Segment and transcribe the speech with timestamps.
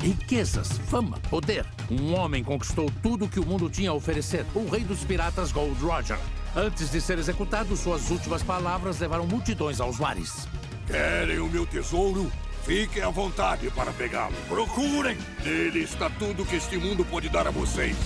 [0.00, 1.66] riquezas, fama, poder.
[1.90, 4.44] Um homem conquistou tudo que o mundo tinha a oferecer.
[4.54, 6.18] O rei dos piratas Gold Roger.
[6.56, 10.48] Antes de ser executado, suas últimas palavras levaram multidões aos mares.
[10.86, 12.30] Querem o meu tesouro?
[12.64, 14.34] Fiquem à vontade para pegá-lo.
[14.48, 15.16] Procurem!
[15.44, 17.96] Nele está tudo que este mundo pode dar a vocês.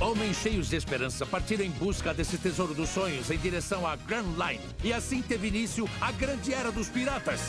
[0.00, 4.24] Homens cheios de esperança partiram em busca desse tesouro dos sonhos em direção à Grand
[4.36, 4.64] Line.
[4.82, 7.40] E assim teve início a grande era dos piratas.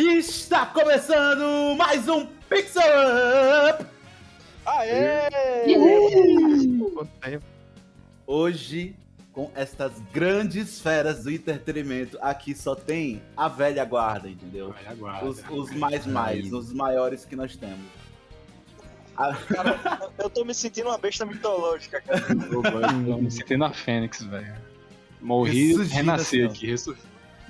[0.00, 2.80] Está começando mais um Pixel
[3.68, 3.84] Up!
[4.64, 5.28] Aê!
[8.24, 8.94] Hoje,
[9.32, 14.72] com estas grandes feras do entretenimento, aqui só tem a velha guarda, entendeu?
[14.78, 15.26] Olha, aguarda.
[15.26, 17.84] Os, os mais mais, os maiores que nós temos.
[19.16, 22.22] A- Cara, eu tô me sentindo uma besta mitológica, cara.
[22.24, 24.54] Tô me sentindo a Fênix, velho.
[25.20, 27.00] Morri, renasci assim, aqui, ressurgi.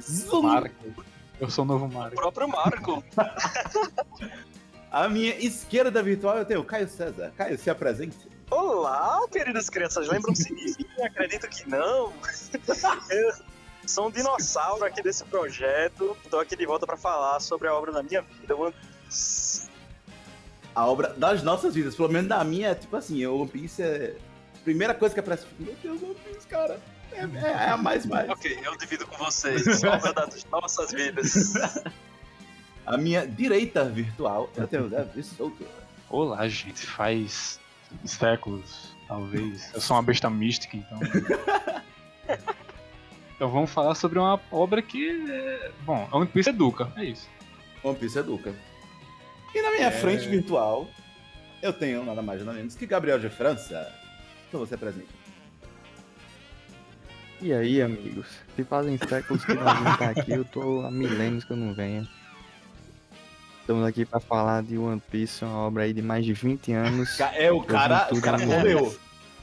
[0.01, 0.41] Zum!
[0.45, 1.08] Marco.
[1.41, 2.17] Eu sou o novo O Marco.
[2.17, 3.05] próprio Marco.
[4.91, 7.33] A minha esquerda virtual eu tenho o Caio César.
[7.37, 8.17] Caio, se apresente.
[8.51, 10.75] Olá, queridas crianças, lembram-se de mim?
[11.05, 12.11] Acredito que não.
[13.11, 13.33] Eu
[13.87, 16.17] sou um dinossauro aqui desse projeto.
[16.31, 18.57] Tô aqui de volta pra falar sobre a obra da minha vida.
[18.57, 19.69] One Piece.
[20.75, 23.83] A obra das nossas vidas, pelo menos da minha, é tipo assim, o One Piece
[23.83, 24.17] é.
[24.65, 26.81] Primeira coisa que aparece, meu Deus, One Piece, cara.
[27.13, 28.29] É, é- é a mais mais.
[28.31, 31.55] Ok, eu divido com vocês a obra das nossas vidas.
[32.87, 35.67] A minha direita virtual, eu tenho o Davi Souto.
[36.09, 36.87] Olá, gente.
[36.87, 37.61] Faz
[38.05, 39.73] séculos, talvez.
[39.75, 40.99] Eu sou uma besta mística, então.
[43.37, 45.11] então vamos falar sobre uma obra que.
[45.31, 45.71] É...
[45.83, 47.29] Bom, a One Piece educa, é isso.
[47.83, 48.55] One Piece Educa.
[49.55, 49.91] E na minha É.
[49.91, 50.89] frente virtual,
[51.63, 53.93] eu tenho nada mais nada menos que Gabriel de França.
[54.49, 55.07] Então você presente.
[57.41, 58.27] E aí, amigos?
[58.57, 61.73] Se fazem séculos que nós não tá aqui, eu tô há milênios que eu não
[61.73, 62.07] venho.
[63.61, 67.21] Estamos aqui pra falar de One Piece, uma obra aí de mais de 20 anos.
[67.21, 68.97] É, o cara, o cara correu.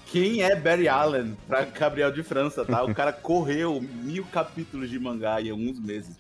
[0.08, 2.84] Quem é Barry Allen pra Gabriel de França, tá?
[2.84, 6.16] O cara correu mil capítulos de mangá em alguns meses.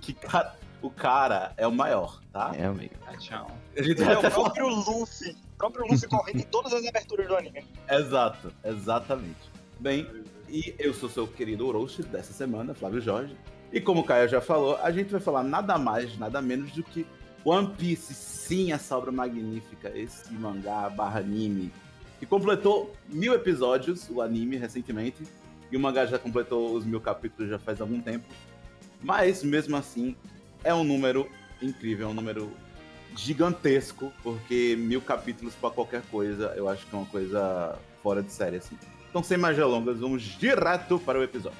[0.00, 2.52] Que cara, o cara é o maior, tá?
[2.56, 2.94] É, amigo.
[3.06, 3.50] Ah, tchau.
[3.76, 5.30] A gente É vai o próprio Luffy.
[5.54, 7.64] O próprio Luffy correndo em todas as aberturas do anime.
[7.90, 9.50] Exato, exatamente.
[9.80, 10.06] Bem,
[10.48, 13.36] e eu sou seu querido Orochi dessa semana, Flávio Jorge.
[13.72, 16.82] E como o Caio já falou, a gente vai falar nada mais, nada menos do
[16.82, 17.06] que
[17.44, 21.72] One Piece, sim, essa obra magnífica, esse mangá barra anime,
[22.18, 25.22] que completou mil episódios, o anime, recentemente,
[25.70, 28.24] e o mangá já completou os mil capítulos já faz algum tempo.
[29.02, 30.16] Mas, mesmo assim,
[30.62, 31.28] é um número
[31.60, 32.50] incrível, é um número
[33.16, 38.32] gigantesco, porque mil capítulos pra qualquer coisa, eu acho que é uma coisa fora de
[38.32, 38.78] série, assim.
[39.14, 41.56] Então, sem mais delongas, vamos direto para o episódio.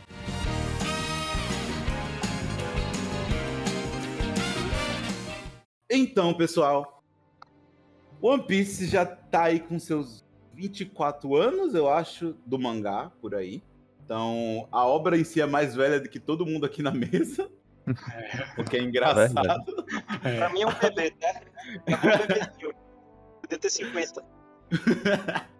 [5.88, 7.00] Então, pessoal,
[8.20, 13.62] One Piece já tá aí com seus 24 anos, eu acho, do mangá, por aí.
[14.04, 17.48] Então, a obra em si é mais velha do que todo mundo aqui na mesa.
[18.58, 19.86] O que é engraçado.
[20.20, 21.40] Pra mim é um bebê, tá?
[21.86, 22.74] É um bebezinho.
[23.42, 24.24] Podia ter 50.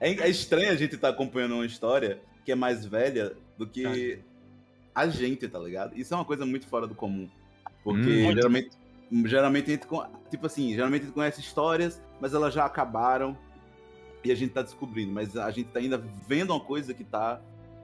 [0.00, 4.20] É, é estranho a gente estar acompanhando uma história que é mais velha do que
[4.94, 5.98] a gente, tá ligado?
[5.98, 7.28] Isso é uma coisa muito fora do comum.
[7.82, 8.32] Porque Hum.
[8.32, 8.70] geralmente,
[9.24, 9.86] geralmente a gente,
[10.30, 13.36] tipo assim, geralmente a gente conhece histórias, mas elas já acabaram
[14.24, 15.12] e a gente tá descobrindo.
[15.12, 17.40] Mas a gente tá ainda vendo uma coisa que tá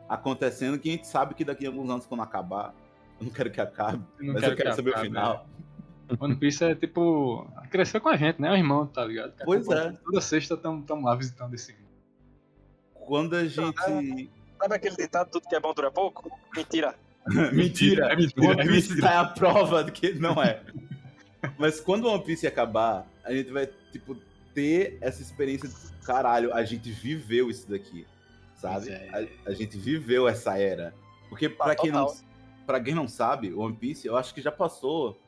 [0.08, 2.74] acontecendo que a gente sabe que daqui a alguns anos, quando acabar,
[3.20, 5.46] eu não quero que acabe, Eu mas quero eu quero que saber acabe, o final.
[6.20, 7.50] One Piece é tipo.
[7.70, 8.50] Cresceu com a gente, né?
[8.50, 9.32] O irmão, tá ligado?
[9.44, 9.92] Pois é.
[10.04, 11.74] Toda sexta estamos lá visitando esse.
[13.06, 14.30] Quando a gente.
[14.58, 16.30] Sabe aquele ditado, tudo que é bom dura pouco?
[16.54, 16.94] Mentira.
[17.52, 18.12] mentira!
[18.12, 19.08] É mentira, One é Piece mentira.
[19.08, 20.62] tá a prova de que não é.
[21.58, 24.16] Mas quando One Piece acabar, a gente vai, tipo,
[24.54, 25.74] ter essa experiência de
[26.04, 28.06] caralho, a gente viveu isso daqui.
[28.56, 28.90] Sabe?
[28.90, 29.28] É.
[29.46, 30.94] A, a gente viveu essa era.
[31.28, 32.14] Porque pra quem, não,
[32.66, 35.18] pra quem não sabe, One Piece, eu acho que já passou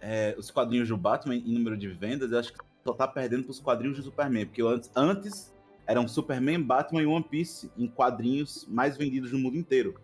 [0.00, 3.44] é, os quadrinhos do Batman em número de vendas, eu acho que só tá perdendo
[3.44, 4.46] pros quadrinhos do Superman.
[4.46, 5.52] Porque antes, antes
[5.90, 10.00] eram Superman, Batman e One Piece em quadrinhos mais vendidos no mundo inteiro.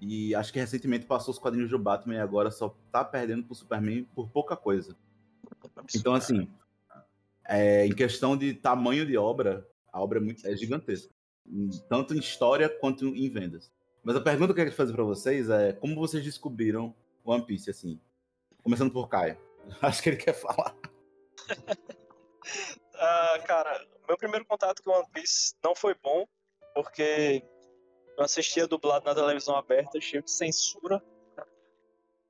[0.00, 3.54] E acho que recentemente passou os quadrinhos do Batman e agora só tá perdendo pro
[3.54, 4.96] Superman por pouca coisa.
[5.94, 6.48] Então, assim,
[7.46, 11.12] é, em questão de tamanho de obra, a obra é, muito, é gigantesca.
[11.90, 13.70] Tanto em história quanto em vendas.
[14.02, 17.68] Mas a pergunta que eu quero fazer pra vocês é como vocês descobriram One Piece,
[17.68, 18.00] assim?
[18.62, 19.36] Começando por Caio.
[19.82, 20.74] Acho que ele quer falar.
[22.98, 26.26] Ah, cara, meu primeiro contato com One Piece não foi bom,
[26.74, 27.42] porque
[28.16, 31.02] eu assistia dublado na televisão aberta, cheio de censura.
[31.36, 31.44] Não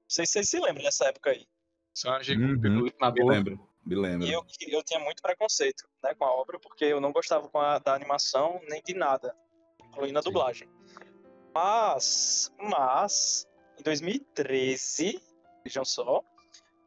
[0.08, 1.46] sei se vocês se lembram dessa época aí.
[1.94, 2.90] Só a gente Uhum.
[3.00, 3.32] na Me boa.
[3.32, 4.26] lembro, me lembro.
[4.26, 7.58] E eu, eu tinha muito preconceito né, com a obra, porque eu não gostava com
[7.58, 9.34] a, da animação nem de nada,
[9.84, 10.28] incluindo a Sim.
[10.28, 10.68] dublagem.
[11.54, 13.46] Mas, mas,
[13.78, 15.20] em 2013,
[15.64, 16.22] vejam só,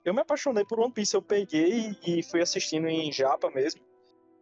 [0.06, 1.15] eu me apaixonei por One Piece.
[1.15, 3.81] Eu peguei e fui assistindo em Japa mesmo.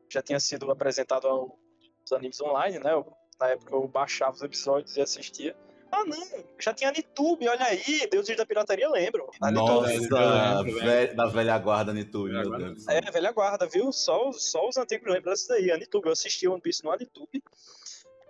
[0.09, 2.93] Já tinha sido apresentado aos animes online, né?
[2.93, 5.55] Eu- na época eu baixava os episódios e assistia.
[5.91, 6.21] Ah, não,
[6.59, 9.29] já tinha Nitube, olha aí, Deuses da Pirataria, lembro.
[9.41, 11.15] A Nossa, lembro, velho.
[11.15, 12.65] da velha guarda Nitube, Velha meu guarda.
[12.73, 12.87] Deus.
[12.89, 13.91] É, velha guarda, viu?
[13.93, 15.71] Só, os- só os antigos lembram disso daí.
[15.71, 17.41] Anitube, eu assisti One Piece no Anitube.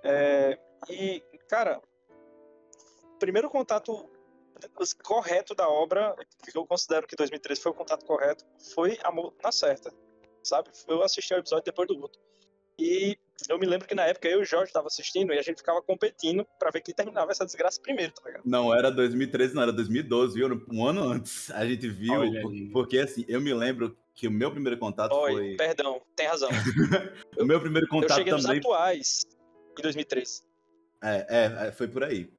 [0.03, 0.59] É,
[0.89, 1.81] e, cara,
[3.15, 4.07] o primeiro contato
[5.03, 8.45] correto da obra, que eu considero que 2013 foi o contato correto,
[8.75, 9.91] foi Amor na Certa,
[10.47, 10.69] sabe?
[10.88, 12.19] Eu assisti ao episódio depois do outro.
[12.79, 13.17] E
[13.49, 15.57] eu me lembro que na época eu e o Jorge tava assistindo e a gente
[15.57, 18.44] ficava competindo pra ver quem terminava essa desgraça primeiro, tá ligado?
[18.45, 20.63] Não era 2013, não, era 2012, viu?
[20.71, 21.49] Um ano antes.
[21.51, 22.69] A gente viu, Olha por- aí.
[22.71, 25.55] porque assim, eu me lembro que o meu primeiro contato Oi, foi.
[25.57, 26.50] perdão, tem razão.
[27.39, 28.59] O meu primeiro Eu contato cheguei nos também.
[28.59, 29.23] atuais
[29.77, 30.41] em 2013.
[31.03, 32.31] É, é, é, foi por aí.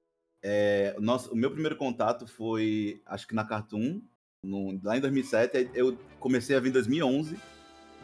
[0.42, 4.00] É, o, nosso, o meu primeiro contato foi, acho que na Cartoon,
[4.42, 5.56] no- lá em 2007.
[5.56, 7.36] aí Eu comecei a vir em 2011.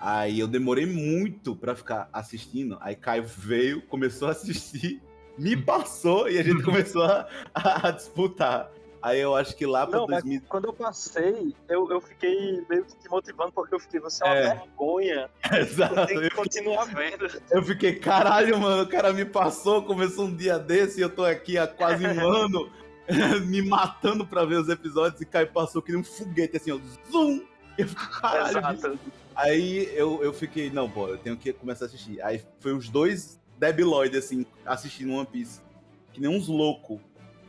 [0.07, 2.77] Aí eu demorei muito pra ficar assistindo.
[2.83, 5.01] Aí Caio veio, começou a assistir,
[5.39, 8.71] me passou e a gente começou a, a disputar.
[9.01, 10.43] Aí eu acho que lá pra Não, mas 2000.
[10.49, 14.27] quando eu passei, eu, eu fiquei meio que te motivando, porque eu fiquei, você é
[14.27, 14.55] uma É.
[14.57, 15.31] vergonha.
[15.53, 16.07] Eu Exato.
[16.07, 17.27] tenho que continuar vendo.
[17.51, 21.25] Eu fiquei, caralho, mano, o cara me passou, começou um dia desse e eu tô
[21.25, 22.71] aqui há quase um ano
[23.47, 26.79] me matando pra ver os episódios e Caio passou que nem um foguete, assim, ó,
[27.11, 27.41] zoom!
[27.77, 27.89] Eu
[28.21, 28.99] caralho.
[29.35, 32.23] Aí eu, eu fiquei, não, pô, eu tenho que começar a assistir.
[32.23, 35.61] Aí foi os dois debiloides, assim, assistindo One Piece,
[36.13, 37.01] que nem uns loucos.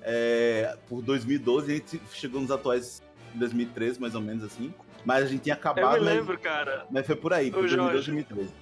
[0.02, 3.02] É, por 2012, a gente chegou nos atuais
[3.34, 4.74] em 2013, mais ou menos assim.
[5.04, 6.86] Mas a gente tinha Eu acabado, me mas- lembro, cara.
[6.90, 8.12] mas, foi por aí, por Ô, 2012, Jorge.
[8.12, 8.54] 2013.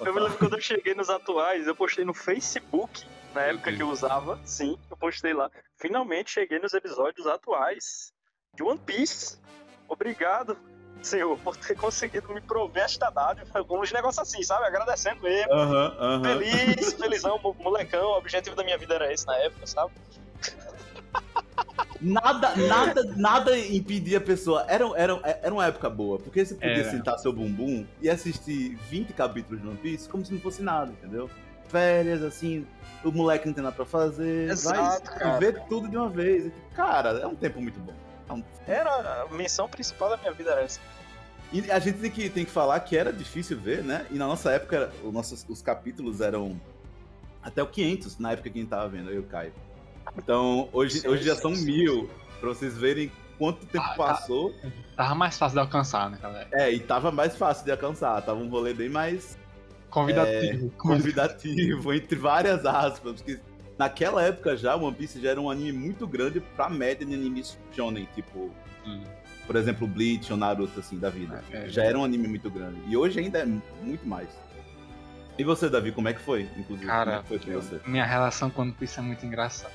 [0.00, 3.04] Eu me lembro quando eu cheguei nos atuais, eu postei no Facebook,
[3.34, 5.50] na época que eu usava, sim, eu postei lá.
[5.76, 8.10] Finalmente cheguei nos episódios atuais
[8.54, 9.38] de One Piece.
[9.88, 10.56] Obrigado,
[11.06, 13.46] senhor, por ter conseguido me prover esta dádiva.
[13.70, 14.64] Uns negócios assim, sabe?
[14.66, 15.26] Agradecendo
[15.98, 16.22] aham.
[16.22, 18.12] Feliz, felizão, mo- molecão.
[18.12, 19.92] O objetivo da minha vida era esse na época, sabe?
[22.00, 24.64] Nada, nada, nada impedia a pessoa.
[24.68, 26.90] Era, era, era uma época boa, porque você podia Era.
[26.90, 30.90] sentar seu bumbum e assistir 20 capítulos de One Piece como se não fosse nada,
[30.92, 31.28] entendeu?
[31.68, 32.66] Férias, assim,
[33.04, 34.50] o moleque não tem nada pra fazer.
[34.50, 35.38] Exato, vai cara.
[35.68, 36.46] tudo de uma vez.
[36.46, 37.92] E, tipo, Cara, é um tempo muito bom.
[38.66, 40.80] É Era a missão principal da minha vida era essa.
[41.52, 44.06] E a gente tem que, tem que falar que era difícil ver, né?
[44.10, 46.60] E na nossa época, os, nossos, os capítulos eram
[47.42, 49.52] até o 500, na época que a gente tava vendo, eu e o Caio.
[50.16, 51.64] Então, hoje, Sim, hoje já sim, são sim.
[51.64, 53.94] mil, pra vocês verem quanto tempo Ah, tá.
[53.96, 54.54] passou.
[54.96, 56.48] Tava mais fácil de alcançar, né, galera?
[56.52, 59.36] É, e tava mais fácil de alcançar, tava um rolê bem mais
[59.88, 60.70] Convidativo.
[60.78, 63.40] convidativo, entre várias aspas, porque
[63.80, 67.58] naquela época já, One Piece já era um anime muito grande pra média de animes
[67.72, 68.50] shonen, tipo,
[68.86, 69.02] Hum.
[69.46, 71.42] por exemplo, Bleach ou Naruto, assim, da vida.
[71.50, 71.68] É, é.
[71.70, 72.78] Já era um anime muito grande.
[72.86, 74.28] E hoje ainda é muito mais.
[75.38, 76.86] E você, Davi, como é que foi, inclusive?
[76.86, 77.80] Cara, como é que foi pra você?
[77.88, 79.72] Minha relação com One Piece é muito engraçada.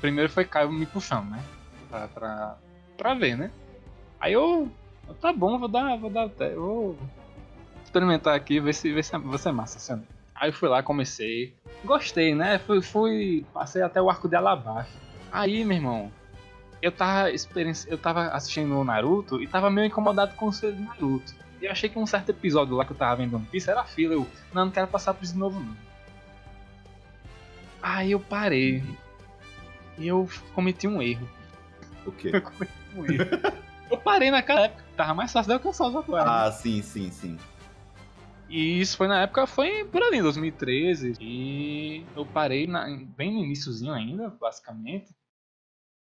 [0.00, 1.42] Primeiro foi Caio me puxando, né?
[1.90, 2.56] Pra, pra,
[2.96, 3.50] pra ver, né?
[4.20, 4.70] Aí eu.
[5.20, 5.96] Tá bom, vou dar.
[5.98, 6.54] Vou dar até.
[6.54, 6.96] Vou
[7.84, 9.78] experimentar aqui, ver se, ver se é, ver se é massa.
[9.78, 10.06] assim, né?
[10.42, 11.54] Aí eu fui lá, comecei.
[11.84, 12.58] Gostei, né?
[12.58, 13.46] Fui, fui.
[13.54, 14.90] Passei até o arco de Alabasta.
[15.30, 16.12] Aí, meu irmão.
[16.82, 17.88] Eu tava, experienci...
[17.88, 21.32] eu tava assistindo o Naruto e tava meio incomodado com o ser do Naruto.
[21.60, 23.84] E eu achei que um certo episódio lá que eu tava vendo One Piece era
[23.84, 24.14] fila.
[24.14, 25.76] Eu, não, não quero passar por isso de novo, não.
[27.80, 28.82] Aí eu parei.
[29.96, 31.28] E eu cometi um erro.
[32.04, 32.32] O quê?
[32.34, 33.28] Eu cometi um erro.
[33.88, 34.82] eu parei naquela época.
[34.96, 36.24] Tava mais fácil de alcançar os atuais.
[36.24, 36.30] né?
[36.34, 37.38] Ah, sim, sim, sim.
[38.54, 41.14] E isso foi na época, foi por ali, 2013.
[41.20, 45.10] E eu parei na- bem no iníciozinho ainda, basicamente.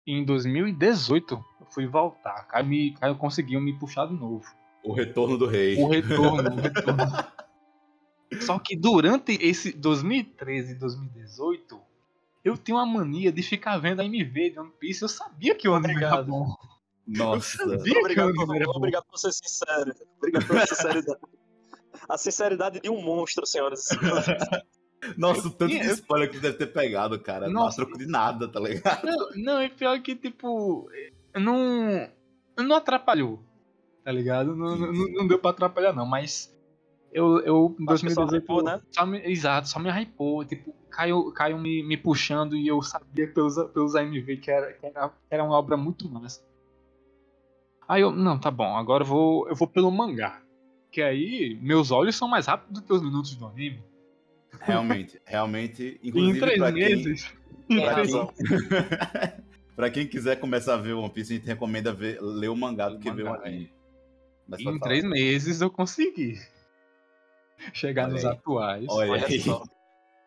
[0.08, 2.44] E em 2018 eu fui voltar.
[2.48, 4.44] Caio, me, Caio conseguiu me puxar de novo.
[4.84, 5.78] O retorno do rei.
[5.78, 6.98] O retorno, o retorno.
[8.42, 11.80] Só que durante esse 2013 e 2018,
[12.44, 15.04] eu tinha uma mania de ficar vendo a MV de One Piece.
[15.04, 16.28] Eu sabia que o anime era Obrigado.
[16.32, 16.56] bom.
[17.06, 17.62] Nossa.
[17.62, 18.72] Eu sabia que o Obrigado, anime por, era bom.
[18.76, 19.94] obrigado por ser sincero.
[20.18, 21.20] Obrigado pela sinceridade.
[22.08, 24.26] A sinceridade de um monstro, senhoras e senhores.
[25.18, 27.48] Nossa, o tanto de spoiler que deve ter pegado, cara.
[27.48, 27.78] Não Nossa.
[27.78, 29.06] troco de nada, tá ligado?
[29.06, 30.90] Não, não, é pior que, tipo,
[31.36, 32.10] não,
[32.58, 33.44] não atrapalhou.
[34.04, 34.56] tá ligado?
[34.56, 36.56] Não, não, não deu pra atrapalhar, não, mas
[37.12, 38.44] eu, eu em Acho que só 2018.
[38.44, 38.82] hypou, né?
[38.92, 40.46] só me- exato, só me hypou.
[40.46, 44.86] Tipo, Caio, Caio me, me puxando e eu sabia pelos, pelos AMV que era, que,
[44.86, 46.42] era, que era uma obra muito massa.
[47.88, 50.42] Aí eu, não, tá bom, agora eu vou, eu vou pelo mangá.
[50.94, 53.84] Que aí meus olhos são mais rápidos do que os minutos do anime.
[54.62, 56.00] Realmente, realmente.
[56.04, 57.34] E em Inclusive, três pra quem, meses.
[57.68, 59.44] em Tem pra, quem,
[59.76, 62.90] pra quem quiser começar a ver One Piece, a gente recomenda ver, ler o mangá
[62.90, 63.74] do que ver o mangá, anime.
[64.48, 64.80] Mas em falar.
[64.82, 66.40] três meses eu consegui
[67.74, 68.32] chegar Olha nos aí.
[68.32, 68.86] atuais.
[68.88, 69.40] Olha Olha aí.
[69.42, 69.64] só.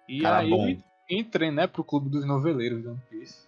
[0.08, 0.68] E Cara aí bom.
[0.68, 3.46] eu entrei, né, pro clube dos noveleiros de One Piece.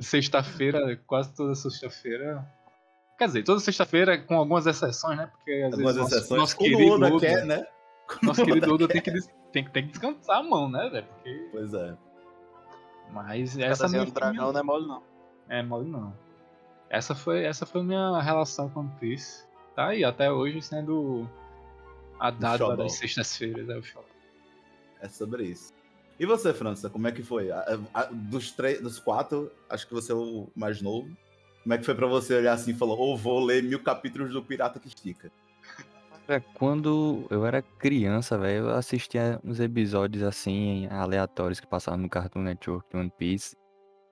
[0.00, 2.42] sexta-feira, quase toda sexta-feira.
[3.20, 5.26] Quer dizer, toda sexta-feira, com algumas exceções, né?
[5.26, 6.40] Porque às Algumas vezes nosso, exceções.
[6.40, 7.66] nosso Quando o querido Oda Oda, quer, né?
[8.22, 9.10] nosso querido Oda tem que,
[9.52, 11.06] tem, que- tem que descansar a mão, né, velho?
[11.06, 11.48] Porque...
[11.52, 11.96] Pois é.
[13.12, 15.02] Mas Essa essa minha, do dragão não é mole, não.
[15.50, 16.16] É, mole não.
[16.88, 19.44] Essa foi, essa foi minha relação com One Piece.
[19.76, 21.28] Tá aí, até hoje sendo
[22.18, 22.82] a dádiva xodó.
[22.84, 24.04] das sextas-feiras, é o show.
[25.00, 25.74] É sobre isso.
[26.18, 27.50] E você, França, como é que foi?
[27.50, 31.08] A- a- dos, três, dos quatro, acho que você é o mais novo.
[31.62, 34.32] Como é que foi pra você olhar assim e falar, ou vou ler mil capítulos
[34.32, 35.30] do Pirata que Estica?
[36.26, 42.08] Cara, quando eu era criança, velho, eu assistia uns episódios assim, aleatórios que passavam no
[42.08, 43.56] Cartoon Network de One Piece.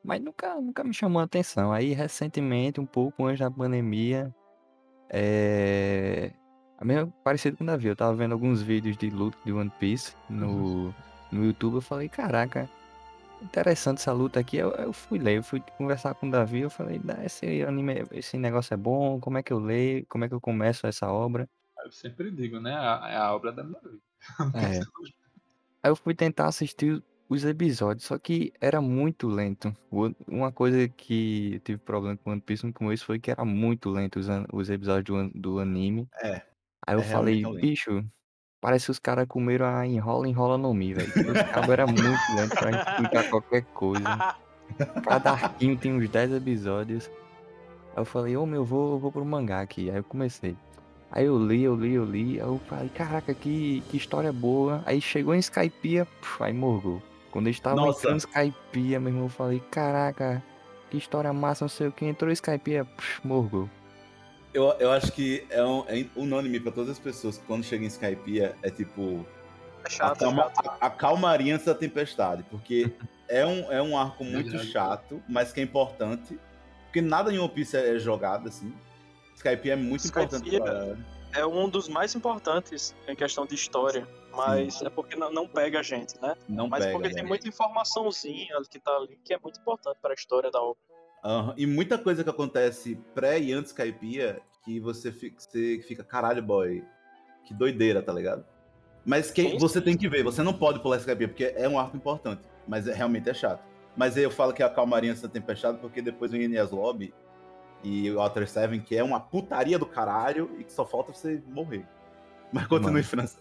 [0.05, 1.73] Mas nunca, nunca me chamou a atenção.
[1.73, 4.35] Aí, recentemente, um pouco antes da pandemia,
[5.11, 6.33] é.
[6.79, 9.71] A mesma, parecido com o Davi, eu tava vendo alguns vídeos de luta de One
[9.81, 10.95] Piece no,
[11.33, 11.75] no YouTube.
[11.75, 12.71] Eu falei, caraca,
[13.43, 14.57] interessante essa luta aqui.
[14.57, 16.61] Eu, eu fui ler, eu fui conversar com o Davi.
[16.61, 20.25] Eu falei, "Dá, esse anime, esse negócio é bom, como é que eu leio, como
[20.25, 21.49] é que eu começo essa obra?
[21.85, 22.73] Eu sempre digo, né?
[22.75, 23.99] a- É a obra da minha vida.
[24.55, 24.81] É.
[25.83, 29.73] Aí eu fui tentar assistir os episódios, só que era muito lento.
[30.27, 33.91] Uma coisa que eu tive problema com One Piece no começo foi que era muito
[33.91, 36.09] lento os, os episódios do, do anime.
[36.23, 36.43] É,
[36.87, 38.09] Aí eu é falei, realmente lento.
[38.61, 41.09] Parece que os caras comeram a enrola, enrola no mi, velho.
[41.09, 42.03] Os cabos era muito
[42.35, 44.37] lento pra explicar qualquer coisa.
[45.05, 47.11] Cada arquinho tem uns 10 episódios.
[47.97, 49.91] Aí eu falei, ô meu, vou, vou pro mangá aqui.
[49.91, 50.57] Aí eu comecei.
[51.11, 52.41] Aí eu li, eu li, eu li.
[52.41, 54.83] Aí eu falei, caraca, que, que história boa.
[54.85, 57.03] Aí chegou em Skypiea, puf, aí morgou.
[57.31, 58.11] Quando eu estava Nossa.
[58.11, 60.43] em Skypiea, meu irmão, eu falei, caraca,
[60.91, 62.05] que história massa, não sei o que.
[62.05, 63.69] Entrou em Skypiea, puf, morgou.
[64.55, 67.85] Eu, eu acho que é, um, é unânime pra todas as pessoas que quando chega
[67.85, 69.27] em Skypiea é tipo
[69.85, 70.69] É a, chato, calma, chato.
[70.81, 72.91] a, a calmaria antes da tempestade, porque
[73.29, 74.71] é um, é um arco muito Verdade.
[74.73, 76.39] chato, mas que é importante,
[76.85, 78.75] porque nada em One Piece é jogado assim.
[79.37, 80.97] Skypiea é muito importante Skypiea- pra...
[81.35, 84.09] É um dos mais importantes em questão de história.
[84.35, 86.35] Mas é porque não, não pega a gente, né?
[86.49, 86.93] Não Mas pega.
[86.97, 87.15] porque né?
[87.17, 90.79] tem muita informaçãozinha que tá ali que é muito importante para a história da obra.
[91.25, 96.05] Aham, E muita coisa que acontece pré e antes Skypiea que você fica, você fica,
[96.05, 96.85] caralho, boy,
[97.45, 98.45] que doideira, tá ligado?
[99.05, 101.97] Mas Sim, você tem que ver, você não pode pular Skypiea, porque é um arco
[101.97, 103.63] importante, mas é, realmente é chato.
[103.97, 106.71] Mas aí eu falo que é a calmaria antes da tempestade, porque depois vem Enies
[106.71, 107.13] Lobby
[107.83, 111.43] e o Outer Seven, que é uma putaria do caralho e que só falta você
[111.49, 111.85] morrer.
[112.53, 113.03] Mas continue.
[113.03, 113.39] França.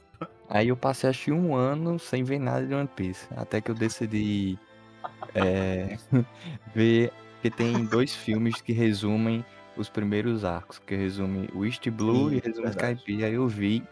[0.50, 3.28] Aí eu passei acho que um ano sem ver nada de One Piece.
[3.36, 4.58] Até que eu decidi
[5.36, 5.98] é,
[6.74, 12.30] ver que tem dois filmes que resumem os primeiros arcos, que resume o East Blue
[12.30, 12.70] Sim, e resume.
[12.70, 13.24] Skype.
[13.24, 13.84] Aí eu vi.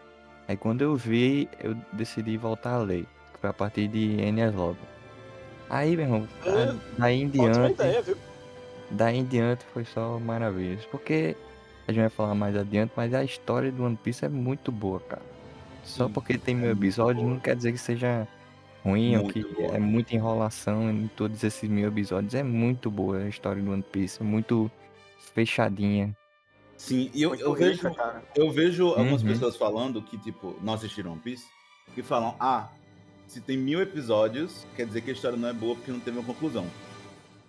[0.48, 3.06] Aí quando eu vi, eu decidi voltar a ler.
[3.32, 4.78] Que foi a partir de Enies Lobby.
[5.68, 7.72] Aí, meu irmão, É, da- daí em diante.
[7.72, 8.16] ideia, viu?
[8.90, 10.84] Daí em diante foi só maravilhas.
[10.86, 11.36] Porque
[11.88, 15.00] a gente vai falar mais adiante, mas a história do One Piece é muito boa,
[15.00, 15.22] cara.
[15.84, 17.34] Só Sim, porque tem é episódios boa.
[17.34, 18.26] não quer dizer que seja
[18.90, 19.74] ruim Muito que boa.
[19.74, 22.34] é muita enrolação em todos esses mil episódios.
[22.34, 24.70] É muito boa a história do One Piece, é muito
[25.34, 26.16] fechadinha.
[26.76, 28.22] Sim, e eu, eu rica, vejo, cara.
[28.34, 29.28] eu vejo algumas Uhum.
[29.28, 31.46] pessoas falando que, tipo, não assistiram One Piece,
[31.94, 32.70] que falam, ah,
[33.26, 36.18] se tem mil episódios, quer dizer que a história não é boa porque não teve
[36.18, 36.66] uma conclusão.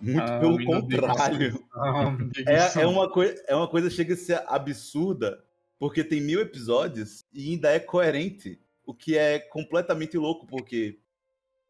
[0.00, 1.38] Muito Ah, pelo contrário.
[2.32, 5.42] diga isso É, é, uma coi é uma coisa que chega a ser absurda,
[5.78, 8.60] porque tem mil episódios e ainda é coerente.
[8.86, 10.98] O que é completamente louco, porque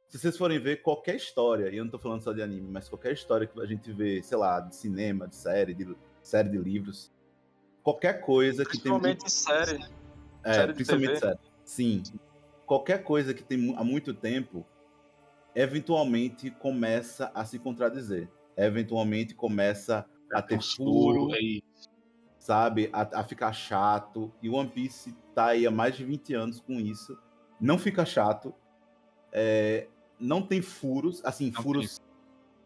[0.08, 2.88] se vocês forem ver qualquer história, e eu não tô falando só de anime, mas
[2.88, 6.56] qualquer história que a gente vê, sei lá, de cinema, de série, de série de
[6.56, 7.12] livros,
[7.82, 8.92] qualquer coisa que tem.
[8.98, 9.84] Principalmente série.
[10.42, 11.20] É, série de principalmente TV.
[11.20, 11.38] série.
[11.64, 12.02] Sim.
[12.64, 14.66] Qualquer coisa que tem há muito tempo,
[15.54, 18.28] eventualmente começa a se contradizer.
[18.56, 21.38] Eventualmente começa a ter furo, É
[22.38, 22.88] sabe?
[22.94, 24.32] A, a ficar chato.
[24.40, 27.18] E One Piece tá aí há mais de 20 anos com isso.
[27.60, 28.54] Não fica chato.
[29.30, 29.86] É,
[30.20, 31.20] não tem furos.
[31.24, 32.00] Assim, Não furos.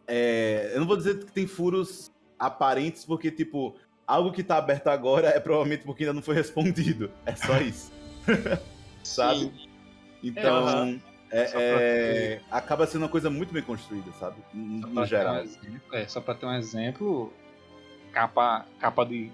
[0.06, 4.88] é, eu não vou dizer que tem furos aparentes, porque, tipo, algo que tá aberto
[4.88, 7.10] agora é provavelmente porque ainda não foi respondido.
[7.26, 7.92] É só isso.
[9.02, 9.40] sabe?
[9.40, 9.68] Sim.
[10.22, 14.36] Então, é, pra é, acaba sendo uma coisa muito bem construída, sabe?
[14.54, 15.34] No, no geral.
[15.36, 17.32] um exemplo, é, só pra ter um exemplo,
[18.12, 19.32] capa, capa de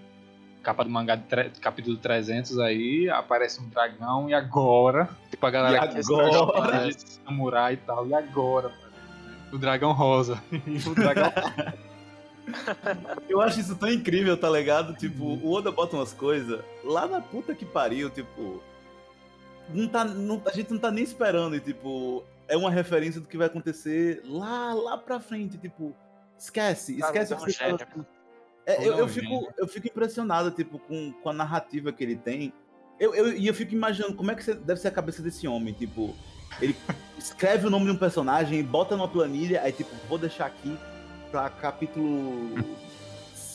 [0.69, 5.51] capa do mangá de tre- capítulo 300 aí, aparece um dragão e agora, tipo a
[5.51, 6.87] galera E que agora?
[6.89, 8.83] de samurai e tal, e agora, mano?
[9.51, 10.43] o dragão rosa.
[10.87, 11.33] o dragão
[13.31, 14.95] Eu acho isso tão incrível, tá ligado?
[14.95, 18.63] Tipo, o Oda bota umas coisas lá na puta que pariu, tipo.
[19.73, 23.27] Não tá, não- a gente não tá nem esperando, e tipo, é uma referência do
[23.27, 25.95] que vai acontecer lá, lá pra frente, tipo,
[26.39, 28.07] esquece, esquece é o que você fala.
[28.69, 32.53] É, eu, eu, fico, eu fico impressionado, tipo, com, com a narrativa que ele tem.
[33.01, 35.73] Eu, eu, e eu fico imaginando como é que deve ser a cabeça desse homem,
[35.73, 36.15] tipo,
[36.61, 36.77] ele
[37.17, 40.77] escreve o nome de um personagem, bota numa planilha, aí tipo, vou deixar aqui
[41.31, 42.63] pra capítulo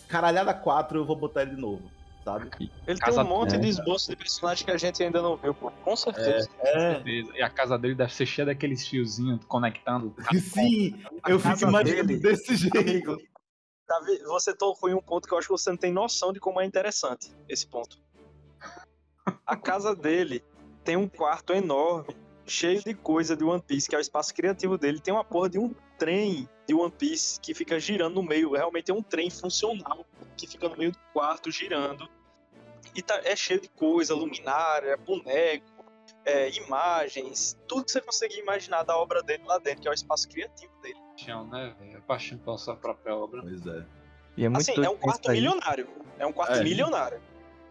[0.08, 1.84] caralhada 4 eu vou botar ele de novo,
[2.26, 2.50] sabe?
[2.88, 3.60] Ele Casa- tem um monte é.
[3.60, 5.70] de esboço de personagem que a gente ainda não viu, pô.
[5.84, 6.50] Com certeza.
[6.60, 7.32] É, certeza.
[7.36, 10.16] E a casa dele deve ser cheia daqueles fiozinhos conectando.
[10.40, 12.78] sim, eu fico imaginando dele, desse jeito.
[12.78, 13.22] Amigo,
[13.88, 16.40] Davi, você tocou em um ponto que eu acho que você não tem noção de
[16.40, 17.98] como é interessante esse ponto.
[19.46, 20.44] A casa dele
[20.84, 24.78] tem um quarto enorme, cheio de coisa de One Piece, que é o espaço criativo
[24.78, 25.00] dele.
[25.00, 28.54] Tem uma porra de um trem de One Piece que fica girando no meio.
[28.54, 30.06] Realmente é um trem funcional
[30.38, 32.10] que fica no meio do quarto girando.
[32.96, 35.66] E tá, é cheio de coisa, luminária, boneco,
[36.26, 39.94] é, imagens, tudo que você conseguir imaginar da obra dele lá dentro, que é o
[39.94, 41.00] espaço criativo dele.
[41.16, 42.02] Paixão, né, velho?
[42.08, 43.42] Paixão pela sua própria obra.
[43.42, 43.84] Pois é.
[44.36, 45.88] E é muito Assim, é um quarto milionário.
[46.20, 46.64] É um quarto É.
[46.64, 47.20] milionário.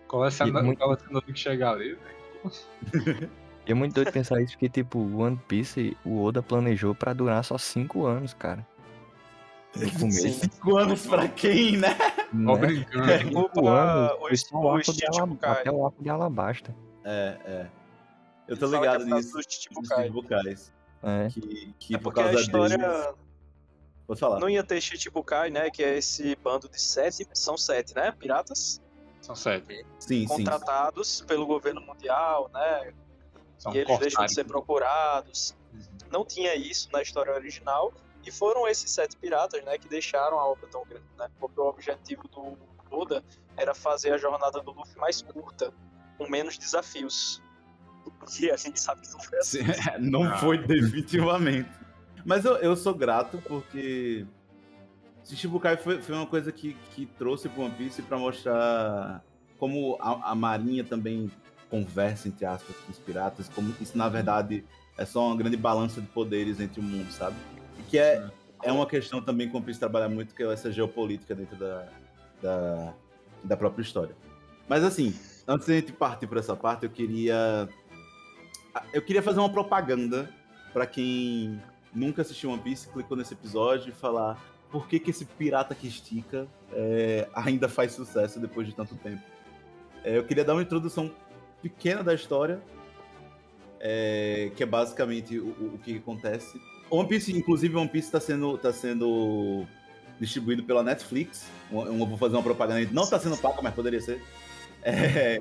[0.07, 2.53] Colecionador, E muito- colecionador que chegar ali, velho.
[3.65, 7.13] E é muito doido pensar isso, porque, tipo, o One Piece, o Oda planejou pra
[7.13, 8.67] durar só 5 anos, cara.
[9.77, 10.21] No começo.
[10.21, 10.33] Sim.
[10.33, 11.97] Cinco anos pra quem, né?
[12.33, 12.53] Né?
[12.53, 13.09] Obrigado.
[13.09, 13.19] É.
[13.21, 15.21] Cinco anos, o só o o arco de Chichibukai.
[15.21, 16.75] Alabasta, até o arco de Alabasta.
[17.05, 17.67] É, é.
[18.49, 19.33] Eu tô que é ligado por causa nisso.
[19.33, 19.99] dos Dos Chichibukai.
[19.99, 20.73] Chichibukais.
[21.05, 21.29] É.
[21.29, 23.15] Que, que É por porque a causa história deles.
[24.07, 24.39] Pode falar.
[24.41, 25.71] não ia ter Chichibukai, né?
[25.71, 28.13] Que é esse bando de sete, são sete, né?
[28.13, 28.81] Piratas
[29.21, 29.85] São sete.
[29.99, 30.27] Sim, sim.
[30.27, 32.93] contratados pelo governo mundial, né?
[33.59, 34.35] São e eles deixam de cortários.
[34.35, 35.55] ser procurados.
[35.73, 35.83] Uhum.
[36.11, 37.93] Não tinha isso na história original.
[38.25, 39.79] E foram esses sete piratas, né?
[39.79, 41.29] Que deixaram a obra tão grande, né?
[41.41, 42.57] Porque o objetivo do
[42.91, 43.25] Oda
[43.57, 45.73] era fazer a jornada do Luffy mais curta,
[46.19, 47.41] com menos desafios.
[48.41, 49.59] E a gente sabe que não foi assim.
[49.65, 50.37] Sim, Não Ah.
[50.39, 51.71] foi definitivamente.
[52.25, 54.27] Mas eu, eu sou grato porque
[55.25, 59.23] Shichibukai foi, foi uma coisa que, que trouxe pro One Piece pra mostrar
[59.59, 61.31] como a, a marinha também
[61.71, 64.65] conversa, entre aspas, com os piratas, como isso na verdade
[64.99, 67.37] é só uma grande balança de poderes entre o mundo, sabe?
[67.79, 68.29] E que é,
[68.63, 71.57] é uma questão também que o One Piece trabalha muito, que é essa geopolítica dentro
[71.57, 71.89] da,
[72.43, 72.95] da,
[73.45, 74.15] da própria história.
[74.69, 75.15] Mas assim,
[75.47, 77.69] antes da gente partir por essa parte, eu queria
[78.93, 80.31] eu queria fazer uma propaganda
[80.73, 81.61] pra quem
[81.95, 85.87] nunca assistiu One Piece, clicou nesse episódio e falar por que, que esse pirata que
[85.87, 89.23] estica é, ainda faz sucesso depois de tanto tempo.
[90.05, 91.11] É, eu queria dar uma introdução
[91.63, 92.61] pequena da história,
[93.81, 96.61] é, que é basicamente o, o- que acontece.
[96.91, 99.67] One Piece, inclusive, One Piece está sendo, tá sendo
[100.21, 101.49] distribuído pela Netflix.
[101.71, 104.23] Eu vou fazer uma propaganda, não está sendo paga, mas poderia ser.
[104.83, 105.41] É,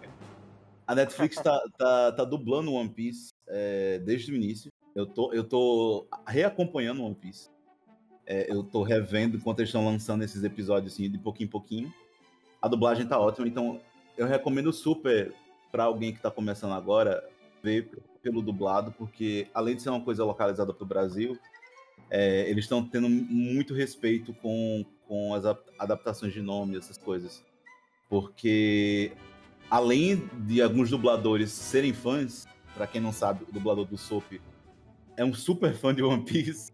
[0.88, 4.72] a Netflix tá, tá, tá dublando One Piece é, desde o início.
[4.95, 7.49] Eu tô, eu tô reacompanhando One Piece.
[8.25, 11.93] É, eu tô revendo enquanto eles estão lançando esses episódios assim, de pouquinho em pouquinho.
[12.62, 13.80] A dublagem tá ótima, então
[14.17, 15.34] eu recomendo super
[15.71, 17.23] pra alguém que tá começando agora
[17.63, 17.89] ver
[18.21, 21.38] pelo dublado, porque além de ser uma coisa localizada pro Brasil,
[22.10, 27.43] é, eles estão tendo muito respeito com, com as ap- adaptações de nome, essas coisas.
[28.10, 29.13] Porque
[29.69, 34.34] além de alguns dubladores serem fãs, pra quem não sabe, o dublador do Soap
[35.17, 36.71] é um super fã de One Piece.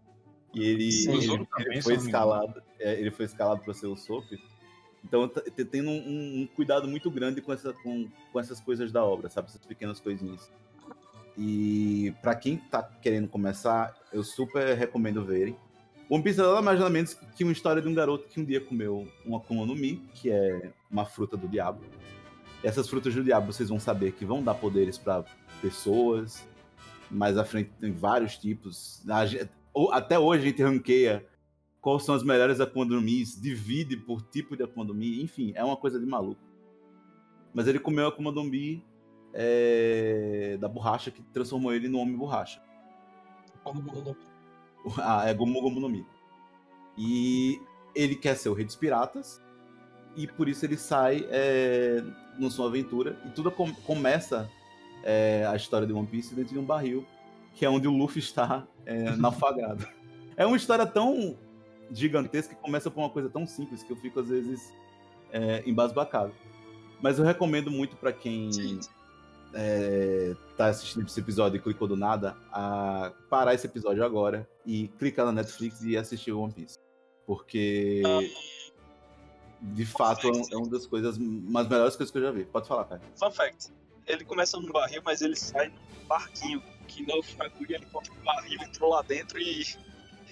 [0.54, 1.12] E ele, Sim.
[1.32, 2.62] ele- ele foi escalado.
[2.80, 4.24] é, ele foi escalado para ser o Soap.
[5.04, 8.90] Então tá t- tendo um, um cuidado muito grande com, essa, com, com essas coisas
[8.90, 9.48] da obra, sabe?
[9.48, 10.50] Essas pequenas coisinhas.
[11.36, 15.56] E pra quem tá querendo começar, eu super recomendo verem.
[16.10, 18.44] One Piece é nada mais nada menos que uma história de um garoto que um
[18.44, 21.80] dia comeu uma Akuma no Mi, que é uma fruta do diabo.
[22.64, 25.24] Essas frutas do diabo vocês vão saber que vão dar poderes para
[25.62, 26.44] pessoas.
[27.10, 29.02] Mais à frente tem vários tipos.
[29.08, 31.26] A gen- ou- Até hoje a gente ranqueia
[31.80, 35.52] quais são as melhores Akuma no Mis, divide por tipo de Akuma no Mi, enfim,
[35.54, 36.40] é uma coisa de maluco.
[37.54, 38.84] Mas ele comeu a Akuma no Mi
[39.32, 42.60] é, da borracha que transformou ele no Homem Borracha.
[44.98, 46.06] Ah, é Gomu Gomu no Mi.
[46.96, 47.60] E
[47.94, 49.42] ele quer ser o rei dos piratas.
[50.16, 52.02] e por isso ele sai é,
[52.38, 53.20] na sua aventura.
[53.26, 54.50] E tudo com- começa
[55.02, 57.04] é, a história de One Piece dentro de um barril,
[57.54, 59.86] que é onde o Luffy está é, naufragado.
[60.36, 61.36] É uma história tão
[61.90, 64.72] gigantesca que começa por uma coisa tão simples que eu fico às vezes
[65.32, 66.32] é, embasbacado.
[67.00, 68.80] Mas eu recomendo muito pra quem Sim.
[69.54, 74.88] é, tá assistindo esse episódio e clicou do nada, a parar esse episódio agora e
[74.98, 76.76] clicar na Netflix e assistir One Piece.
[77.26, 78.02] Porque,
[79.60, 82.44] de fato, é, é uma das coisas, umas melhores coisas que eu já vi.
[82.44, 83.02] Pode falar, cara.
[83.16, 83.70] Fun fact:
[84.08, 88.24] ele começa num barril, mas ele sai num barquinho que naufragou e ele bota o
[88.24, 89.66] barril, entrou lá dentro e,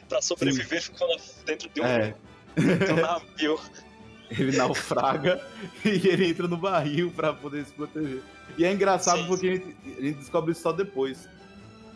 [0.09, 2.15] pra sobreviver, ficou lá dentro de um, É,
[2.57, 3.61] de um navio.
[4.31, 5.41] ele naufraga
[5.85, 8.23] e ele entra no barril pra poder se proteger.
[8.59, 11.29] E é engraçado Sim, porque a gente, a gente descobre isso só depois.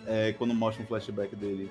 [0.07, 1.71] é, quando mostra um flashback dele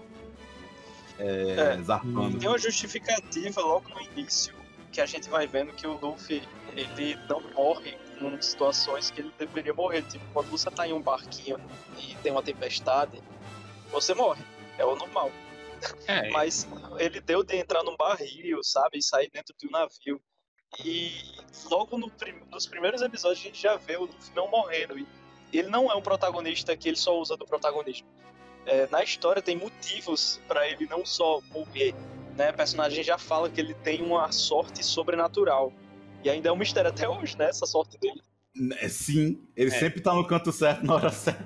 [1.18, 1.82] é, É.
[1.84, 2.38] zarpando.
[2.40, 4.54] Tem uma justificativa logo no início,
[4.92, 6.42] que a gente vai vendo que o Luffy,
[6.76, 10.02] ele não morre em situações que ele deveria morrer.
[10.04, 11.58] Tipo, quando você tá em um barquinho
[11.98, 13.22] e tem uma tempestade,
[13.92, 14.44] você morre.
[14.78, 15.32] É o normal.
[16.08, 18.98] É, Mas ele deu de entrar num barril, sabe?
[18.98, 20.22] E sair dentro de um navio.
[20.86, 21.12] E
[21.70, 24.98] logo no prim- nos primeiros episódios a gente já vê o Luffy não morrendo.
[25.00, 25.08] E
[25.54, 28.08] ele não é um protagonista que ele só usa do protagonismo.
[28.66, 31.96] É, na história tem motivos pra ele não só morrer.
[32.36, 32.52] Né?
[32.52, 35.74] O personagem já fala que ele tem uma sorte sobrenatural.
[36.24, 37.46] E ainda é um mistério até hoje, né?
[37.50, 38.22] Essa sorte dele.
[38.80, 39.80] É, Sim, ele É.
[39.80, 41.46] sempre tá no canto certo na hora certa.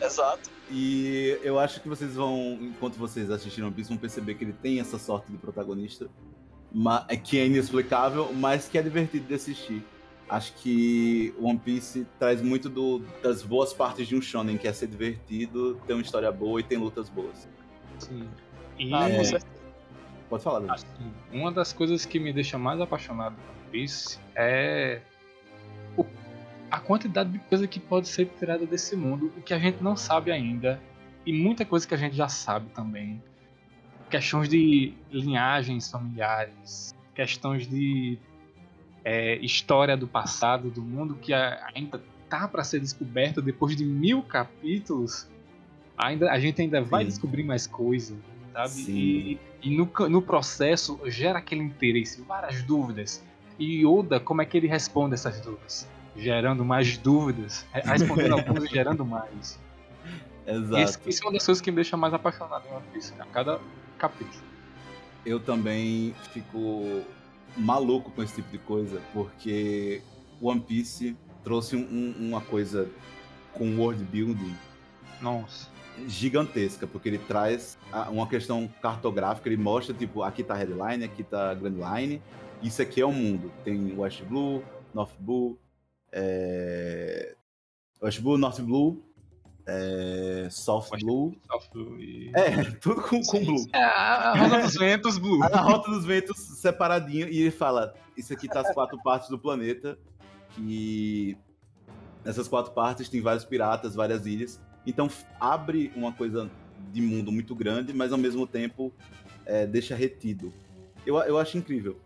[0.00, 0.50] Exato.
[0.70, 4.52] E eu acho que vocês vão, enquanto vocês assistiram One Piece, vão perceber que ele
[4.54, 6.08] tem essa sorte de protagonista,
[7.08, 9.84] é que é inexplicável, mas que é divertido de assistir.
[10.28, 14.72] Acho que One Piece traz muito do- das boas partes de um shonen, que é
[14.72, 17.46] ser divertido, ter uma história boa e tem lutas boas.
[17.98, 18.26] sim.
[18.78, 19.22] E Ah, É.
[20.30, 20.72] Pode falar, Davi.
[20.72, 23.36] assim, uma das coisas que me deixa mais apaixonado
[23.72, 25.00] Piece é
[25.96, 26.04] o-
[26.70, 29.96] a quantidade de coisa que pode ser tirada desse mundo e que a gente não
[29.96, 30.80] sabe ainda.
[31.24, 33.22] E muita coisa que a gente já sabe também.
[34.10, 38.18] Questões de linhagens familiares, questões de
[39.04, 44.22] é, história do passado, do mundo que ainda tá para ser descoberta depois de mil
[44.22, 45.28] capítulos.
[45.96, 47.08] Ainda, a gente ainda vai Sim.
[47.08, 48.14] descobrir mais coisa.
[48.76, 53.24] E, e no, no processo gera aquele interesse, várias dúvidas.
[53.62, 55.86] E Oda, como é que ele responde essas dúvidas?
[56.16, 59.58] Gerando mais dúvidas, re- respondendo algumas e gerando mais.
[60.44, 61.08] Exato.
[61.08, 63.60] isso é uma das coisas que me deixa mais apaixonado em One Piece, a cada
[63.96, 64.42] capítulo.
[65.24, 67.02] eu também fico
[67.56, 70.02] maluco com esse tipo de coisa, porque
[70.40, 71.86] One Piece trouxe um-
[72.18, 72.88] um- uma coisa
[73.54, 74.56] com world building
[75.20, 75.68] Nossa.
[76.08, 81.22] gigantesca, porque ele traz a- uma questão cartográfica, ele mostra, tipo, aqui tá Headline, aqui
[81.22, 82.20] tá Grand Line,
[82.62, 83.52] isso aqui é o mundo.
[83.64, 84.62] Tem West Blue,
[84.94, 85.58] North Blue,
[86.10, 87.34] é...
[88.02, 89.02] West Blue, North Blue,
[89.66, 90.48] é...
[90.50, 91.34] South West Blue.
[91.46, 92.30] South Blue e...
[92.34, 93.66] É, tudo com, com Blue.
[93.72, 95.42] É, a Rosa dos Ventos Blue.
[95.42, 99.38] A Rota dos Ventos separadinho e ele fala: Isso aqui tá as quatro partes do
[99.38, 99.98] planeta.
[100.54, 101.36] Que
[102.24, 104.60] nessas quatro partes tem vários piratas, várias ilhas.
[104.86, 105.08] Então
[105.40, 106.50] abre uma coisa
[106.92, 108.92] de mundo muito grande, mas ao mesmo tempo
[109.46, 110.52] é, deixa retido.
[111.06, 111.98] Eu, eu acho incrível.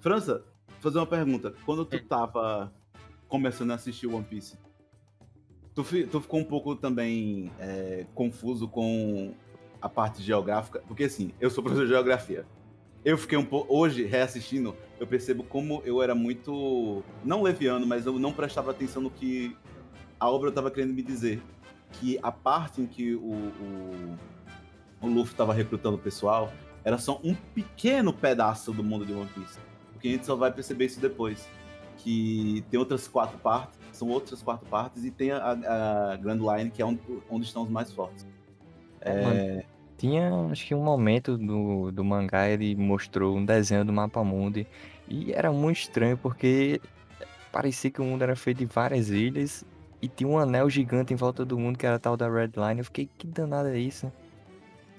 [0.00, 1.54] França, vou fazer uma pergunta.
[1.66, 2.72] Quando tu tava
[3.28, 4.56] começando a assistir One Piece,
[5.74, 9.34] tu, tu ficou um pouco também é, confuso com
[9.80, 10.82] a parte geográfica?
[10.86, 12.46] Porque assim, eu sou professor de geografia.
[13.04, 13.74] Eu fiquei um pouco.
[13.74, 17.02] Hoje, reassistindo, eu percebo como eu era muito.
[17.24, 19.56] Não leviano, mas eu não prestava atenção no que
[20.18, 21.42] a obra estava querendo me dizer.
[21.92, 24.18] Que a parte em que o, o,
[25.00, 26.52] o Luffy estava recrutando o pessoal
[26.84, 29.58] era só um pequeno pedaço do mundo de One Piece.
[29.98, 31.48] Porque a gente só vai perceber isso depois.
[31.96, 35.50] Que tem outras quatro partes, são outras quatro partes, e tem a,
[36.12, 38.24] a Grand Line, que é onde, onde estão os mais fortes.
[39.00, 39.64] É,
[39.96, 44.64] Tinha, acho que um momento do, do mangá, ele mostrou um desenho do mapa mundi.
[45.08, 46.80] E era muito estranho, porque
[47.50, 49.64] parecia que o mundo era feito de várias ilhas.
[50.00, 52.78] E tinha um anel gigante em volta do mundo, que era tal da Red Line.
[52.78, 54.12] Eu fiquei, que danada é isso?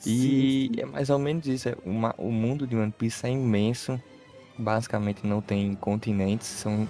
[0.06, 1.70] E é mais ou menos isso.
[1.70, 4.02] é, O, ma- o mundo de One Piece é imenso.
[4.60, 6.88] Basicamente não tem continentes, são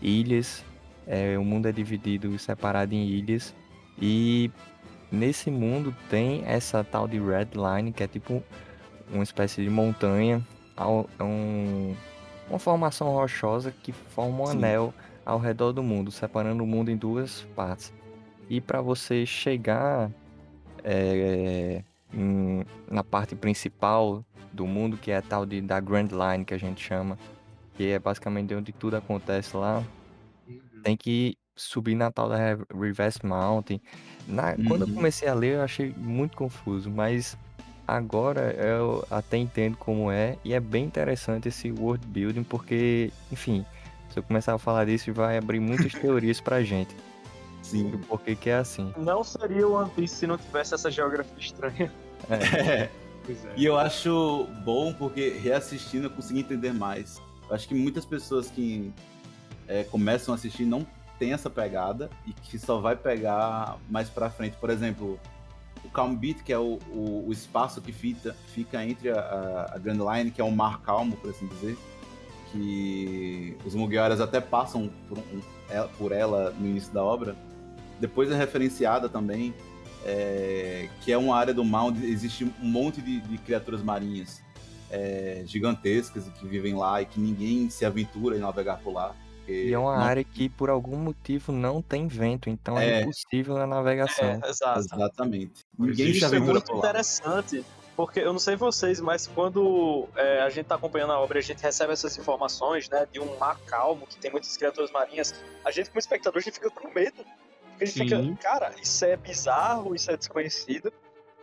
[0.00, 0.64] ilhas.
[1.06, 3.54] É, o mundo é dividido, separado em ilhas.
[4.00, 4.50] E
[5.10, 8.42] nesse mundo tem essa tal de Red Line, que é tipo
[9.12, 10.42] uma espécie de montanha,
[10.76, 11.94] é um-
[12.50, 14.56] uma formação rochosa que forma um Sim.
[14.58, 17.92] anel ao redor do mundo, separando o mundo em duas partes.
[18.50, 20.10] E para você chegar
[20.84, 26.44] é, em- na parte principal do mundo, que é a tal de, da Grand Line
[26.44, 27.18] que a gente chama,
[27.76, 29.82] que é basicamente onde tudo acontece lá,
[30.82, 33.80] tem que subir na tal da Re- Reverse Mountain.
[34.26, 34.94] Na- Quando eu Uhum.
[34.94, 37.36] comecei a ler, eu achei muito confuso, mas
[37.86, 43.64] agora eu até entendo como é, e é bem interessante esse world building, porque, enfim,
[44.10, 46.94] se eu começar a falar disso, vai abrir muitas teorias pra gente,
[47.72, 47.90] Sim.
[47.90, 48.92] do porquê que é assim.
[48.96, 51.92] Não seria o One Piece se não tivesse essa geografia estranha.
[52.30, 52.88] É.
[53.24, 53.52] Pois é.
[53.56, 57.20] E eu acho bom porque reassistindo eu consegui entender mais.
[57.48, 58.92] Eu acho que muitas pessoas que
[59.68, 60.86] é, começam a assistir não
[61.18, 64.56] tem essa pegada e que só vai pegar mais pra frente.
[64.56, 65.20] Por exemplo,
[65.84, 69.74] o Calm Beat, que é o, o, o espaço que fica, fica entre a, a,
[69.76, 71.76] a Grand Line, que é um mar calmo, por assim dizer,
[72.50, 77.36] que os Mugiwaras até passam por, um- ela- por ela no início da obra.
[78.02, 79.54] Depois é referenciada também,
[80.04, 84.42] é, que é uma área do mar onde existe um monte de, de criaturas marinhas
[84.90, 89.14] é, gigantescas e que vivem lá e que ninguém se aventura em navegar por lá.
[89.46, 93.00] E é uma não- área que por algum motivo não tem vento, então é, É.
[93.02, 94.24] impossível a navegação.
[94.24, 94.40] É.
[94.78, 95.64] Exatamente.
[95.76, 96.78] Por Ninguém isso é muito por lá.
[96.80, 97.64] interessante,
[97.96, 101.42] porque eu não sei vocês, mas quando é, a gente tá acompanhando a obra, a
[101.42, 105.32] gente recebe essas informações, né, de um mar calmo, que tem muitas criaturas marinhas,
[105.64, 107.24] a gente como espectador, a gente fica com medo.
[107.72, 110.92] Porque a gente fica, cara, isso é bizarro, isso é desconhecido.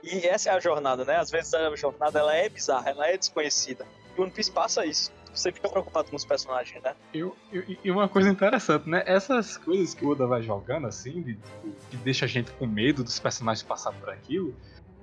[0.04, 1.18] E essa é a jornada, né?
[1.18, 3.86] Às vezes a jornada ela é bizarra, ela é desconhecida.
[4.15, 5.12] E o One Piece passa isso.
[5.34, 6.96] Você fica preocupado com os personagens, né?
[7.13, 9.04] Eu, eu- e uma coisa interessante, né?
[9.06, 12.65] Essas coisas que o Oda vai jogando, assim, de, tipo, que deixa a gente com
[12.65, 14.56] medo dos personagens passar por aquilo,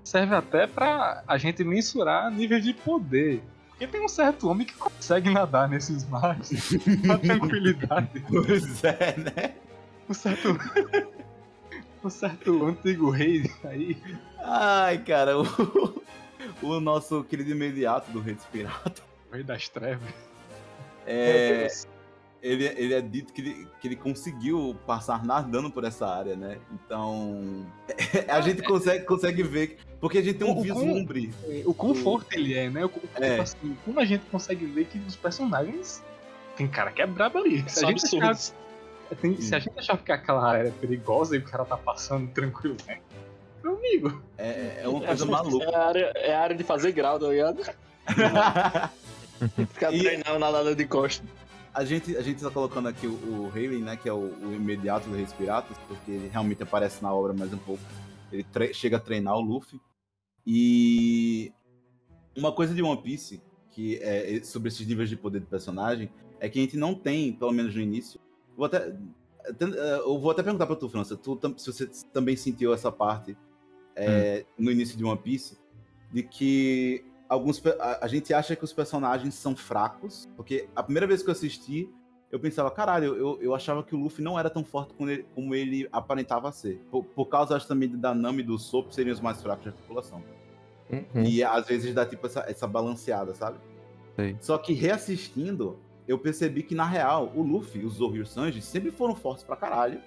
[0.02, 3.42] serve até pra a gente mensurar nível de poder.
[3.70, 6.50] Porque tem um certo homem que consegue nadar nesses mares
[7.06, 8.24] com a tranquilidade.
[8.28, 9.54] Pois é, né?
[10.08, 10.48] Um certo.
[12.06, 13.96] Um certo antigo rei aí.
[14.38, 15.44] Ai, cara, o,
[16.62, 19.02] o nosso querido imediato do Rei dos Piratas.
[19.30, 20.08] O rei das trevas.
[21.06, 21.68] É,
[22.42, 26.58] ele, ele é dito que ele, que ele conseguiu passar nadando por essa área, né?
[26.72, 27.66] Então.
[28.28, 29.78] a gente consegue, consegue ver.
[30.00, 31.32] Porque a gente tem um O- o vislumbre.
[31.64, 32.84] O conforto ele é, né?
[32.84, 33.30] O, o- É.
[33.30, 36.02] tipo assim, como a gente consegue ver que os personagens.
[36.56, 37.68] Tem cara que é brabo ali.
[37.68, 38.34] Se a gente achar
[39.40, 42.76] se a gente achava que aquela área é perigosa e o cara tá passando tranquilo,
[42.86, 43.00] né?
[43.62, 44.22] Meu amigo.
[44.38, 45.64] É, é uma coisa maluca.
[45.64, 47.62] É a área, é a área de fazer grau, tá ligado?
[49.72, 51.24] Ficar E- treinando nadada de costa.
[51.74, 53.96] A gente, a gente tá colocando aqui o, o né?
[53.96, 57.52] Que é o, o imediato do Reis Piratas, porque ele realmente aparece na obra mais
[57.52, 57.82] um pouco.
[58.32, 59.78] Ele tre- chega a treinar o Luffy.
[60.46, 61.52] E
[62.36, 63.42] uma coisa de One Piece,
[63.72, 66.08] que é sobre esses níveis de poder do personagem,
[66.40, 68.18] é que a gente não tem, pelo menos no início.
[68.56, 72.72] Vou até, eh, eu vou até perguntar pra tu, França, tu, se você também sentiu
[72.72, 73.36] essa parte
[73.94, 75.58] é, no início de One Piece,
[76.12, 81.06] de que alguns a, a gente acha que os personagens são fracos, porque a primeira
[81.06, 81.88] vez que eu assisti,
[82.30, 85.26] eu pensava, caralho, eu, eu achava que o Luffy não era tão forte como ele,
[85.34, 86.84] como ele aparentava ser.
[86.90, 89.72] Por, por causa, acho, também da Nami e do Sop serem os mais fracos da
[89.72, 90.22] tripulação.
[90.90, 91.24] Uhum.
[91.24, 93.58] E às vezes dá tipo essa, essa balanceada, sabe?
[94.16, 94.36] Sei.
[94.40, 98.60] Só que reassistindo, eu percebi que na real, o Luffy, o Zoro e o Sanji
[98.62, 100.00] sempre foram fortes pra caralho.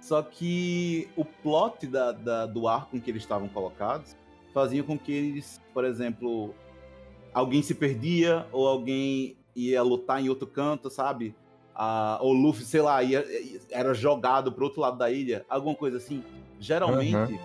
[0.00, 4.16] Só que o plot da, da- do arco em que eles estavam colocados
[4.54, 6.54] fazia com que eles, por exemplo,
[7.34, 11.34] alguém se perdia ou alguém ia lutar em outro canto, sabe?
[11.74, 13.24] Ah, ou o Luffy, sei lá, ia-
[13.70, 16.22] era jogado pro outro lado da ilha, alguma coisa assim.
[16.60, 17.38] Geralmente,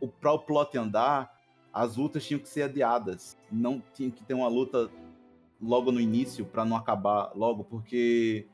[0.00, 1.30] o, pra o plot andar,
[1.72, 3.36] as lutas tinham que ser adiadas.
[3.50, 4.88] Não tinha que ter uma luta
[5.60, 8.46] logo no início pra não acabar logo, porque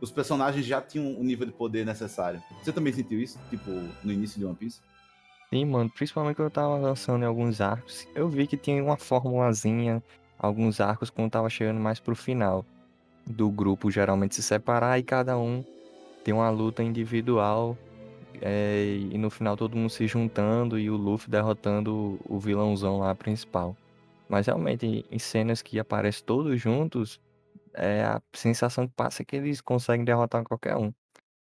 [0.00, 2.42] os personagens já tinham o nível de poder necessário.
[2.62, 3.70] Você também sentiu isso, tipo,
[4.02, 4.80] no início de One Piece?
[5.50, 8.96] Sim, mano, principalmente quando eu tava lançando em alguns arcos, eu vi que tinha uma
[8.96, 10.02] formulazinha,
[10.38, 12.64] alguns arcos quando tava chegando mais pro final
[13.26, 15.64] do grupo geralmente se separar e cada um
[16.24, 17.76] tem uma luta individual
[18.40, 23.14] é, e no final todo mundo se juntando e o Luffy derrotando o vilãozão lá
[23.14, 23.76] principal.
[24.32, 27.20] Mas realmente em cenas que aparecem todos juntos,
[27.74, 30.90] é a sensação que passa é que eles conseguem derrotar qualquer um.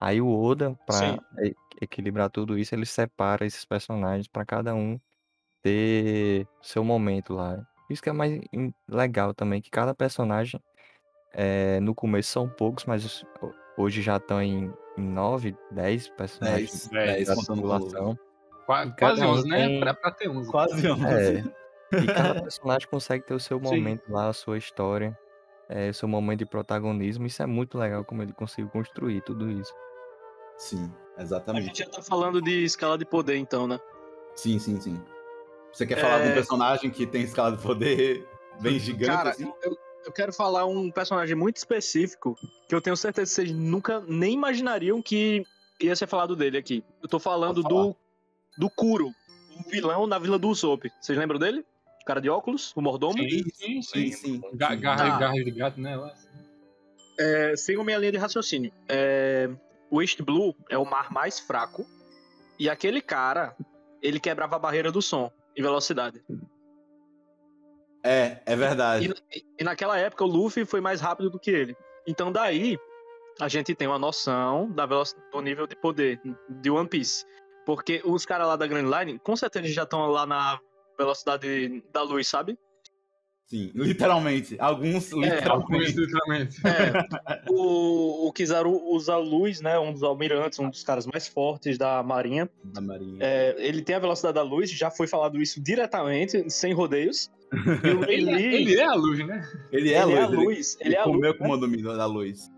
[0.01, 0.77] Aí o Oda,
[1.41, 4.99] e- equilibrar tudo isso, ele separa esses personagens pra cada um
[5.61, 7.65] ter seu momento lá.
[7.89, 8.37] Isso que é mais
[8.85, 10.61] legal também, que cada personagem,
[11.31, 16.89] é, no começo são poucos, mas ho- hoje já estão em, em 9, 10 personagens
[16.89, 17.89] 10, 10 da contando com o Luffy.
[17.91, 18.19] tripulação.
[18.65, 19.67] Qua- E quase cada um 11, né?
[19.67, 20.51] tem- Pra, pra ter 11.
[20.51, 21.05] Quase 11.
[21.05, 21.62] É.
[22.01, 23.63] E cada personagem consegue ter o seu Sim.
[23.65, 25.17] momento lá, a sua história,
[25.69, 27.25] é, o seu momento de protagonismo.
[27.25, 29.73] Isso é muito legal como ele conseguiu construir tudo isso.
[30.57, 31.65] Sim, A exatamente.
[31.67, 33.79] gente já tá falando de escala de poder, então, né?
[34.35, 35.01] Sim, sim, sim.
[35.71, 36.33] Você quer falar de um É.
[36.35, 38.27] personagem que tem escala de poder
[38.61, 39.51] bem gigante Cara, assim?
[39.63, 39.75] eu,
[40.05, 42.35] eu quero falar um personagem muito específico
[42.67, 45.43] que eu tenho certeza que vocês nunca nem imaginariam que
[45.81, 46.83] ia ser falado dele aqui.
[47.01, 47.95] Eu tô falando do
[48.55, 50.87] do Kuro, o vilão na Vila do Usopp.
[51.01, 51.65] Vocês lembram dele?
[52.03, 53.13] O cara de óculos, o mordomo?
[53.17, 54.11] Sim, sim, Sim, sim.
[54.11, 54.41] sim.
[54.55, 54.81] Ga- sim.
[54.81, 55.17] Garra, Tá.
[55.19, 56.11] garra de gato, né?
[57.17, 58.73] É, sigam minha linha de raciocínio.
[58.89, 59.49] É,
[59.89, 61.85] o East Blue é o mar mais fraco
[62.59, 63.55] e aquele cara,
[64.01, 66.21] ele quebrava a barreira do som e velocidade.
[68.03, 69.13] É, é verdade.
[69.33, 71.73] E, e naquela época o Luffy foi mais rápido do que ele.
[72.05, 72.77] Então daí
[73.39, 77.23] a gente tem uma noção da veloc- do nível de poder de One Piece.
[77.65, 80.59] Porque os caras lá da Grand Line, com certeza já estão lá na
[80.97, 82.57] velocidade da luz, sabe?
[83.45, 84.55] Sim, literalmente.
[84.57, 85.99] Alguns Alguns, literalmente.
[85.99, 86.57] literalmente.
[86.65, 89.77] É, o, o Kizaru usa a luz, né?
[89.77, 92.49] Um dos almirantes, um dos caras mais fortes da marinha.
[92.63, 93.19] Da Marinha.
[93.21, 97.29] É, ele tem a velocidade da luz, já foi falado isso diretamente, sem rodeios.
[97.51, 97.51] E
[98.11, 99.47] Ele, é- Lee, ele é a luz, né?
[99.71, 100.17] Ele é a ele luz.
[100.17, 100.77] é a ele- luz.
[100.79, 101.15] Ele é a luz.
[101.15, 102.49] comeu com o domínio da luz.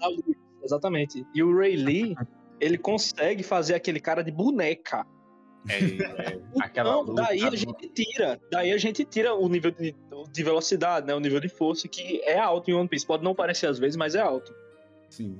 [0.00, 0.22] da luz,
[0.62, 1.24] Exatamente.
[1.34, 2.14] E o Ray Lee,
[2.60, 5.06] ele consegue fazer aquele cara de boneca.
[5.68, 8.40] É, aquela Então, daí a gente tira.
[8.50, 9.94] Daí a gente tira o nível de,
[10.30, 11.14] de velocidade, né?
[11.14, 13.06] O nível de força, que é alto em One Piece.
[13.06, 14.54] Pode não parecer às vezes, mas é alto.
[15.08, 15.38] Sim.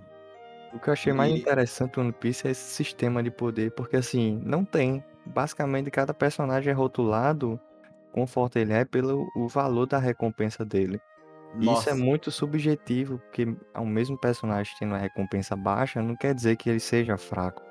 [0.73, 3.97] O que eu achei mais interessante no One Piece é esse sistema de poder, porque
[3.97, 5.05] assim, não tem.
[5.27, 7.61] Basicamente, cada personagem é rotulado,
[8.13, 11.01] quão forte ele é, pelo o valor da recompensa dele.
[11.55, 11.91] E Isso Nossa.
[11.91, 16.71] é muito subjetivo, porque o mesmo personagem tendo uma recompensa baixa, não quer dizer que
[16.71, 17.63] ele seja fraco.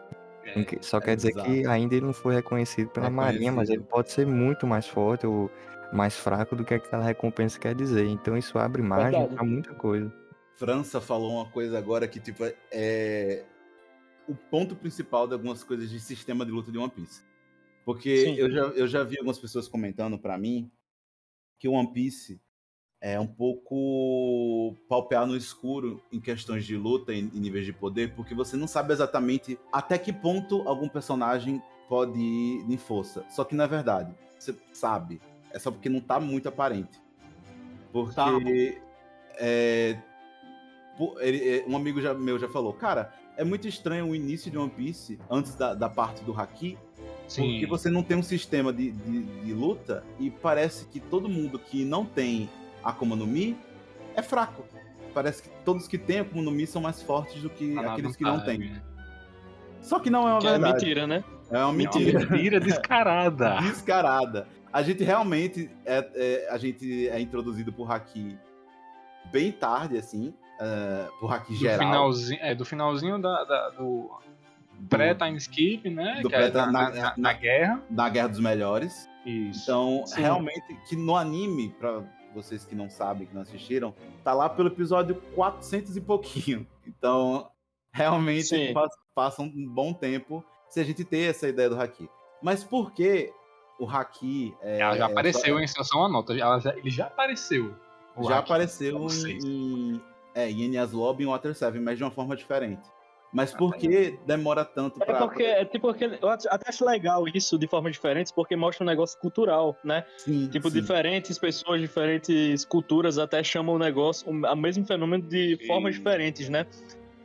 [0.66, 1.50] Que- Só quer dizer exato.
[1.50, 5.26] que ainda ele não foi reconhecido pela Marinha, mas ele pode ser muito mais forte
[5.26, 5.50] ou
[5.94, 8.06] mais fraco do que aquela recompensa quer dizer.
[8.08, 10.12] Então isso abre margem pra muita coisa.
[10.56, 13.44] França falou uma coisa agora que, tipo, é
[14.28, 17.24] o ponto principal de algumas coisas de sistema de luta de One Piece.
[17.84, 18.36] Porque Sim.
[18.36, 20.72] eu já, eu já vi algumas pessoas comentando pra mim
[21.60, 22.40] que o One Piece
[23.02, 28.14] é um pouco palpear no escuro em questões de luta e em níveis de poder,
[28.14, 31.60] porque você não sabe exatamente até que ponto algum personagem
[31.90, 33.26] pode ir em força.
[33.30, 34.14] Só que é verdade.
[34.38, 35.20] Você sabe.
[35.52, 37.02] É só porque não tá muito aparente.
[37.92, 38.30] Porque Tá.
[39.40, 39.98] é,
[41.20, 44.58] ele- é, um amigo já- meu já falou, cara, é muito estranho o início de
[44.58, 46.78] One Piece, antes da, da parte do Haki,
[47.28, 47.52] Sim.
[47.54, 51.58] porque você não tem um sistema de, de, de luta e parece que todo mundo
[51.58, 52.48] que não tem
[52.84, 53.58] Akuma no Mi
[54.16, 54.64] é fraco.
[55.14, 58.16] Parece que todos que têm Akuma no Mi são mais fortes do que na aqueles
[58.16, 58.60] que não têm.
[58.60, 58.82] né?
[59.82, 60.74] Só que não é uma Que é verdade.
[60.74, 61.24] mentira, né?
[61.50, 62.20] É uma É uma mentira.
[62.30, 63.58] mentira descarada.
[63.62, 64.48] descarada.
[64.72, 68.38] A gente realmente é, é- a gente é introduzido por Haki
[69.32, 71.80] bem tarde, assim, é, por Haki Do geral.
[71.80, 74.10] finalzinho, é, do finalzinho da, da- do
[74.90, 76.20] pré-time skip, né?
[76.22, 77.82] do que é na- na- na na- guerra.
[77.90, 79.10] na Guerra dos Melhores.
[79.26, 79.62] Isso.
[79.64, 80.22] Então, Sim.
[80.22, 82.02] realmente, que no anime, pra
[82.34, 86.68] vocês que não sabem, que não assistiram, tá lá pelo episódio 400 e pouquinho.
[86.88, 87.50] Então,
[87.94, 88.74] realmente, Sim.
[88.74, 92.10] pa- passa um bom tempo se a gente ter essa ideia do Haki.
[92.42, 93.32] Mas por que
[93.80, 94.54] o Haki...
[94.62, 95.68] É, Ela já é apareceu, só- hein?
[95.68, 96.36] Só uma nota.
[96.38, 97.76] Já- ele já apareceu.
[98.24, 100.02] Já Haki, apareceu em, em,
[100.36, 102.82] é, em Enias Lobby e em Water 7, mas de uma forma diferente.
[103.34, 105.20] Mas Ah, por que demora tanto É pra...
[105.20, 108.88] porque, é tipo porque eu até acho legal isso de formas diferentes, porque mostra um
[108.88, 110.06] negócio cultural, né?
[110.18, 110.82] Sim, Tipo, sim.
[110.82, 115.68] diferentes pessoas, diferentes culturas até chamam o negócio, o o mesmo fenômeno de Sim.
[115.68, 116.66] formas diferentes, né?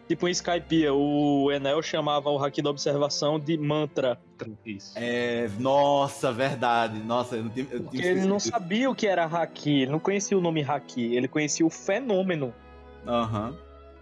[0.08, 4.16] Tipo em Skypiea, o Enel chamava o Haki da Observação de mantra.
[4.64, 4.92] Isso.
[4.96, 7.00] É, nossa, verdade.
[7.00, 9.98] Nossa, eu não tinha, eu Porque ele não sabia o que era Haki, ele não
[9.98, 12.54] conhecia o nome Haki, ele conhecia o fenômeno.
[13.04, 13.56] Aham,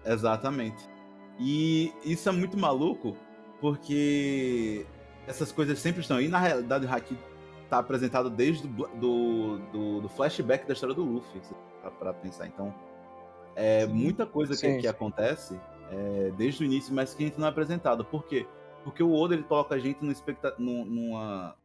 [0.04, 0.92] exatamente.
[1.38, 3.16] E isso é muito maluco,
[3.60, 4.86] porque
[5.26, 6.28] essas coisas sempre estão aí.
[6.28, 7.16] Na realidade, o Haki
[7.68, 11.40] tá apresentado desde do, do, do, do flashback da história do Luffy,
[11.98, 12.46] pra pensar.
[12.46, 12.72] Então,
[13.56, 15.58] é muita coisa que, Sim, que acontece
[15.90, 18.04] é, desde o início, mas que a gente não é apresentado.
[18.04, 18.46] Por quê?
[18.84, 21.56] Porque o Oda ele coloca a gente no expecta- num- numa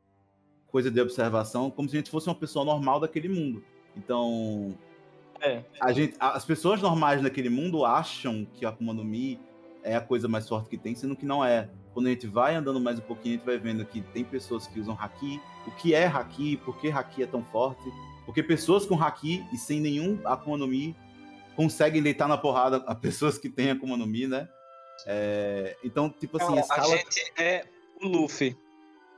[0.71, 3.63] coisa de observação como se a gente fosse uma pessoa normal daquele mundo.
[3.97, 4.77] Então,
[5.41, 5.63] É.
[5.81, 9.39] a gente, as pessoas normais daquele mundo acham que a Akuma no Mi
[9.83, 11.69] é a coisa mais forte que tem, sendo que não é.
[11.93, 14.67] Quando a gente vai andando mais um pouquinho, a gente vai vendo que tem pessoas
[14.67, 17.83] que usam Haki, o que é Haki, por que Haki é tão forte,
[18.25, 20.95] porque pessoas com Haki e sem nenhum Akuma no Mi
[21.55, 24.47] conseguem deitar na porrada a pessoas que têm Akuma no Mi, né?
[25.05, 26.97] É, então, tipo assim, a a escala...
[26.97, 27.65] gente é
[28.01, 28.55] o Luffy.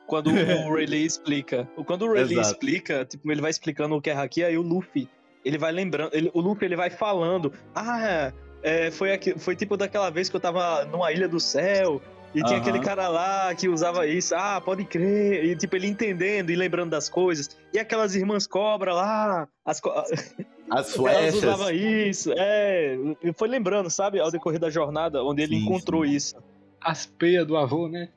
[0.08, 0.28] Quando
[0.68, 1.70] o Rayleigh explica.
[1.86, 2.50] Quando o Rayleigh Exato.
[2.54, 5.08] explica, tipo, ele vai explicando o que é Haki, aí o Luffy,
[5.44, 8.32] ele vai lembrando, ele- o Luffy ele vai falando, ah,
[8.64, 12.02] é, foi, aqui, foi tipo daquela vez que eu tava numa ilha do céu,
[12.34, 12.62] e tinha Aham.
[12.70, 16.90] aquele cara lá que usava isso, ah, pode crer, e tipo, ele entendendo e lembrando
[16.92, 19.92] das coisas, e aquelas irmãs cobra lá, as co-
[20.72, 21.34] As Elas flechas.
[21.34, 22.96] usavam isso, é.
[23.36, 26.14] Foi lembrando, sabe, ao decorrer da jornada, onde ele Sim, encontrou sim.
[26.14, 26.36] isso.
[26.82, 28.08] As peias do avô, né?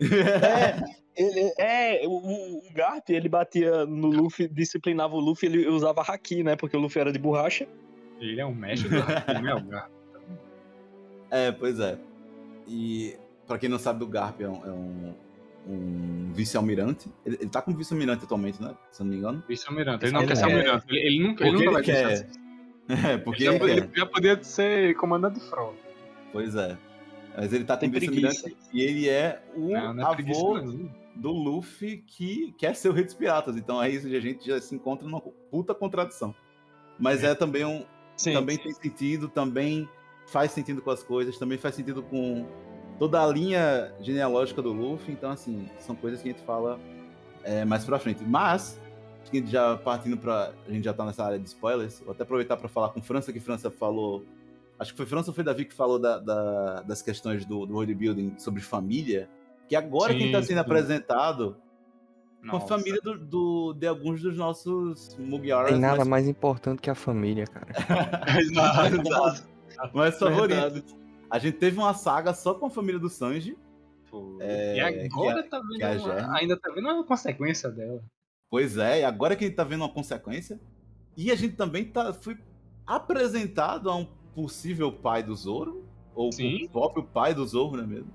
[0.00, 0.74] É,
[1.16, 6.02] ele- é, o, o- o Garp, ele batia no Luffy, disciplinava o Luffy, ele usava
[6.02, 6.56] haki, né?
[6.56, 7.68] Porque o Luffy era de borracha.
[8.26, 8.96] Ele é um mestre do
[9.42, 9.54] né?
[9.54, 9.90] o Garp?
[11.30, 11.98] É, pois é.
[12.68, 13.16] E
[13.46, 15.14] pra quem não sabe, o Garp é um, é um-
[15.66, 17.08] um vice-almirante.
[17.24, 18.74] Ele, ele tá como vice-almirante atualmente, né?
[18.90, 19.42] Se eu não me engano.
[19.48, 20.04] Vice-almirante.
[20.04, 20.86] Ele não Ele quer ser é- almirante.
[20.88, 22.16] Ele, ele nunca, ele nunca vai quer.
[22.18, 22.26] ser.
[22.86, 25.78] É, porque Ele, já, ele, já podia ser comandante de frota.
[26.30, 26.76] Pois é.
[27.34, 30.60] Mas ele tá como vice-almirante e ele é o Não, não é avô
[31.16, 33.56] do Luffy que quer ser o rei dos piratas.
[33.56, 36.34] Então é isso que a gente já se encontra numa puta contradição.
[36.98, 37.84] Mas é, também um.
[38.16, 38.32] Sim.
[38.32, 39.88] Também tem sentido, também
[40.26, 42.46] faz sentido com as coisas, também faz sentido com
[42.98, 45.12] toda a linha genealógica do Luffy.
[45.12, 46.78] Então, assim, são coisas que a gente fala
[47.42, 48.22] é, mais pra frente.
[48.24, 48.80] Mas,
[49.22, 50.52] acho que já partindo pra.
[50.66, 53.32] A gente já tá nessa área de spoilers, vou até aproveitar pra falar com França,
[53.32, 54.24] que França falou.
[54.78, 57.74] Acho que foi França ou foi Davi que falou da- da- das questões do, do
[57.74, 59.28] world building sobre família.
[59.68, 60.60] Que agora Sim, quem tá sendo sim.
[60.60, 61.56] apresentado
[62.50, 66.80] com a família do, do- de alguns dos nossos Mugiwaras Tem nada mais, mais importante
[66.80, 67.66] que a família, cara.
[68.40, 69.44] Exato.
[69.94, 70.62] mais favoritos.
[70.62, 70.84] Verdade.
[71.30, 73.56] A gente teve uma saga só com a família do Sanji.
[74.40, 78.00] É, e agora que tá vendo que a uma- ainda tá vendo uma consequência dela.
[78.48, 80.60] Pois é, e agora que a gente tá vendo uma consequência.
[81.16, 82.36] E a gente também tá, foi
[82.86, 85.84] apresentado a um possível pai do Zoro.
[86.14, 86.66] Ou Sim.
[86.66, 88.12] o próprio pai do Zoro, não é mesmo?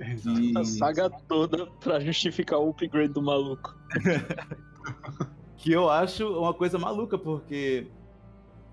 [0.00, 3.74] A Que, saga toda pra justificar o upgrade do maluco.
[5.56, 7.86] que eu acho uma coisa maluca, porque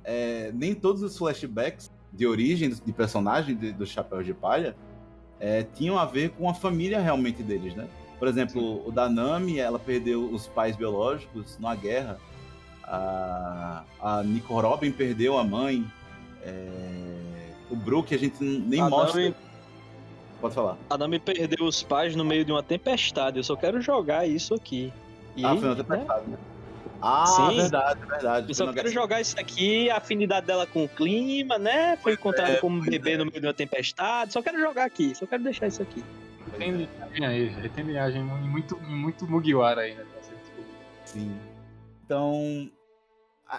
[0.03, 4.76] é, nem todos os flashbacks de origem de personagem de- do Chapéu de Palha
[5.39, 7.88] é, tinham a ver com a família realmente deles, né?
[8.19, 12.17] Por exemplo, o da Nami, ela perdeu os pais biológicos numa guerra.
[12.84, 15.86] A, a Nico Robin perdeu a mãe.
[16.41, 19.21] É, o Brook a gente nem A mostra.
[19.21, 19.36] Nami-
[20.44, 20.78] Pode falar.
[20.89, 23.38] A Nami perdeu os pais no meio de uma tempestade.
[23.38, 24.91] Eu só quero jogar isso aqui.
[25.38, 26.38] E, ah, foi uma né, tempestade, né?
[27.02, 27.56] Ah, Sim.
[27.56, 28.50] verdade, verdade.
[28.50, 31.96] Eu só quero jogar isso aqui, a afinidade dela com o clima, né?
[31.96, 33.18] Foi encontrado é, como bebê é.
[33.20, 34.34] no meio de uma tempestade.
[34.34, 36.04] Só quero jogar aqui, só quero deixar isso aqui.
[36.58, 40.06] Tem linhagem aí, tem linhagem muito, muito Mugiwara aí, né?
[41.06, 41.34] Sim.
[42.04, 42.70] Então,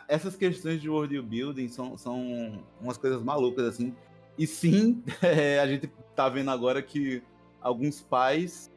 [0.06, 3.94] essas questões de world building são, são umas coisas malucas, assim.
[4.36, 7.22] E sim, é, a gente tá vendo agora que
[7.60, 8.70] alguns pais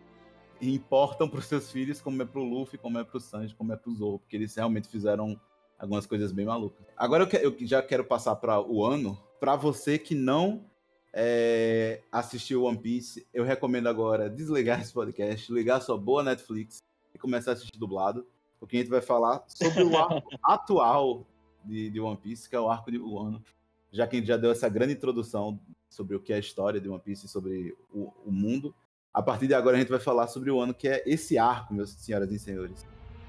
[0.61, 3.93] importam pros seus filhos como é pro Luffy, como é pro Sanji, como é pro
[3.93, 5.39] Zoro, porque eles realmente fizeram
[5.77, 6.85] algumas coisas bem malucas.
[6.95, 9.17] Agora eu, que- eu já quero passar para o ano.
[9.39, 10.65] Para você que não
[11.13, 16.81] é, assistiu One Piece, eu recomendo agora desligar esse podcast, ligar sua boa Netflix
[17.13, 18.25] e começar a assistir dublado,
[18.59, 21.25] porque a gente vai falar sobre o arco atual
[21.63, 23.43] de, de One Piece, que é o arco de Wano.
[23.91, 25.59] Já que a gente já deu essa grande introdução
[25.89, 28.73] sobre o que é a história de One Piece e sobre o, o mundo,
[29.13, 31.73] a partir de agora a gente vai falar sobre o ano que é esse arco,
[31.73, 32.85] meus senhoras e senhores.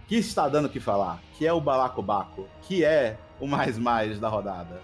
[0.06, 4.18] Que está dando o que falar, que é o Balacobaco, que é o mais mais
[4.18, 4.80] da rodada.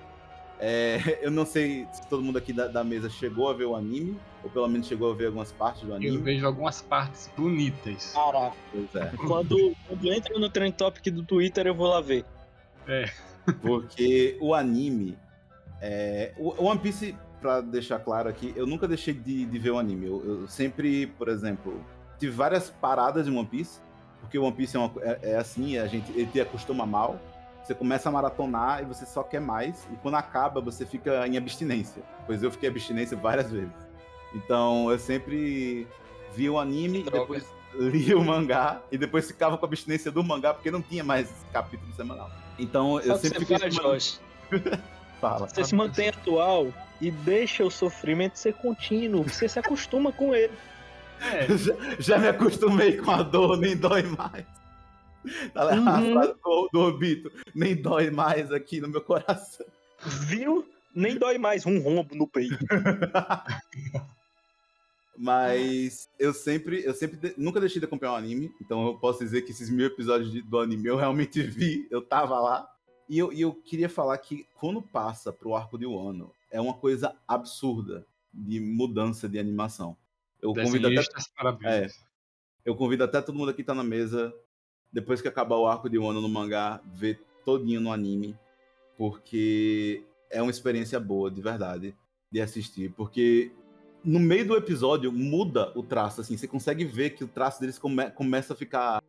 [0.61, 3.75] É, eu não sei se todo mundo aqui da, da mesa chegou a ver o
[3.75, 6.19] anime, ou pelo menos chegou a ver algumas partes do Eu anime.
[6.19, 8.13] vejo algumas partes bonitas.
[8.15, 8.57] Caraca.
[8.71, 9.13] Pois é.
[9.27, 12.25] Quando, quando entra no trend topic do Twitter, eu vou lá ver.
[13.61, 15.19] Porque o anime.
[15.81, 17.15] É, o o One Piece,
[17.45, 20.07] pra deixar claro aqui, eu nunca deixei de, de ver o anime.
[20.07, 21.79] Eu, eu sempre, por exemplo,
[22.19, 23.81] tive várias paradas de One Piece.
[24.23, 27.21] Porque One Piece é, uma é- é assim, a gente ele te acostuma mal.
[27.63, 29.87] Você começa a maratonar e você só quer mais.
[29.93, 32.03] E quando acaba, você fica em abstinência.
[32.27, 33.75] Pois eu fiquei em abstinência várias vezes.
[34.35, 35.87] Então eu sempre
[36.35, 37.45] vi o anime e depois
[37.77, 38.81] lia o mangá.
[38.91, 42.31] E depois ficava com a abstinência do mangá, porque não tinha mais capítulo semanal.
[42.59, 43.71] Então eu que sempre fiquei.
[43.71, 44.19] faz?
[45.21, 45.49] Fala.
[45.49, 49.23] Você se mantém atual e deixa o sofrimento ser contínuo.
[49.25, 50.53] Você se acostuma com ele.
[51.21, 54.45] É, já, já me acostumei com a dor, nem dói mais.
[55.55, 56.13] Tá A Uhum.
[56.13, 59.65] frase do, do Obito, nem dói mais aqui no meu coração.
[60.27, 60.69] Viu?
[60.95, 62.59] Nem dói mais um rombo no peito.
[65.17, 69.21] Mas eu sempre, eu sempre de- nunca deixei de acompanhar o anime, então eu posso
[69.21, 72.69] dizer que esses mil episódios de- do anime eu realmente vi, eu tava lá.
[73.09, 76.75] E eu, e eu queria falar que quando passa pro arco de Wano, é uma
[76.75, 79.97] coisa absurda de mudança de animação.
[80.41, 82.05] Eu convido até desenhistas, parabéns.
[82.65, 84.35] Eu convido até todo mundo aqui que tá na mesa,
[84.93, 88.37] depois que acabar o arco de Wano no mangá, ver todinho no anime,
[88.97, 91.95] porque é uma experiência boa, de verdade,
[92.31, 93.53] de assistir, porque
[94.03, 97.79] no meio do episódio muda o traço, assim, você consegue ver que o traço deles
[97.79, 99.03] come- começa a ficar...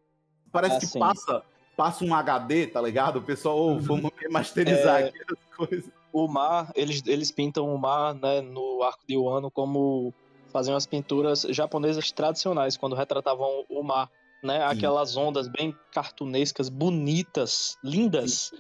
[0.52, 1.00] Parece Ah, que sim.
[1.00, 1.43] passa
[1.76, 3.17] passa um HD, tá ligado?
[3.17, 5.07] O pessoal, ô, vamos remasterizar É.
[5.07, 5.91] aqui as coisas.
[6.11, 10.13] O mar, eles, eles pintam o mar, né, no arco de Wano como
[10.51, 14.09] faziam as pinturas japonesas tradicionais, quando retratavam o mar,
[14.41, 14.63] né?
[14.63, 18.51] Aquelas ondas bem cartunescas, bonitas, lindas.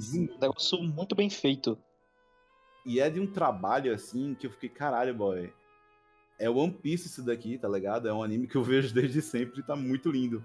[0.00, 0.28] Sim.
[0.34, 1.78] Um negócio muito bem feito.
[2.84, 5.52] E é de um trabalho assim que eu fiquei, caralho, boy.
[6.38, 8.08] É One Piece isso daqui, tá ligado?
[8.08, 10.44] É um anime que eu vejo desde sempre e tá muito lindo.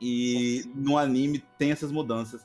[0.00, 2.44] E no anime tem essas mudanças.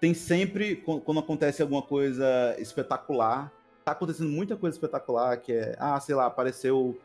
[0.00, 3.52] Tem sempre, qu- quando acontece alguma coisa espetacular,
[3.84, 6.98] tá acontecendo muita coisa espetacular, que é, ah, sei lá, apareceu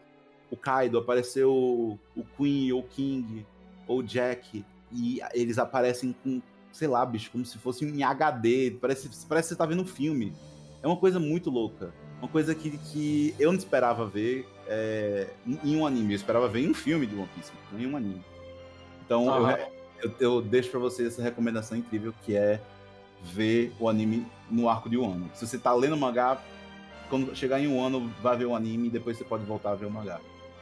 [0.49, 3.45] o Kaido, apareceu o Queen ou o King
[3.87, 6.41] ou o Jack, e eles aparecem com,
[6.71, 9.87] sei lá, bicho, como se fosse em HD, parece, parece que você tá vendo um
[9.87, 10.33] filme.
[10.81, 11.93] É uma coisa muito louca.
[12.21, 15.27] Uma coisa que, que eu não esperava ver é,
[15.63, 16.13] em um anime.
[16.13, 18.23] Eu esperava ver em um filme de One Piece, não em um anime.
[19.05, 19.57] Então eu, Aham.
[20.01, 22.59] eu, eu deixo pra vocês essa recomendação incrível que é
[23.21, 25.29] ver o anime no arco de um ano.
[25.33, 26.37] Se você tá lendo mangá,
[27.09, 29.75] quando chegar em um ano, vai ver o anime e depois você pode voltar a
[29.75, 30.19] ver o mangá.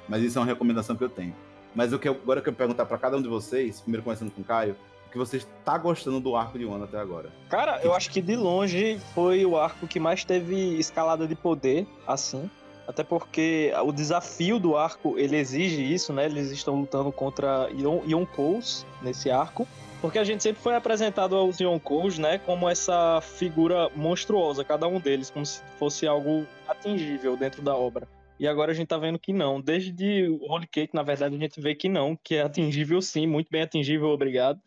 [0.08, 1.36] Mas isso é uma recomendação que eu tenho.
[1.76, 4.42] Mas eu quero, agora eu quero perguntar pra cada um de vocês, primeiro começando com
[4.42, 4.76] o Caio,
[5.08, 7.32] o que você está gostando do arco de um ano até agora.
[7.50, 11.88] Cara, eu acho que de longe foi o arco que mais teve escalada de poder,
[12.08, 12.50] assim.
[12.88, 16.26] Até porque o desafio do arco, ele exige isso, né?
[16.26, 19.68] Eles estão lutando contra Yon- Yonkous nesse arco.
[20.02, 22.38] Porque a gente sempre foi apresentado aos Yonkous, né?
[22.40, 28.06] Como essa figura monstruosa, cada um deles, como se fosse algo atingível dentro da obra.
[28.38, 29.62] E agora a gente tá vendo que não.
[29.62, 33.26] Desde o Holy Cake, na verdade, a gente vê que não, que é atingível sim,
[33.26, 34.60] muito bem atingível, obrigado.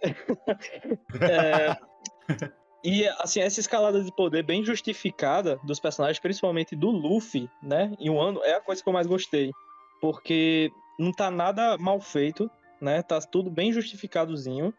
[1.20, 1.76] É,
[2.82, 7.92] e assim, essa escalada de poder bem justificada dos personagens, principalmente do Luffy, né?
[7.98, 9.50] Em um ano, é a coisa que eu mais gostei.
[10.00, 12.50] Porque não tá nada mal feito,
[12.80, 13.02] né?
[13.02, 14.72] Tá tudo bem justificadozinho.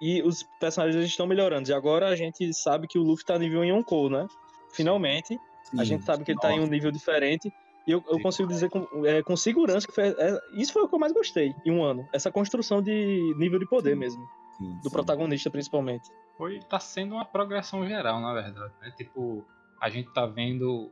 [0.00, 1.70] E os personagens estão melhorando.
[1.70, 4.26] E agora a gente sabe que o Luffy tá nível em Yonkou, né?
[4.72, 5.38] Finalmente.
[5.78, 7.52] A gente sabe que ele tá em um nível diferente.
[7.86, 8.22] E eu, eu Sim.
[8.22, 11.12] consigo dizer com, é, com segurança que foi, é, isso foi o que eu mais
[11.12, 12.08] gostei em um ano.
[12.12, 14.26] Essa construção de nível de poder mesmo.
[14.58, 14.90] Sim, Do sim.
[14.90, 16.10] protagonista, principalmente.
[16.36, 18.92] Foi, tá sendo uma progressão geral, na verdade, né?
[18.96, 19.44] Tipo,
[19.80, 20.90] a gente tá vendo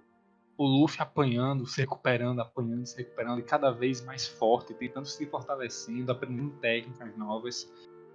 [0.56, 5.26] o Luffy apanhando, se recuperando, apanhando, se recuperando, e cada vez mais forte, tentando se
[5.26, 7.70] fortalecendo, aprendendo técnicas novas,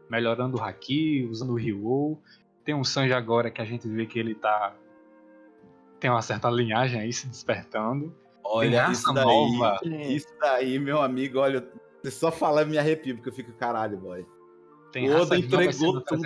[0.10, 2.18] melhorando o Haki, usando o Ryo.
[2.64, 4.76] Tem um Sanji agora que a gente vê que ele tá.
[6.00, 8.16] Tem uma certa linhagem aí se despertando.
[8.44, 9.80] Olha, isso daí, nova.
[9.84, 11.68] isso daí, meu amigo, olha,
[12.02, 14.26] você só falar me arrepio, porque eu fico caralho, boy.
[14.92, 16.24] Tem Oda entregou tudo.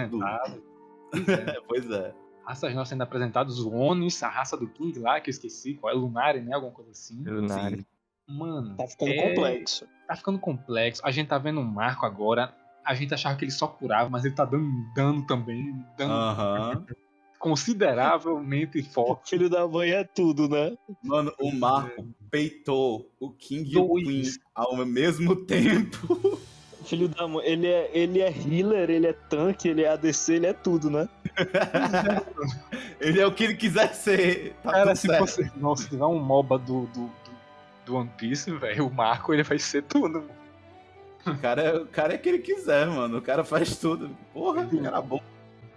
[1.12, 1.64] Apresentadas.
[1.68, 2.14] pois é.
[2.46, 5.94] Raças novas sendo apresentadas, os Onis, a raça do King lá, que eu esqueci, qual
[5.94, 6.56] é Lunari, né?
[6.56, 7.24] Alguma coisa assim.
[7.24, 7.78] Lunari.
[7.78, 7.86] Sim.
[8.28, 9.88] Mano, Tá ficando é- complexo.
[10.08, 11.02] tá ficando complexo.
[11.06, 12.54] A gente tá vendo um Marco agora.
[12.84, 15.72] A gente achava que ele só curava, mas ele tá dando dano também.
[15.98, 16.86] Dano Aham.
[17.38, 19.30] consideravelmente forte.
[19.32, 20.76] Filho da mãe é tudo, né?
[21.04, 24.04] Mano, o Marco peitou o King e o Dois.
[24.38, 26.40] Queen ao mesmo tempo.
[26.92, 30.48] Filho da mãe, ele é, ele é healer, ele é tanque, ele é ADC, ele
[30.48, 31.08] é tudo, né?
[33.00, 34.54] Ele é o que ele quiser ser.
[34.62, 35.20] Tá Cara, se, certo.
[35.20, 37.12] fosse, não, se tiver um MOBA do, do, do,
[37.86, 40.30] do One Piece, velho, o Marco ele vai ser tudo.
[41.26, 43.18] O cara, é, o cara é que ele quiser, mano.
[43.18, 44.12] O cara faz tudo.
[44.34, 45.22] Porra, o cara é bom.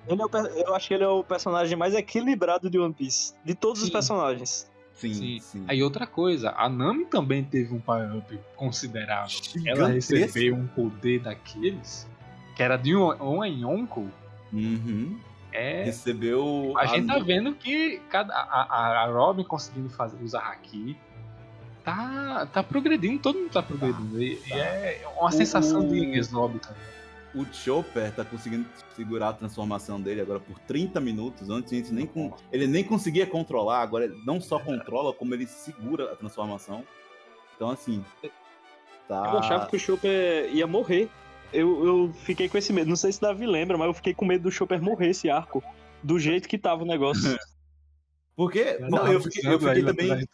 [0.07, 0.31] Ele é o
[0.67, 3.35] eu acho que ele é o personagem mais equilibrado de One Piece.
[3.45, 3.93] De todos os Sim.
[3.93, 4.71] personagens.
[4.95, 5.41] Sim, Sim.
[5.41, 5.65] sim.
[5.69, 9.37] Aí outra coisa, a Nami também teve um power-up considerável.
[9.67, 10.15] Ela Gigantesco.
[10.15, 12.09] recebeu um poder daqueles,
[12.57, 14.09] que era de um, um Yonko.
[14.53, 15.19] Uhum.
[15.53, 16.73] É, Recebeu.
[16.77, 20.97] A gente tá vendo que cada, a, a, a Robin conseguindo fazer, usar Haki
[21.85, 24.21] tá, tá progredindo, todo mundo tá progredindo.
[24.23, 26.83] e, e é uma O- sensação o- de Lobby também.
[27.35, 28.65] O Chopper tá conseguindo
[28.95, 31.51] segurar a transformação dele agora por 30 minutos.
[31.51, 35.35] Antes a gente nem con- ele nem conseguia controlar, agora ele não só controla, como
[35.35, 36.85] ele segura a transformação.
[37.57, 38.05] Então, assim.
[39.09, 39.31] Tá.
[39.33, 41.09] Eu achava que o Chopper ia morrer.
[41.53, 42.89] Eu, eu fiquei com esse medo.
[42.89, 45.63] Não sei se Davi lembra, mas eu fiquei com medo do Chopper morrer esse arco.
[46.03, 47.37] Do jeito que tava o negócio.
[48.37, 48.79] Porque.
[48.81, 50.29] Não, Tava eu fiquei, eu fiquei aí também.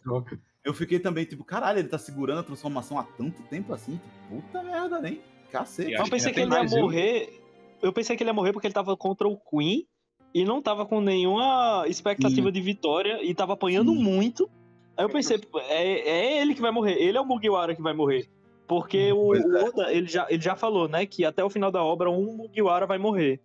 [0.63, 3.93] Eu fiquei também, tipo, caralho, ele tá segurando a transformação há tanto tempo assim.
[3.99, 5.21] Tipo, puta merda, nem.
[5.51, 5.93] Cacete.
[5.93, 6.81] Eu pensei que ele ia um.
[6.83, 7.41] morrer.
[7.83, 9.87] Eu pensei que ele ia morrer porque ele tava contra o Queen
[10.35, 14.03] e não tava com nenhuma expectativa de vitória e tava apanhando Sim.
[14.03, 14.51] muito.
[14.97, 17.95] Aí eu pensei, é, é ele que vai morrer, ele é o Mugiwara que vai
[17.95, 18.29] morrer.
[18.69, 19.65] Porque o, o é.
[19.65, 22.87] Oda, ele já, ele já falou, né, que até o final da obra um Mugiwara
[22.87, 23.41] vai morrer.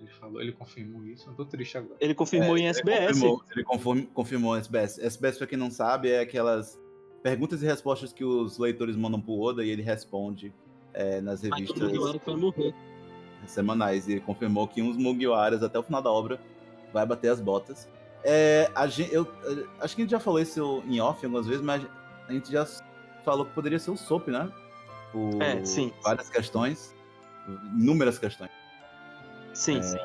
[0.00, 1.94] Ele falou, ele confirmou isso, eu tô triste agora.
[2.00, 3.08] Ele confirmou em Ele SBS.
[3.20, 4.98] confirmou, ele conforme- confirmou o SBS.
[4.98, 6.80] SBS, pra quem não sabe, é aquelas
[7.22, 10.52] perguntas e respostas que os leitores mandam pro Oda e ele responde
[10.94, 11.82] é, nas Mas o revistas.
[11.82, 12.74] Mugiwara que vai morrer.
[13.46, 14.06] semanais.
[14.08, 16.40] E ele confirmou que uns Mugiwaras até o final da obra
[16.92, 17.88] vai bater as botas.
[18.24, 21.62] É, gente, eu, eu- acho que a gente já falou isso em off algumas vezes,
[21.62, 21.84] mas
[22.28, 22.64] a gente já
[23.24, 24.48] falou que poderia ser o Soap, né?
[25.10, 25.92] Por É, sim.
[26.04, 26.94] várias questões,
[27.76, 28.50] inúmeras questões.
[29.52, 29.82] Sim, É.
[29.82, 29.98] sim.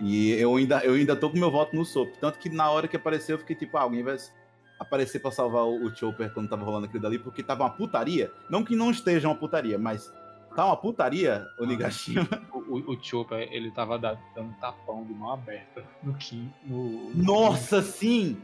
[0.00, 2.14] E eu ainda, eu ainda tô com meu voto no Soap.
[2.20, 4.16] Tanto que na hora que apareceu, eu fiquei tipo, ah, alguém vai
[4.78, 8.30] aparecer pra salvar o, o Chopper quando tava rolando aquilo dali, porque tava uma putaria.
[8.50, 10.12] Não que não esteja uma putaria, mas
[10.54, 12.26] tá uma putaria, o Nigashima.
[12.66, 16.50] O, o, o Chopper, ele tava da- dando tapão de mão aberta no Kim.
[16.64, 17.10] No...
[17.14, 18.40] Nossa, sim!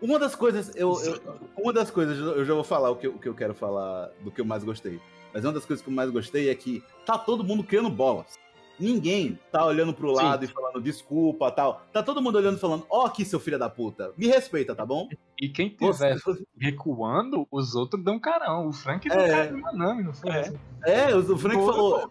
[0.00, 1.20] Uma das coisas, eu, eu-
[1.58, 4.08] uma das coisas, eu já vou falar o que, eu- o que eu quero falar
[4.22, 5.00] do que eu mais gostei.
[5.34, 8.38] Mas uma das coisas que eu mais gostei é que tá todo mundo criando bolas.
[8.78, 10.22] Ninguém tá olhando pro Sim.
[10.22, 11.82] lado e falando desculpa tal.
[11.92, 14.12] Tá todo mundo olhando e falando, ó aqui, seu filho da puta.
[14.16, 15.08] Me respeita, tá bom?
[15.40, 18.68] E quem Você- tiver recuando, os outros dão carão.
[18.68, 19.28] O Frank deu É.
[19.28, 20.30] carão no Nanami, não foi?
[20.30, 20.52] É.
[20.84, 22.10] É, o Frank Boa, falou.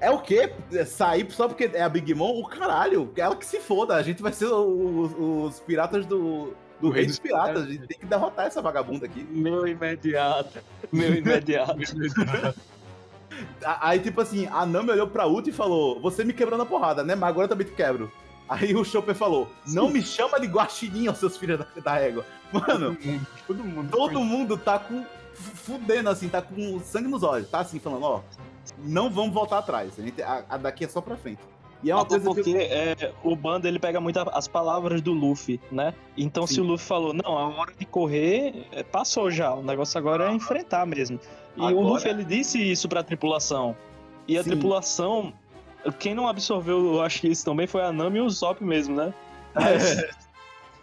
[0.00, 0.52] É o quê?
[0.72, 2.38] É Sair só porque é a Big Mom?
[2.40, 3.96] O caralho, ela que se foda.
[3.96, 7.64] A gente vai ser os, os piratas do, do rei dos piratas.
[7.64, 9.24] A gente tem que derrotar essa vagabunda aqui.
[9.28, 10.60] Meu imediato.
[10.92, 11.76] Meu imediato.
[13.80, 17.02] Aí, tipo assim, a Nami olhou pra Uta e falou: Você me quebrou na porrada,
[17.02, 17.14] né?
[17.14, 18.10] Mas agora eu também te quebro.
[18.48, 22.24] Aí o Chopper falou: Não me chama de guaxinim, seus filhos da, da régua.
[22.52, 23.90] Mano, Todo mundo, todo mundo.
[23.90, 25.04] todo mundo tá com.
[25.34, 27.48] Fudendo, assim, tá com sangue nos olhos.
[27.48, 28.20] Tá assim, falando: Ó,
[28.78, 29.92] não vamos voltar atrás.
[29.98, 31.40] A, gente, a, a daqui é só pra frente.
[31.80, 32.56] E é uma Até coisa porque que.
[32.58, 35.94] é, o bando ele pega muito as palavras do Luffy, né?
[36.16, 36.62] Então se Sim.
[36.62, 40.32] o Luffy falou, não, a hora de correr é, passou já, o negócio agora é
[40.34, 41.20] enfrentar mesmo.
[41.58, 43.76] E o Agora- Luffy ele disse isso pra tripulação.
[44.26, 44.50] E a Sim.
[44.50, 45.32] tripulação,
[45.98, 48.94] quem não absorveu, eu acho que isso também foi a Nami e o Zop mesmo,
[48.96, 49.12] né?
[49.56, 49.58] É.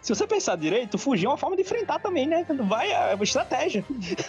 [0.02, 2.46] Se você pensar direito, fugir é uma forma de enfrentar também, né?
[2.68, 3.84] Vai, é uma estratégia.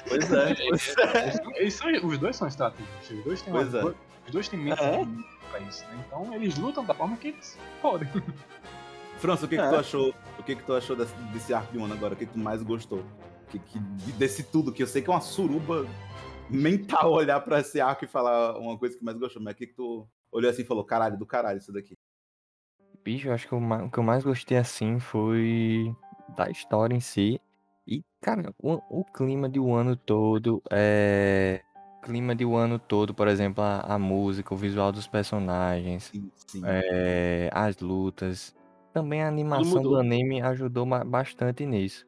[0.07, 1.33] Pois é, pois é.
[1.61, 3.11] Eles são- os dois são estratégicos.
[3.11, 3.83] Os dois têm, uma- Pois é.
[4.25, 5.05] os dois têm mente É.
[5.51, 6.03] pra isso, né?
[6.07, 8.07] Então eles lutam da forma que eles podem.
[9.19, 9.69] França, o que, que É.
[9.69, 10.13] tu achou?
[10.39, 12.13] O que, que tu achou desse, desse arco de One agora?
[12.13, 13.03] O que, que tu mais gostou?
[13.49, 13.79] Que, que,
[14.17, 15.85] desse tudo, que eu sei que é uma suruba
[16.51, 19.67] mental olhar pra esse arco e falar uma coisa que mais gostou, mas o que,
[19.67, 21.93] que tu olhou assim e falou, caralho, do caralho isso daqui.
[23.03, 25.95] Bicho, eu acho que o, o que eu mais gostei assim foi
[26.35, 27.39] da história em si.
[27.87, 31.61] E, cara, o, o clima de o ano todo, é.
[32.03, 36.31] Clima de o ano todo, por exemplo, a, a música, o visual dos personagens, Sim,
[36.35, 36.61] sim.
[36.63, 38.55] é, as lutas.
[38.93, 42.05] Também a animação do anime ajudou bastante nisso.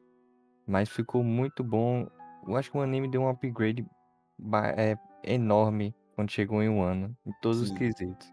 [0.66, 2.08] Mas ficou muito bom.
[2.48, 3.86] Eu acho que o anime deu um upgrade
[4.78, 7.76] é, enorme quando chegou em um ano, em todos os Sim.
[7.76, 8.28] quesitos.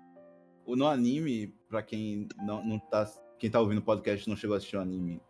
[0.65, 3.07] O- No anime, pra quem não, não tá.
[3.39, 5.21] Quem tá ouvindo o podcast e não chegou a assistir o anime,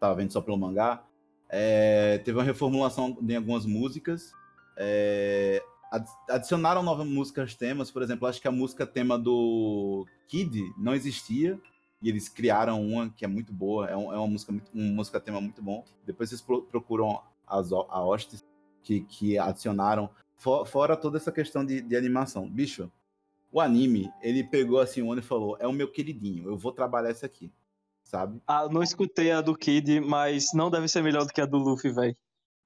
[0.00, 1.04] tava vendo só pelo mangá.
[1.52, 4.32] é, teve uma reformulação em algumas músicas.
[4.76, 5.60] é,
[5.90, 10.94] ad- adicionaram novas músicas temas, por exemplo, acho que a música tema do Kid não
[10.94, 11.60] existia.
[12.02, 13.86] E eles criaram uma que é muito boa.
[13.90, 15.84] É, um- é uma música muito, uma música tema muito bom.
[16.06, 18.42] Depois vocês pro- procuram as, a hostes
[18.82, 20.10] que, que adicionaram.
[20.36, 22.48] For- fora toda essa questão de, de animação.
[22.48, 22.90] Bicho,
[23.52, 26.72] o anime, ele pegou assim o ano e falou: é o meu queridinho, eu vou
[26.72, 27.52] trabalhar isso aqui.
[28.02, 28.40] Sabe?
[28.46, 31.58] Ah, não escutei a do Kid, mas não deve ser melhor do que a do
[31.58, 32.16] Luffy, velho.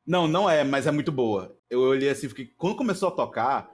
[0.06, 1.54] Não, não é, mas é muito boa.
[1.68, 2.46] Eu olhei assim, fiquei.
[2.56, 3.70] Quando começou a tocar,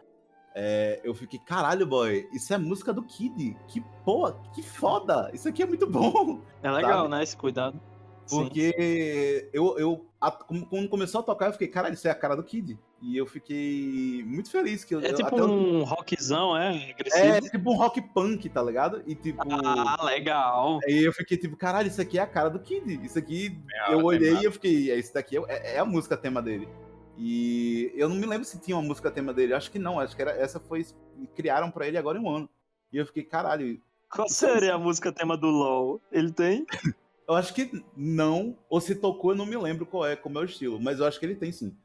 [0.55, 3.57] é, eu fiquei, caralho, boy, isso é música do Kid.
[3.68, 5.30] Que porra, que foda!
[5.32, 6.41] Isso aqui é muito bom.
[6.62, 7.11] É legal, Sabe?
[7.11, 7.22] né?
[7.22, 7.80] Esse cuidado.
[8.27, 8.45] Sim.
[8.45, 12.37] Porque eu, eu a- quando começou a tocar, eu fiquei, caralho, isso é a cara
[12.37, 12.79] do Kid.
[13.03, 16.91] E eu fiquei muito feliz que eu, É tipo até eu- um rockzão, é?
[16.91, 17.25] Agressivo.
[17.25, 19.03] É tipo um rock punk, tá ligado?
[19.07, 19.43] E tipo.
[19.51, 20.79] Ah, legal.
[20.87, 23.01] Aí eu fiquei tipo, caralho, isso aqui é a cara do Kid.
[23.05, 23.59] Isso aqui.
[23.73, 26.43] É, eu tem olhei e eu fiquei, é, isso daqui é, é a música tema
[26.43, 26.68] dele.
[27.16, 29.55] E eu não me lembro se tinha uma música tema dele.
[29.55, 30.85] Acho que não, acho que era, essa foi.
[31.35, 32.49] Criaram pra ele agora em um ano.
[32.93, 33.81] E eu fiquei, caralho.
[34.11, 36.01] Qual seria a música tema do LoL?
[36.12, 36.66] Ele tem?
[37.31, 40.43] Eu acho que não, ou se tocou, eu não me lembro qual é, como é
[40.43, 41.76] o estilo, mas eu acho que ele tem sim.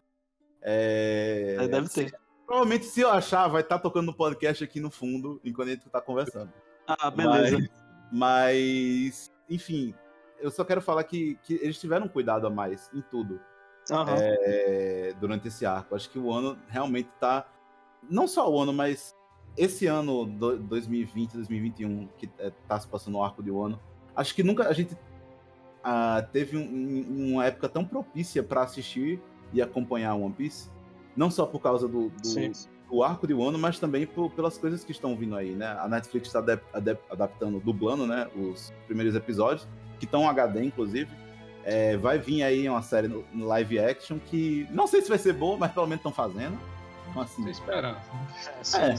[0.60, 1.56] É...
[1.60, 2.18] É, deve ter.
[2.48, 5.88] Provavelmente, se eu achar, vai estar tocando no podcast aqui no fundo, enquanto a gente
[5.88, 6.52] tá conversando.
[6.88, 7.60] Ah, beleza.
[7.60, 7.70] Mas,
[8.12, 9.94] mas, enfim,
[10.40, 13.40] eu só quero falar que, que eles tiveram cuidado a mais em tudo
[13.92, 14.16] Aham.
[14.18, 15.94] é, durante esse arco.
[15.94, 17.48] Acho que o ano realmente tá.
[18.10, 19.16] Não só o ano, mas
[19.56, 23.80] esse ano, do- 2020, 2021, que é, tá se passando o arco de Wano,
[24.16, 24.98] acho que nunca a gente
[25.86, 29.22] ah, teve um- um- uma época tão propícia para assistir
[29.54, 30.70] e acompanhar One Piece.
[31.16, 32.28] Não só por causa do, do,
[32.90, 35.68] do arco de Wano, mas também por- pelas coisas que estão vindo aí, né?
[35.80, 38.28] A Netflix está adap- adap- adaptando, dublando, né?
[38.36, 39.68] Os primeiros episódios,
[40.00, 41.10] que estão HD, inclusive.
[41.64, 45.18] É, vai vir aí uma série no, no live action que não sei se vai
[45.18, 46.60] ser boa, mas pelo menos estão fazendo.
[47.10, 47.98] Então, assim, Tô esperando.
[48.62, 48.78] Sim.
[48.78, 48.96] É.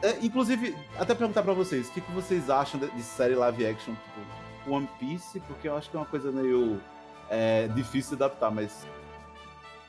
[0.00, 3.66] É, inclusive, até perguntar pra vocês, o que, que vocês acham de, de série live
[3.66, 4.20] action, tipo,
[4.68, 6.80] One Piece, porque eu acho que é uma coisa meio
[7.30, 8.86] é, difícil de adaptar, mas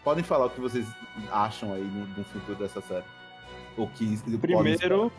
[0.04, 0.88] podem falar o que vocês
[1.32, 3.06] acham aí no, no futuro dessa série.
[3.78, 5.12] O que Primeiro,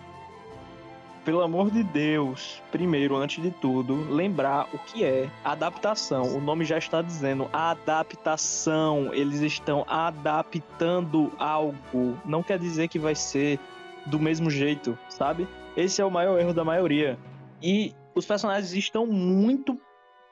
[1.24, 6.22] pelo amor de Deus, primeiro, antes de tudo, lembrar o que é adaptação.
[6.34, 9.12] O nome já está dizendo adaptação.
[9.12, 12.18] Eles estão adaptando algo.
[12.24, 13.58] Não quer dizer que vai ser
[14.06, 15.46] do mesmo jeito, sabe?
[15.76, 17.18] Esse é o maior erro da maioria.
[17.62, 19.78] E os personagens estão muito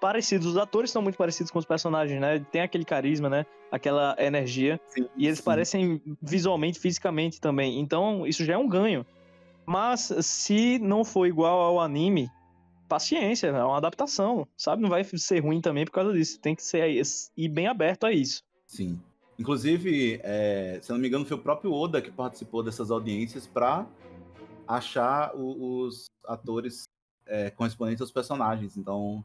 [0.00, 2.38] parecidos, os atores são muito parecidos com os personagens, né?
[2.52, 3.44] Tem aquele carisma, né?
[3.70, 4.80] Aquela energia.
[4.88, 5.44] Sim, E eles sim.
[5.44, 7.80] parecem visualmente, fisicamente também.
[7.80, 9.04] Então, isso já é um ganho.
[9.66, 12.30] Mas se não for igual ao anime,
[12.88, 14.82] paciência, é uma adaptação, sabe?
[14.82, 16.40] Não vai ser ruim também por causa disso.
[16.40, 17.02] Tem que ser
[17.36, 18.42] ir bem aberto a isso.
[18.66, 18.98] Sim.
[19.38, 23.86] Inclusive, é, se não me engano, foi o próprio Oda que participou dessas audiências pra
[24.66, 26.84] achar o- os atores
[27.28, 28.76] é, correspondentes aos personagens.
[28.76, 29.24] Então,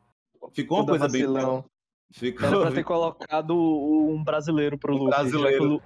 [0.51, 1.21] ficou uma coisa bem.
[1.25, 1.65] vacilão.
[2.11, 5.09] Ficou, Era pra ter colocado um brasileiro pro Um Luffy.
[5.09, 5.63] brasileiro.
[5.63, 5.81] o Lu-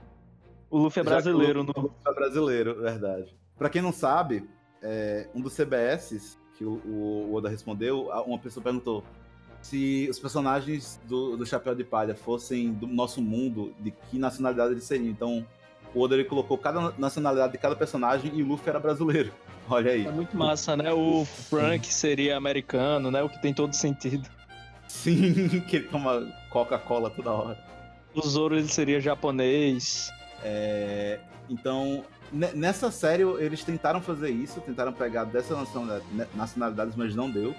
[0.70, 1.94] O Luffy é Já que o brasileiro Luffy no.
[2.06, 3.34] é brasileiro, verdade.
[3.58, 4.46] Pra quem não sabe,
[4.82, 9.02] é, um dos CBS que o, o Oda respondeu, a- uma pessoa perguntou
[9.62, 14.74] se os personagens do, do Chapéu de Palha fossem do nosso mundo, de que nacionalidade
[14.74, 15.10] eles seriam.
[15.10, 15.46] Então,
[16.00, 19.32] Oda ele colocou cada nacionalidade de cada personagem e o Luffy era brasileiro.
[19.70, 20.06] Olha aí.
[20.06, 20.92] É muito massa, né?
[20.94, 23.22] O Frank seria americano, né?
[23.22, 24.30] O que tem todo sentido.
[24.88, 27.58] Sim, que ele toma Coca-Cola toda hora.
[28.16, 30.12] O Zoro ele seria japonês.
[30.44, 31.20] É,
[31.50, 37.14] então, ne- nessa série, eles tentaram fazer isso, tentaram pegar dessa nacionalidade- ne- nacionalidades, mas
[37.16, 37.54] não deu.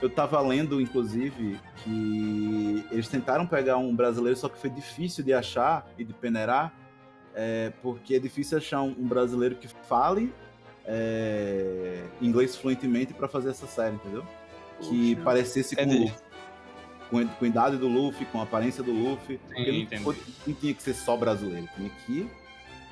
[0.00, 5.32] Eu tava lendo, inclusive, que eles tentaram pegar um brasileiro, só que foi difícil de
[5.32, 6.72] achar e de peneirar,
[7.40, 10.32] é, porque é difícil achar um, um brasileiro que fale
[10.84, 14.24] é, inglês fluentemente pra fazer essa série, entendeu?
[14.80, 15.24] Que Poxa.
[15.24, 16.02] parecesse com, o Entendi.
[16.04, 16.18] Luffy.
[17.10, 19.38] Com, com a idade do Luffy, com a aparência do Luffy.
[19.38, 20.16] porque não, foi-
[20.46, 22.28] não tinha que ser só brasileiro, tinha que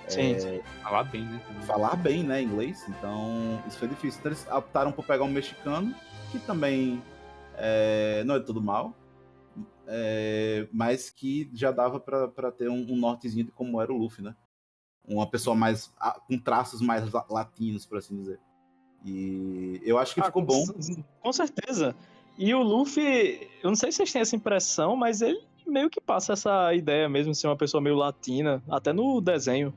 [0.09, 0.33] Sim.
[0.35, 1.41] é, Falar bem, né?
[1.47, 1.63] também.
[1.63, 2.85] falar bem, né, inglês.
[2.89, 4.21] Então, isso foi difícil.
[4.21, 5.93] Então, eles optaram por pegar um mexicano,
[6.31, 7.03] que também
[7.59, 8.95] é, não é tudo mal,
[9.87, 13.97] é, mas que já dava pra pra ter um, um nortezinho de como era o
[13.97, 14.35] Luffy, né?
[15.07, 15.93] Uma pessoa mais.
[16.27, 18.39] com traços mais la- latinos, por assim dizer.
[19.05, 20.65] E eu acho que Ah, ficou com- bom.
[21.21, 21.95] Com certeza.
[22.39, 26.01] E o Luffy, eu não sei se vocês têm essa impressão, mas ele meio que
[26.01, 29.73] passa essa ideia mesmo de ser uma pessoa meio latina, até no desenho.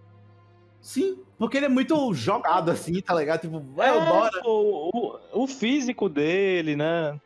[0.82, 3.42] Sim, porque ele é muito jogado assim, tá ligado?
[3.42, 4.42] Tipo, é, bora.
[4.42, 4.90] pô,
[5.34, 7.20] o, o físico dele, né?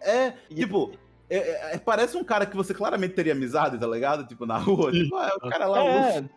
[0.00, 0.92] É, E- tipo,
[1.28, 4.26] é- é- é- parece um cara que você claramente teria amizade, tá ligado?
[4.26, 4.92] Tipo, na rua.
[4.92, 6.30] Tipo, ah, é o cara lá, o É, Luffy.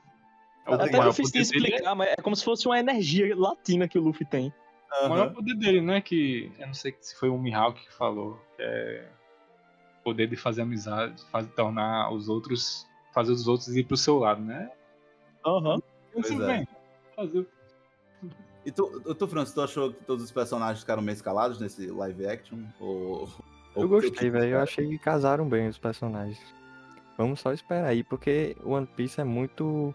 [0.65, 2.79] É o até maior difícil de poder dele explicar, mas é como se fosse uma
[2.79, 4.53] energia latina que o Luffy tem.
[4.91, 5.09] O Aham.
[5.09, 6.01] maior poder dele, né?
[6.01, 9.07] Que eu não sei se foi o Mihawk que falou, que é
[9.99, 14.17] o poder de fazer amizade, fazer, tornar os outros, fazer os outros ir pro seu
[14.17, 14.71] lado, né?
[15.45, 15.81] Aham.
[16.11, 16.65] Pois Tudo é.
[17.15, 17.47] Fazer.
[18.65, 22.27] E tu, tu, Francis, tu achou que todos os personagens ficaram meio escalados nesse live
[22.27, 22.59] action?
[22.79, 23.29] Ou
[23.81, 24.55] Eu gostei, velho.
[24.55, 26.39] Eu achei que casaram bem os personagens.
[27.17, 29.93] Vamos só esperar aí, porque One Piece é muito.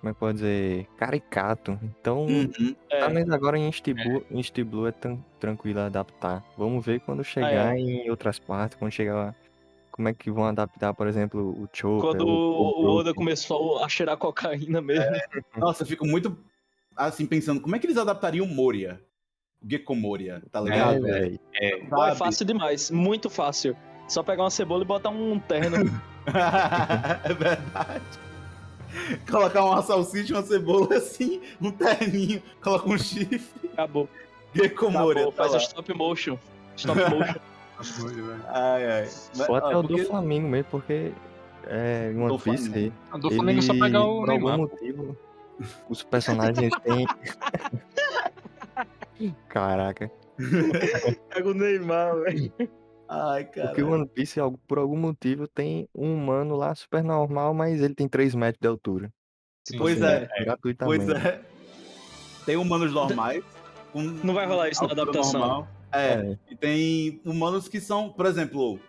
[0.00, 0.86] Como é que pode dizer?
[0.98, 1.78] Caricato.
[1.82, 2.76] Então, Uhum.
[2.90, 3.00] É.
[3.00, 6.44] pelo menos agora em em East Blue é tão tranquilo adaptar.
[6.58, 7.80] Vamos ver quando chegar Ah, é.
[7.80, 9.34] em outras partes, quando chegar lá.
[9.90, 12.10] Como é que vão adaptar, por exemplo, o Chopper.
[12.10, 15.10] Quando o, o, o Oda começou a cheirar cocaína mesmo.
[15.56, 16.36] Nossa, eu fico muito
[16.96, 19.00] assim pensando, como é que eles adaptariam o Moria?
[19.64, 21.06] O Gecko Moria, tá ligado?
[21.08, 21.30] É.
[21.88, 22.16] Pô, é Sabe?
[22.18, 23.76] fácil demais, muito fácil.
[24.08, 25.76] Só pegar uma cebola e botar um terno.
[27.24, 28.04] é verdade.
[29.30, 33.70] Colocar uma salsicha, uma cebola assim, um terninho, coloca um chifre.
[33.72, 34.08] Acabou.
[34.54, 35.22] Gecko Moria.
[35.22, 35.32] Acabou.
[35.32, 35.58] Tá Faz lá.
[35.58, 36.38] o stop motion.
[36.76, 37.34] Stop motion.
[38.48, 39.08] Ai, ai.
[39.36, 41.12] Mas, Ou até ó, o do porque- Flamengo mesmo, porque
[41.66, 42.94] é, One Do Piece, Flamengo.
[43.10, 44.58] A do Flamengo é só pegar o por algum Neymar.
[44.58, 45.16] motivo,
[45.88, 47.04] os personagens têm...
[49.48, 50.10] Caraca.
[51.32, 52.52] Pega o Neymar, velho.
[53.08, 53.68] Ai, cara.
[53.68, 57.94] Porque o One Piece, por algum motivo, tem um humano lá super normal, mas ele
[57.94, 59.12] tem 3 metros de altura.
[59.68, 60.04] Sim, Pois sim.
[60.04, 60.28] é.
[60.44, 61.04] Gratuitamente.
[61.06, 61.42] Pois é.
[62.44, 63.44] Tem humanos normais.
[63.92, 65.40] com Não vai rolar isso na adaptação.
[65.40, 65.68] normal.
[65.92, 66.38] É, É.
[66.50, 68.80] e tem humanos que são, por exemplo,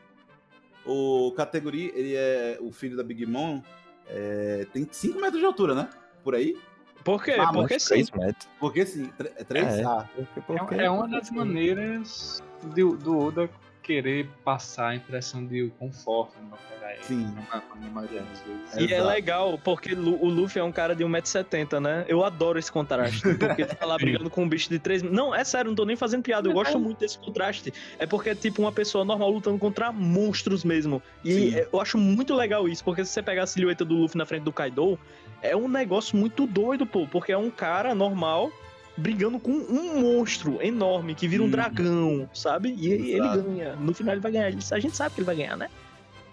[0.86, 3.62] o categoria, ele é o filho da Big Mom,
[4.08, 5.90] é, tem 5 metros de altura, né?
[6.24, 6.58] Por aí?
[7.06, 7.36] Por quê?
[7.40, 7.88] Ah, Porque sim.
[7.90, 8.48] 3 metros.
[8.60, 9.10] Porque sim,
[9.48, 9.66] 3?
[9.80, 9.84] É.
[9.86, 12.44] Ah, Porque, É, porque- é uma das maneiras
[12.76, 13.50] do, do Oda
[13.84, 17.04] querer passar a impressão de conforto no Hokage.
[17.04, 17.32] Sim.
[17.52, 18.90] Na, na maioria das vezes.
[18.90, 22.04] E é legal, porque o Luffy é um cara de 1,70m, né?
[22.08, 23.22] Eu adoro esse contraste.
[23.38, 25.86] Porque ele tá lá brigando com um bicho de 3 Não, é sério, não tô
[25.86, 26.50] nem fazendo piada.
[26.50, 27.72] Eu gosto muito desse contraste.
[28.00, 31.00] É porque é tipo uma pessoa normal lutando contra monstros mesmo.
[31.24, 31.56] E Sim.
[31.56, 34.26] é- eu acho muito legal isso, porque se você pegar a silhueta do Luffy na
[34.26, 34.98] frente do Kaido,
[35.42, 37.08] é um negócio muito doido, pô.
[37.08, 38.52] Porque é um cara normal
[38.98, 41.52] brigando com um monstro enorme que vira um Uhum.
[41.52, 42.74] dragão, sabe?
[42.78, 43.42] E ele Exato.
[43.44, 43.76] ganha.
[43.76, 44.48] No final ele vai ganhar.
[44.48, 45.70] A gente sabe que ele vai ganhar, né?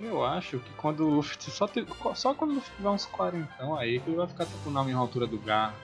[0.00, 1.36] Eu acho que quando o Luffy.
[1.40, 3.48] Só, te- só quando o Luffy tiver uns 40
[3.78, 5.74] aí que ele vai ficar tipo na mesma altura do Gar,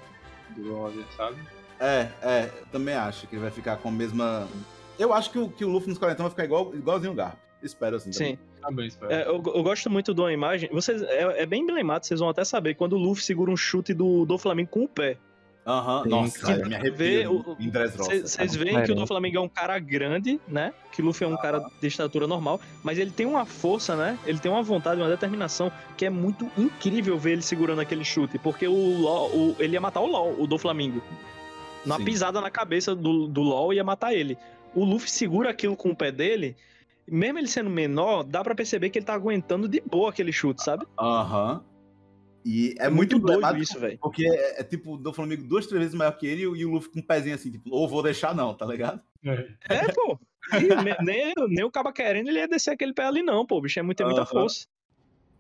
[0.57, 1.37] do Roger, sabe?
[1.81, 4.49] É, é, eu também acho que ele vai ficar com a mesma.
[4.99, 7.37] Eu acho que o, que o Luffy nos 40 vai ficar igual, igualzinho o Garp.
[7.63, 8.11] Espero assim.
[8.11, 8.35] também.
[8.35, 8.39] Sim.
[8.61, 9.13] Também espero.
[9.13, 10.69] É, eu, eu gosto muito de uma imagem.
[10.73, 12.75] Vocês, é, é bem emblemático, vocês vão até saber.
[12.75, 15.17] Quando o Luffy segura um chute do, do Flamengo com o pé.
[15.67, 16.67] Aham, Sim, nossa, cara.
[16.67, 17.45] me arrepio.
[17.97, 20.73] Vocês veem que o do Flamengo é um cara grande, né?
[20.93, 22.59] Que o Luffy é um cara de estatura normal.
[22.83, 24.19] Mas ele tem uma força, né?
[24.25, 28.39] Ele tem uma vontade, uma determinação que é muito incrível ver ele segurando aquele chute.
[28.39, 31.03] Porque o LOL, o- ele ia matar o LOL, o do Flamengo.
[31.85, 32.05] Uma Sim.
[32.05, 34.39] pisada na cabeça do, do LOL ia matar ele.
[34.75, 36.57] O Luffy segura aquilo com o pé dele.
[37.11, 40.63] Mesmo ele sendo menor, dá pra perceber que ele tá aguentando de boa aquele chute,
[40.63, 40.87] sabe?
[40.99, 41.65] Aham.
[42.45, 43.99] E é, É muito, muito doido isso, velho.
[43.99, 46.71] Porque é, é tipo o do Flamengo duas, três vezes maior que ele e o
[46.71, 49.01] Luffy com um pezinho assim, tipo, ou vou deixar não, tá ligado?
[49.69, 50.19] É, pô.
[50.55, 53.57] E ne- nem, nem o caba querendo, ele ia descer aquele pé ali, não, pô.
[53.59, 54.67] O bicho é muito, tem muita força.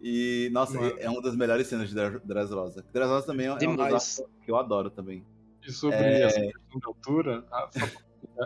[0.00, 0.94] E, nossa, Mano.
[0.98, 2.84] é uma das melhores cenas de Dre- Dressrosa.
[2.92, 3.92] Dressrosa também é um Demais.
[3.94, 5.24] desafio que eu adoro também.
[5.66, 6.22] E sobre É.
[6.22, 7.86] essa questão da altura, a- só-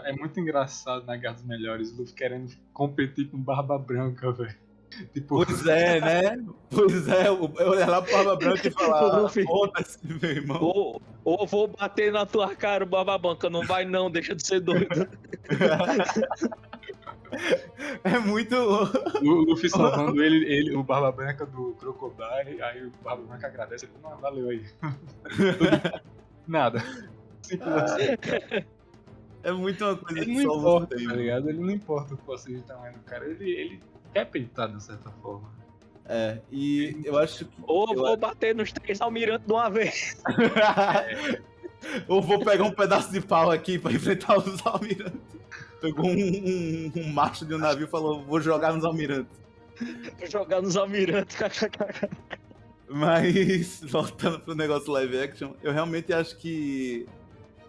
[0.05, 4.55] é muito engraçado na Guerra dos Melhores, o Luffy querendo competir com Barba Branca, velho.
[5.13, 6.45] Tipo, Pois é, né?
[6.71, 10.59] Pois é, eu olhar lá pro Barba Branca e falar, foda-se, meu irmão.
[10.61, 13.49] Ou, ou vou bater na tua cara, Baba Banca.
[13.49, 15.09] Não vai não, deixa de ser doido.
[18.05, 18.55] É muito.
[18.55, 23.87] o Luffy salvando ele, ele, o Barba Branca do Crocodile, aí o Barba Branca agradece,
[23.87, 24.65] ele, não, valeu aí.
[26.47, 26.81] Nada.
[27.43, 28.05] Simples assim.
[29.43, 31.49] É muito uma coisa Ele que não só importa, tá ligado?
[31.49, 33.81] Ele não importa o que fosse de tamanho do cara, ele, ele
[34.13, 35.51] quer peitar de certa forma.
[36.07, 37.63] É, e eu acho que.
[37.63, 40.23] Ou eu vou bater nos três almirantes de uma vez.
[42.07, 45.21] Ou vou pegar um pedaço de pau aqui pra enfrentar os almirantes.
[45.81, 49.37] Pegou um, um, um macho de um navio e falou: vou jogar nos almirantes.
[50.19, 51.37] Vou jogar nos almirantes.
[52.93, 57.07] Mas, voltando pro negócio live action, eu realmente acho que.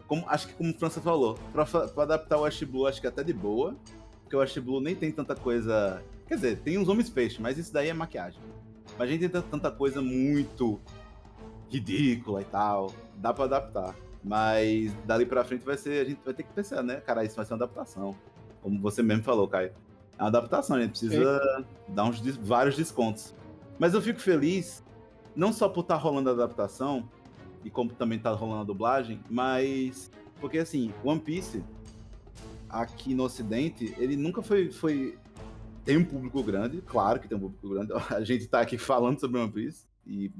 [0.07, 3.07] Como, acho que como o França falou, pra, pra adaptar o Ash Blue, acho que
[3.07, 3.75] é até de boa.
[4.23, 6.03] Porque o Ash Blue nem tem tanta coisa.
[6.27, 8.39] Quer dizer, tem uns homens peixes, mas isso daí é maquiagem.
[8.97, 10.79] Mas a gente tem tanta coisa muito
[11.69, 12.93] ridícula e tal.
[13.17, 13.95] Dá pra adaptar.
[14.23, 16.05] Mas dali pra frente vai ser.
[16.05, 16.97] A gente vai ter que pensar, né?
[16.97, 18.15] Cara, isso vai ser uma adaptação.
[18.61, 19.71] Como você mesmo falou, Caio.
[20.17, 23.35] É uma adaptação, a gente precisa dar uns vários descontos.
[23.79, 24.83] Mas eu fico feliz,
[25.35, 27.09] não só por estar rolando a adaptação,
[27.63, 30.11] e como também tá rolando a dublagem, mas.
[30.39, 31.63] Porque assim, One Piece,
[32.69, 34.71] aqui no Ocidente, ele nunca foi.
[34.71, 35.17] foi...
[35.85, 37.91] Tem um público grande, claro que tem um público grande.
[38.13, 40.31] A gente tá aqui falando sobre One Piece, e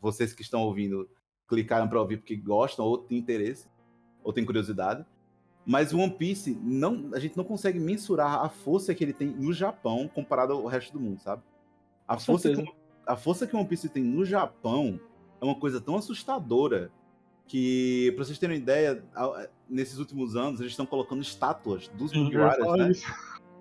[0.00, 1.08] vocês que estão ouvindo
[1.48, 3.68] clicaram para ouvir porque gostam, ou têm interesse,
[4.22, 5.04] ou têm curiosidade.
[5.66, 9.28] Mas o One Piece, não, a gente não consegue mensurar a força que ele tem
[9.28, 11.42] no Japão comparado ao resto do mundo, sabe?
[12.06, 12.74] A Com força, que,
[13.06, 14.98] a força que o One Piece tem no Japão
[15.40, 16.90] é uma coisa tão assustadora
[17.46, 19.02] que, pra vocês terem uma ideia,
[19.68, 22.94] nesses últimos anos eles estão colocando estátuas dos Mugiwaras, Olha né?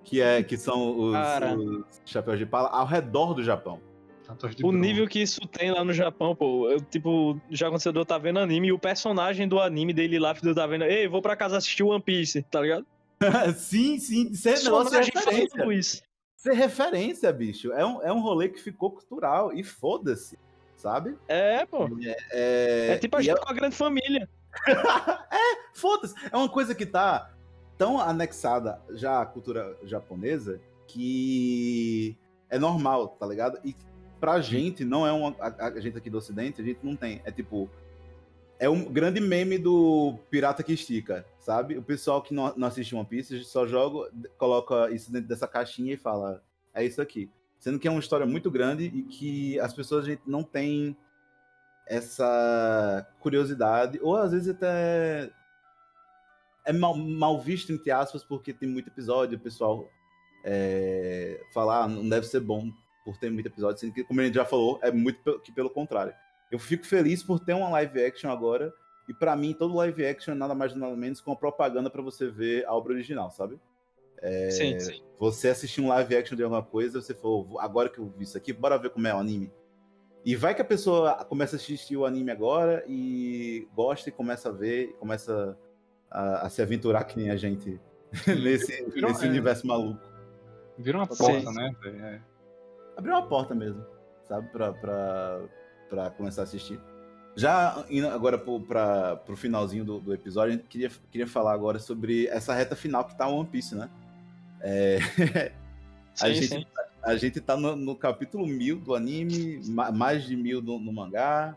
[0.03, 3.80] Que, é, que são os, os chapéus de pala, ao redor do Japão.
[4.63, 6.69] O nível que isso tem lá no Japão, pô.
[6.69, 10.19] Eu, tipo, já aconteceu de eu estar vendo anime e o personagem do anime dele
[10.19, 10.84] lá, eu tá vendo.
[10.84, 12.86] Ei, vou pra casa assistir One Piece, tá ligado?
[13.57, 15.73] sim, sim, isso é negócio Personagem referência.
[15.73, 16.03] isso.
[16.38, 17.73] Isso é referência, bicho.
[17.73, 20.38] É um, é um rolê que ficou cultural e foda-se,
[20.80, 21.17] sabe?
[21.27, 21.88] É, pô.
[22.32, 24.27] É, É, tipo a gente com a grande família.
[25.75, 26.15] Foda-se.
[26.32, 27.32] É uma coisa que tá
[27.77, 32.17] tão anexada já à cultura japonesa que
[32.49, 33.59] é normal, tá ligado?
[33.63, 33.75] E
[34.19, 35.36] pra gente, não é uma.
[35.39, 37.21] A, a gente aqui do Ocidente, a gente não tem.
[37.25, 37.69] É tipo.
[38.57, 41.77] É um grande meme do pirata que estica, sabe?
[41.77, 45.93] O pessoal que não, não assiste One Piece só joga, coloca isso dentro dessa caixinha
[45.93, 47.30] e fala: é isso aqui.
[47.60, 50.95] Sendo que é uma história muito grande e que as pessoas a gente não tem
[51.86, 55.30] essa curiosidade, ou às vezes até
[56.66, 59.89] é mal, mal visto, entre aspas, porque tem muito episódio, o pessoal
[60.45, 62.72] é, fala, ah, não deve ser bom
[63.03, 65.70] por ter muito episódio, sendo que, como a gente já falou, é muito que pelo
[65.70, 66.14] contrário.
[66.51, 68.72] Eu fico feliz por ter uma live action agora,
[69.07, 72.03] e pra mim, todo live action é nada mais nada menos que uma propaganda pra
[72.03, 73.60] você ver a obra original, sabe?
[74.22, 75.01] É, Sim, sim.
[75.20, 78.38] Você assistir um live action de alguma coisa, você falou, agora que eu vi isso
[78.38, 79.51] aqui, bora ver como é o anime.
[80.26, 84.49] E vai que a pessoa começa a assistir o anime agora e gosta e começa
[84.49, 85.57] a ver, começa
[86.09, 87.80] a, a se aventurar que nem a gente
[88.28, 89.30] nesse, Virou- nesse é.
[89.30, 90.01] universo maluco.
[90.78, 91.24] Vira uma Sim.
[91.24, 91.76] porta, né?
[91.82, 92.05] velho?
[92.05, 92.22] É.
[92.97, 93.86] Abriu uma porta mesmo,
[94.28, 94.47] sabe?
[94.49, 95.41] Pra, pra,
[95.89, 96.80] pra começar a assistir.
[97.36, 101.53] Já indo agora pro, pra, pro finalzinho do, do episódio, a gente queria, queria falar
[101.53, 103.89] agora sobre essa reta final que tá One Piece, né?
[104.62, 104.99] É,
[106.22, 106.66] a, Sim, gente, sim.
[107.03, 110.91] a gente tá no, no capítulo mil do anime, ma- mais de mil no, no
[110.91, 111.55] mangá,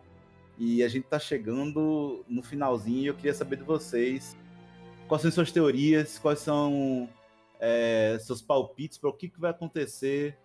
[0.59, 4.37] e a gente tá chegando no finalzinho e eu queria saber de vocês
[5.09, 7.09] quais são suas teorias, quais são
[7.59, 10.39] é, seus palpites para o que, que vai acontecer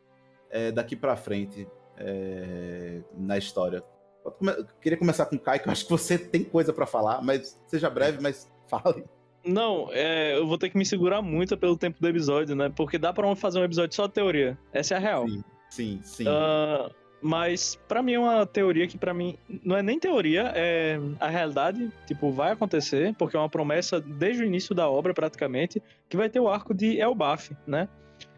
[0.49, 3.83] é, daqui pra frente é, na história.
[4.25, 7.21] Eu queria começar com o Kai, que eu acho que você tem coisa pra falar,
[7.21, 9.05] mas seja breve, mas fale.
[9.47, 12.71] Não, é, eu vou ter que me segurar muito pelo tempo do episódio, né?
[12.75, 14.57] Porque dá pra fazer um episódio só de teoria.
[14.73, 15.27] Essa é a real.
[15.27, 16.25] Sim, sim, sim.
[16.27, 16.89] Ah,
[17.21, 21.27] mas pra mim é uma teoria que pra mim não é nem teoria, é a
[21.27, 26.17] realidade, tipo, vai acontecer, porque é uma promessa desde o início da obra praticamente, que
[26.17, 27.87] vai ter o arco de Elbaf, né?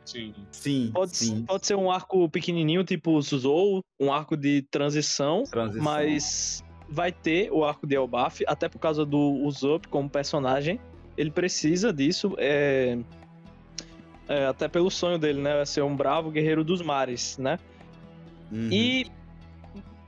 [0.05, 0.33] Sim.
[0.51, 1.43] sim, Pode, sim.
[1.45, 5.83] pode ser um arco pequenininho, tipo Suzou, um arco de transição, Transição.
[5.83, 10.79] mas vai ter o arco de Elbaf, até por causa do Usopp como personagem.
[11.19, 12.97] Ele precisa disso, é,
[14.29, 15.65] é, até pelo sonho dele, né?
[15.65, 17.59] Ser um bravo guerreiro dos mares, né?
[18.49, 18.69] Uhum.
[18.71, 19.07] E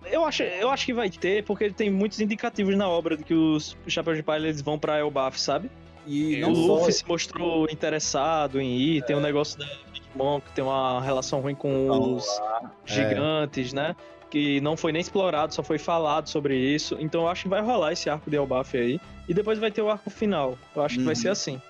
[0.09, 3.23] eu acho, eu acho que vai ter, porque ele tem muitos indicativos na obra de
[3.25, 5.69] que os Chapéus de Palha eles vão pra Elbaf, sabe?
[6.07, 9.65] E É, não o só Luffy se mostrou interessado em ir, tem o negócio da
[9.65, 13.95] Big Mom, que tem uma relação ruim com Então, os lá, é, gigantes, né?
[14.29, 16.95] Que não foi nem explorado, só foi falado sobre isso.
[16.99, 18.99] Então eu acho que vai rolar esse arco de Elbaf aí.
[19.31, 20.57] E depois vai ter o arco final.
[20.75, 21.21] Eu acho que vai Uhum.
[21.21, 21.61] ser assim.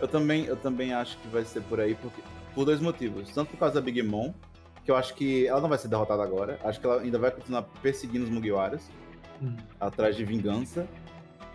[0.00, 2.22] Eu também, eu também acho que vai ser por aí, porque,
[2.54, 3.28] por dois motivos.
[3.28, 4.32] Tanto por causa da Big Mom,
[4.86, 6.58] que eu acho que ela não vai ser derrotada agora.
[6.64, 8.88] Acho que ela ainda vai continuar perseguindo os Mugiwaras,
[9.42, 9.54] Hum.
[9.78, 10.88] atrás de vingança.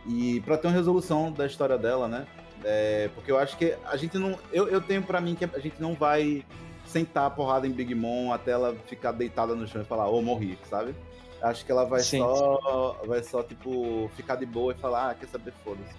[0.05, 2.27] E pra ter uma resolução da história dela, né?
[2.63, 4.37] É, porque eu acho que a gente não.
[4.53, 6.45] Eu, eu tenho pra mim que a gente não vai
[6.85, 10.21] sentar a porrada em Big Mom até ela ficar deitada no chão e falar, ô,
[10.21, 10.93] morri, sabe?
[11.41, 13.01] Acho que ela vai Sim, só.
[13.05, 15.95] Vai só, tipo, ficar de boa e falar, ah, quer saber, foda-se.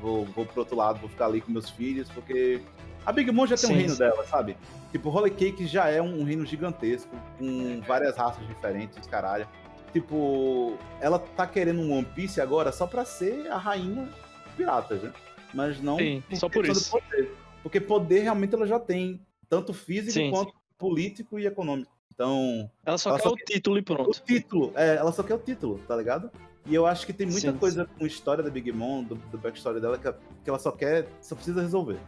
[0.00, 2.60] Vou, vou pro outro lado, vou ficar ali com meus filhos, porque.
[3.06, 3.98] A Big Mom já tem um Sim, reino sim.
[3.98, 4.56] dela, sabe?
[4.90, 9.46] Tipo, Holy Cake já é um reino gigantesco, com várias raças diferentes, caralho.
[9.92, 15.02] Tipo, ela tá querendo um One Piece agora só pra ser a rainha dos piratas,
[15.02, 15.12] né?
[15.52, 16.90] Mas não Sim, só por isso.
[16.90, 17.32] Poder.
[17.62, 21.93] Porque poder realmente ela já tem, tanto físico Sim, quanto político e econômico.
[22.14, 24.22] Então, Ela só Ela quer só o título e o pronto.
[24.24, 26.30] título, é, ela só quer o título, tá ligado?
[26.66, 29.16] E eu acho que tem muita Sim, coisa com a história da Big Mom, do,
[29.16, 30.10] do backstory dela, que,
[30.44, 31.98] que ela só quer, só precisa resolver.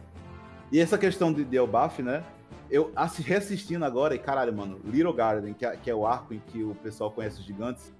[0.71, 2.23] E essa questão de, de Elbaf, né?
[2.69, 6.33] Eu assi- reassistindo agora, e caralho, mano, Little Garden, que é, que é o arco
[6.33, 7.93] em que o pessoal conhece os gigantes,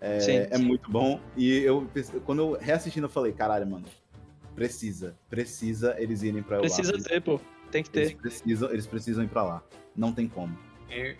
[0.00, 0.62] é, Sim, é sim.
[0.64, 1.20] muito bom.
[1.36, 1.86] E eu,
[2.24, 3.84] quando eu reassistindo, eu falei, caralho, mano,
[4.54, 6.72] precisa, precisa eles irem pra Elbaf.
[6.74, 7.40] Precisa Eles- ter, pô.
[7.70, 8.16] Tem que Eles ter.
[8.18, 9.62] precisam, eles precisam ir pra lá.
[9.96, 10.56] Não tem como.
[10.90, 11.16] É,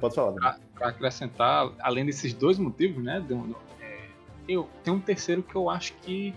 [0.00, 3.24] Pode falar, para acrescentar, além desses dois motivos, né?
[3.80, 4.08] é,
[4.48, 6.34] eu tenho um terceiro que eu acho que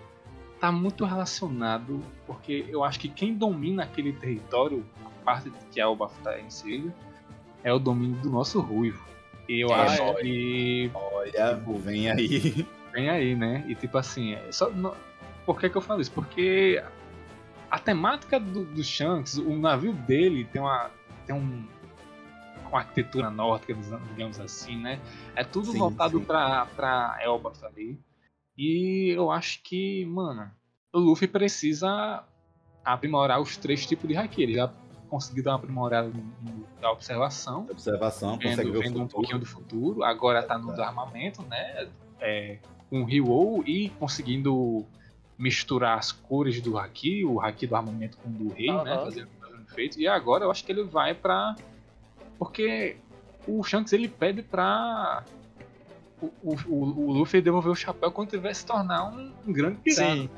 [0.60, 5.86] tá muito relacionado, porque eu acho que quem domina aquele território, a parte que a
[5.86, 6.94] Elbaf tá inserida,
[7.64, 9.04] é o domínio do nosso ruivo.
[9.50, 10.14] E eu Ah, acho é.
[10.16, 12.66] que Olha, vem aí.
[12.94, 13.64] vem aí, né?
[13.68, 14.96] E tipo assim, é só, não-
[15.46, 16.12] por que, que eu falo isso?
[16.12, 16.82] Porque
[17.70, 20.90] a temática do, do Shanks, o navio dele tem uma
[21.28, 21.66] tem um
[22.76, 25.00] uma arquitetura nórdica, digamos assim, né?
[25.36, 26.26] É tudo Sim, voltado sim.
[26.26, 28.00] pra, pra Elbaf ali.
[28.58, 30.52] E eu acho que, mano,
[30.94, 32.24] o Luffy precisa
[32.84, 34.44] aprimorar os três tipos de haki.
[34.44, 34.72] Ele já
[35.10, 36.12] conseguiu dar uma aprimorada
[36.82, 40.04] da observação, Observação, consegue vendo, ver o vendo um pouquinho do futuro.
[40.04, 41.90] Agora tá no do armamento, né?
[42.20, 42.60] É,
[42.90, 44.86] com o Ryo e conseguindo
[45.38, 48.94] misturar as cores do Haki, o Haki do armamento com o do rei, né?
[48.94, 49.06] Aham.
[49.06, 50.00] Fazendo, fazendo efeito.
[50.00, 51.56] E agora eu acho que ele vai pra.
[52.38, 52.98] Porque
[53.48, 55.24] o Shanks ele pede pra.
[56.22, 60.14] O, o, o- Luffy devolver o chapéu quando ele vai se tornar um, grande pirata.
[60.16, 60.30] Sim.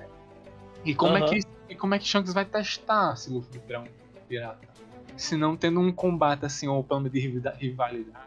[0.83, 1.29] E como, é Aham.
[1.29, 1.39] que,
[1.69, 3.87] e como é que Shanks vai testar se o Luffy virar um
[4.27, 4.67] pirata?
[5.15, 8.25] Se não tendo um combate assim, ou menos de rivalidade.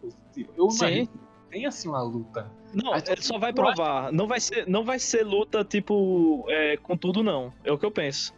[0.00, 0.50] positivo.
[0.56, 0.78] Eu Sim.
[0.86, 1.08] imagino
[1.50, 2.50] tem assim uma luta.
[2.74, 4.12] Não, Aí ele só vai provar.
[4.12, 7.52] Não vai ser, não vai ser luta, tipo, é, com tudo, não.
[7.64, 8.34] É o que eu penso.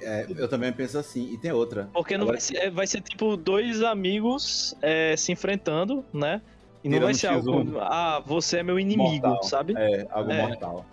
[0.00, 1.32] É, eu também penso assim.
[1.32, 1.88] E tem outra.
[1.92, 6.40] Porque não Agora- vai ser, é, vai ser, tipo, dois amigos é, se enfrentando, né?
[6.82, 7.34] E não Tirando vai ser X1.
[7.58, 7.78] algo.
[7.80, 9.42] Ah, você é meu inimigo, Mortal.
[9.42, 9.74] sabe?
[9.76, 10.46] É, algo É.
[10.46, 10.86] mortal.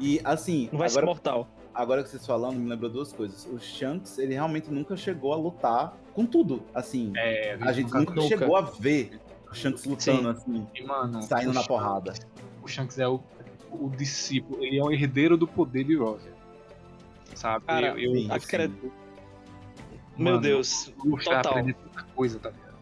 [0.00, 1.48] E assim, Não vai ser agora, mortal.
[1.74, 3.46] agora que vocês falando, me lembrou duas coisas.
[3.46, 6.62] O Shanks, ele realmente nunca chegou a lutar com tudo.
[6.74, 8.28] Assim, É, a gente nunca, nunca.
[8.28, 9.18] chegou a ver
[9.50, 12.12] o Shanks lutando assim, E, mano, saindo na Shanks- porrada.
[12.62, 13.20] O Shanks é o,
[13.70, 16.32] o discípulo, ele é o herdeiro do poder de Roger.
[17.34, 17.64] Sabe?
[17.66, 18.92] Cara, eu, eu, assim, acredito.
[20.16, 20.92] Meu mano, Deus.
[21.24, 21.38] total.
[21.38, 21.76] aprender
[22.14, 22.76] coisa, tá ligado?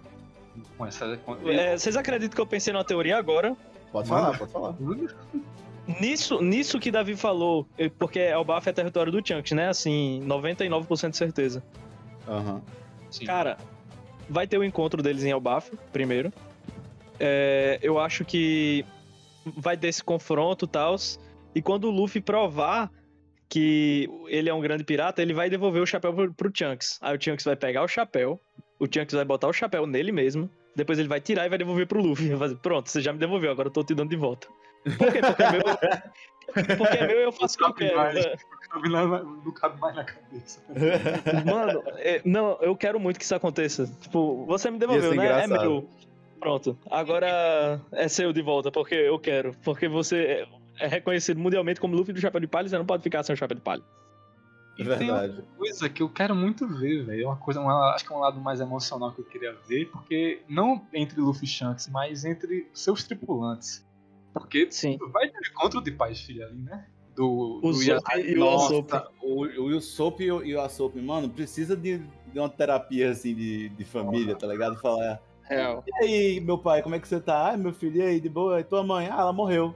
[0.77, 1.17] Com essa.
[1.19, 1.51] Com...
[1.51, 3.57] É, vocês acreditam que eu pensei numa teoria agora?
[3.91, 4.25] Pode Mano.
[4.25, 4.75] falar, pode falar.
[6.01, 9.69] Nisso, nisso que Davi falou, eh, porque Elbaf é território do Chunks, né?
[9.69, 11.63] Assim, 99% de certeza.
[12.27, 12.63] Aham.
[13.11, 13.27] Sim.
[13.27, 13.59] Cara,
[14.29, 16.33] vai ter o encontro deles em Elbaf, primeiro.
[17.21, 18.85] É, eu acho que
[19.45, 20.97] vai ter esse confronto e tal.
[21.55, 22.91] E quando o Luffy provar
[23.49, 26.99] que ele é um grande pirata, ele vai devolver o chapéu pro, pro Chunks.
[27.01, 28.41] Aí o Chunks vai pegar o chapéu,
[28.79, 31.87] o Chunks vai botar o chapéu nele mesmo, depois ele vai tirar e vai devolver
[31.87, 32.29] pro Luffy.
[32.31, 34.49] Vai fazer, Pronto, você já me devolveu, agora eu tô te dando de volta.
[34.99, 35.21] Por quê?
[35.21, 38.39] Porque é meu, porque é meu eu faço o que eu quero.
[39.45, 40.61] Não cabe mais na cabeça.
[41.47, 43.87] Mano, é, não, eu quero muito que isso aconteça.
[44.03, 45.23] Tipo, você me devolveu, né?
[45.23, 45.61] É engraçado.
[45.61, 45.89] meu.
[46.41, 46.77] Pronto.
[46.91, 49.55] Agora é seu de volta, porque eu quero.
[49.65, 50.47] Porque você
[50.79, 53.37] é- reconhecido mundialmente como Luffy do Chapéu de Palha, você não pode ficar sem o
[53.37, 53.83] Chapéu de Palha.
[54.77, 55.29] É E tem verdade.
[55.37, 57.23] outra coisa que eu quero muito ver, velho.
[57.23, 59.87] É uma coisa, uma- acho que é um lado mais emocional que eu queria ver,
[59.91, 63.87] porque não entre Luffy e Shanks, mas entre seus tripulantes.
[64.33, 64.99] Porque Sim.
[65.13, 66.87] vai ter encontro de pai e filha ali, né?
[67.15, 68.93] Do, O do Zop e o Usopp.
[69.23, 71.99] o, o Usopp e o, e o Asopp, mano, precisa de,
[72.33, 74.77] de uma terapia assim de, de família, tá ligado?
[74.81, 75.85] Falar, Real.
[75.87, 77.51] e aí, meu pai, como é que você tá?
[77.51, 78.59] Ai, meu filho, e aí, de boa?
[78.59, 79.07] E tua mãe?
[79.07, 79.73] Ah, ela morreu.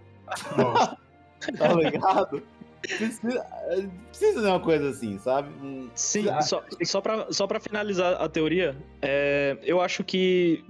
[1.58, 2.42] Tá ligado?
[2.80, 3.44] Precisa,
[4.08, 5.48] precisa de uma coisa assim, sabe?
[5.64, 10.64] Um- Sim, Ah, só, só, pra, só pra finalizar a teoria, é, eu acho que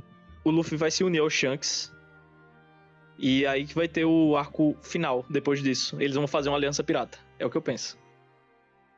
[0.44, 1.92] o Luffy vai se unir ao Shanks.
[3.18, 6.00] E aí que vai ter o arco final depois disso.
[6.00, 7.18] Eles vão fazer uma aliança pirata.
[7.38, 7.98] É o que eu penso.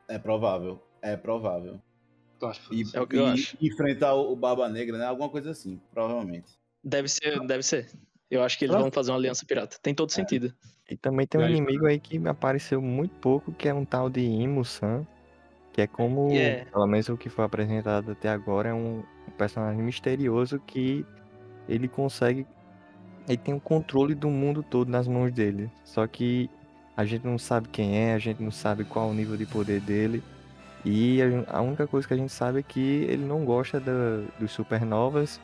[0.07, 0.81] É provável.
[1.01, 1.81] É provável.
[2.71, 3.57] E, É o que eu e acho.
[3.61, 5.05] enfrentar o, o Barba Negra, né?
[5.05, 6.51] Alguma coisa assim, provavelmente.
[6.83, 7.89] Deve ser, deve ser.
[8.31, 8.79] Eu acho que eles Ah.
[8.79, 9.77] vão fazer uma aliança pirata.
[9.83, 10.53] Tem todo sentido.
[10.89, 13.85] E também tem um E inimigo aí que me apareceu muito pouco, que é um
[13.85, 15.05] tal de Imu-san.
[15.73, 16.65] Que é como, É.
[16.65, 21.05] pelo menos o que foi apresentado até agora, é um, um personagem misterioso que
[21.67, 22.45] ele consegue.
[23.27, 25.69] Ele tem o controle do mundo todo nas mãos dele.
[25.85, 26.49] Só que
[26.97, 29.79] a gente não sabe quem é, a gente não sabe qual o nível de poder
[29.79, 30.21] dele.
[30.83, 34.23] E a, a única coisa que a gente sabe é que ele não gosta da,
[34.39, 35.39] dos supernovas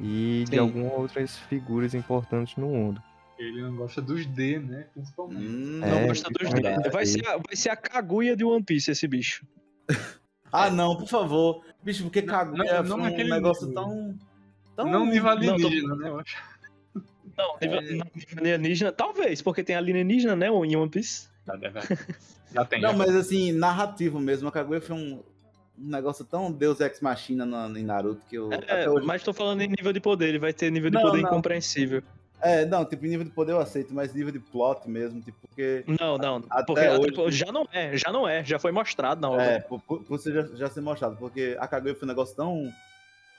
[0.00, 0.58] e de Sim.
[0.58, 3.02] algumas outras figuras importantes no mundo.
[3.38, 4.86] Ele não gosta dos D, né?
[4.94, 5.44] Principalmente.
[5.44, 6.92] Hum, É, Não gosta dos dois.
[6.92, 7.06] Vai aí.
[7.06, 9.44] ser, a, vai ser a Kaguya de One Piece esse bicho.
[10.56, 11.64] Ah, não, por favor.
[11.82, 14.16] Bicho, porque cagou não- é não um naquele negócio tão.
[14.76, 14.86] tão...
[14.88, 16.08] Não nível não, tô- alienígena, né?
[16.10, 16.36] Eu acho.
[17.36, 21.28] Não, nível- não, nível alienígena, talvez, porque tem alienígena, né, em One Piece.
[21.44, 21.80] Já, deve-
[22.54, 22.80] já tem.
[22.80, 22.96] Não, já.
[22.96, 24.46] mas assim, narrativo mesmo.
[24.48, 25.24] A Kaguya foi um,
[25.78, 28.52] um negócio tão Deus Ex Machina no, em Naruto que eu.
[28.52, 30.94] É, até hoje- mas tô falando em nível de poder, ele vai ter nível de
[30.96, 31.28] Não, poder não.
[31.28, 32.02] incompreensível.
[32.40, 35.38] É, não, tipo, em nível de poder eu aceito, mas nível de plot mesmo, tipo,
[35.48, 35.82] porque.
[35.98, 39.20] Não, não, Até porque até- hoje- já não é, já não é, já foi mostrado
[39.20, 39.42] na obra.
[39.44, 42.36] É, por, por, por você já, já ser mostrado, porque a Kaguya foi um negócio
[42.36, 42.70] tão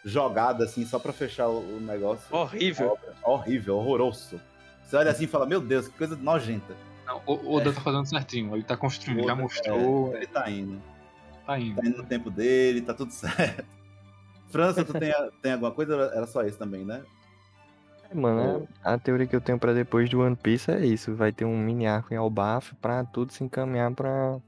[0.03, 2.25] jogado assim, só pra fechar o, o negócio.
[2.35, 2.97] Horrível.
[3.23, 4.39] Horrível, horroroso.
[4.83, 6.73] Você olha assim e fala, meu Deus, que coisa nojenta.
[7.05, 8.55] Não, o Oda tá fazendo certinho.
[8.55, 10.15] Ele tá construindo, já Oda, mostrou.
[10.15, 10.81] Ele tá indo.
[11.45, 11.75] Tá indo.
[11.81, 13.65] Tá indo no tempo dele, tá tudo certo.
[14.49, 15.93] França, tu tem, tem alguma coisa?
[16.13, 17.03] Era só isso também, né?
[18.09, 21.13] É, Mano, a, a teoria que eu tenho pra depois do One Piece é isso.
[21.15, 24.39] Vai ter um mini arco em Albaf pra tudo se encaminhar pra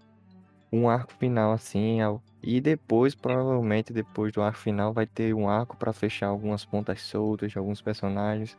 [0.71, 1.99] um arco final, assim.
[2.41, 7.01] E depois, provavelmente, depois do arco final, vai ter um arco pra fechar algumas pontas
[7.01, 8.57] soltas de alguns personagens.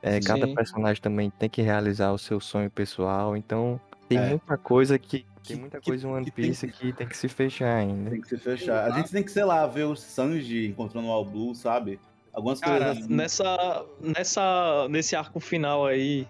[0.00, 3.36] É, cada personagem também tem que realizar o seu sonho pessoal.
[3.36, 4.28] Então, tem É.
[4.30, 5.24] muita coisa que.
[5.46, 7.74] Tem muita que- coisa em One que tem Piece que- que tem que se fechar
[7.76, 8.10] ainda.
[8.10, 8.84] Tem que se fechar.
[8.86, 11.98] A gente tem que, sei lá, ver o Sanji encontrando o All Blue, sabe?
[12.32, 13.14] Algumas Cara, coisas assim.
[13.14, 16.26] nessa, nessa, nesse arco final aí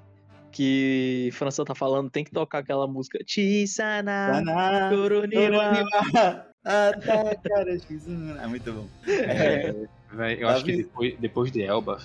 [0.53, 5.59] que França tá falando, tem que tocar aquela música Chisana Sana, Koronira.
[6.65, 8.43] Ah, tá, cara, Shizuna.
[8.43, 8.87] É muito bom.
[9.07, 9.75] É,
[10.13, 11.99] Véi, eu acho que depois, depois de Elba,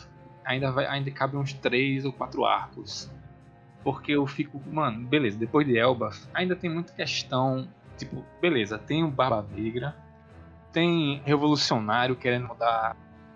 [0.45, 3.09] ainda, vai, ainda cabe uns três ou quatro arcos.
[3.83, 7.67] Porque eu fico, mano, beleza, depois de Elba, ainda tem muita questão.
[7.97, 9.95] Tipo, beleza, tem o Barba Negra,
[10.71, 12.95] tem revolucionário querendo mudar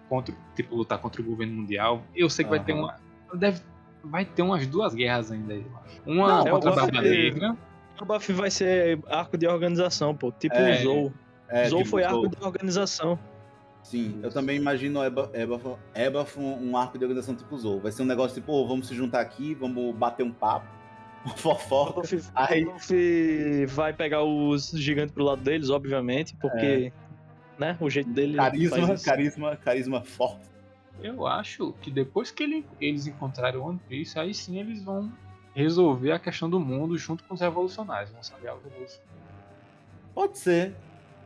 [0.10, 2.02] contra, tipo, lutar contra o governo mundial.
[2.16, 2.96] Eu sei que vai ter uma.
[3.34, 3.62] Deve,
[4.04, 6.02] vai ter umas duas guerras ainda, eu acho.
[6.06, 7.58] Uma Não, contra a Barba Negra.
[8.00, 10.32] O buff vai ser arco de organização, pô.
[10.32, 11.14] Tipo É, o Zou.
[11.50, 12.24] é, Zou tipo, foi Zou.
[12.24, 13.20] arco de organização.
[13.84, 17.80] Sim, eu também imagino Eba, Eba, Eba um, arco de organização tipo Zou.
[17.80, 20.68] Vai ser um negócio tipo, ô, vamos se juntar aqui, vamos bater um papo.
[21.38, 21.94] Fofó.
[21.98, 26.92] Luffy, Aí- Luffy vai pegar os gigantes pro lado deles, obviamente, porque,
[27.58, 29.06] né, o jeito dele Carisma, faz isso.
[29.06, 30.48] carisma, carisma forte.
[31.02, 35.12] Eu acho que depois que ele- eles encontrarem o One Piece, aí sim eles vão
[35.54, 38.12] resolver a questão do mundo junto com os revolucionários.
[38.12, 39.12] Vão saber algo revolucionário.
[40.14, 40.76] Pode ser.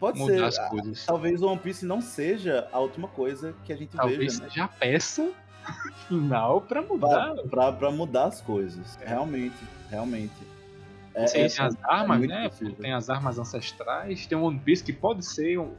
[0.02, 0.44] Pode Mudar ser.
[0.44, 1.06] as Ah, coisas.
[1.06, 4.50] Talvez o One Piece não seja a última coisa que a gente Talvez veja, né?
[4.50, 5.32] seja a peça
[6.10, 7.36] final pra mudar.
[7.36, 8.98] Pra, pra, pra mudar as coisas.
[9.06, 9.56] Realmente,
[9.90, 10.34] realmente.
[11.14, 12.50] É, Tem é- as armas, muito né?
[12.50, 12.76] possível.
[12.76, 15.74] Tem as armas ancestrais, tem o One Piece que pode ser um-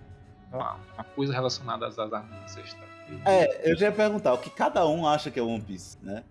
[0.53, 2.89] uma, uma coisa relacionada às armas ancestrais.
[3.27, 6.23] é, eu já ia perguntar o que cada um acha que é One Piece, né?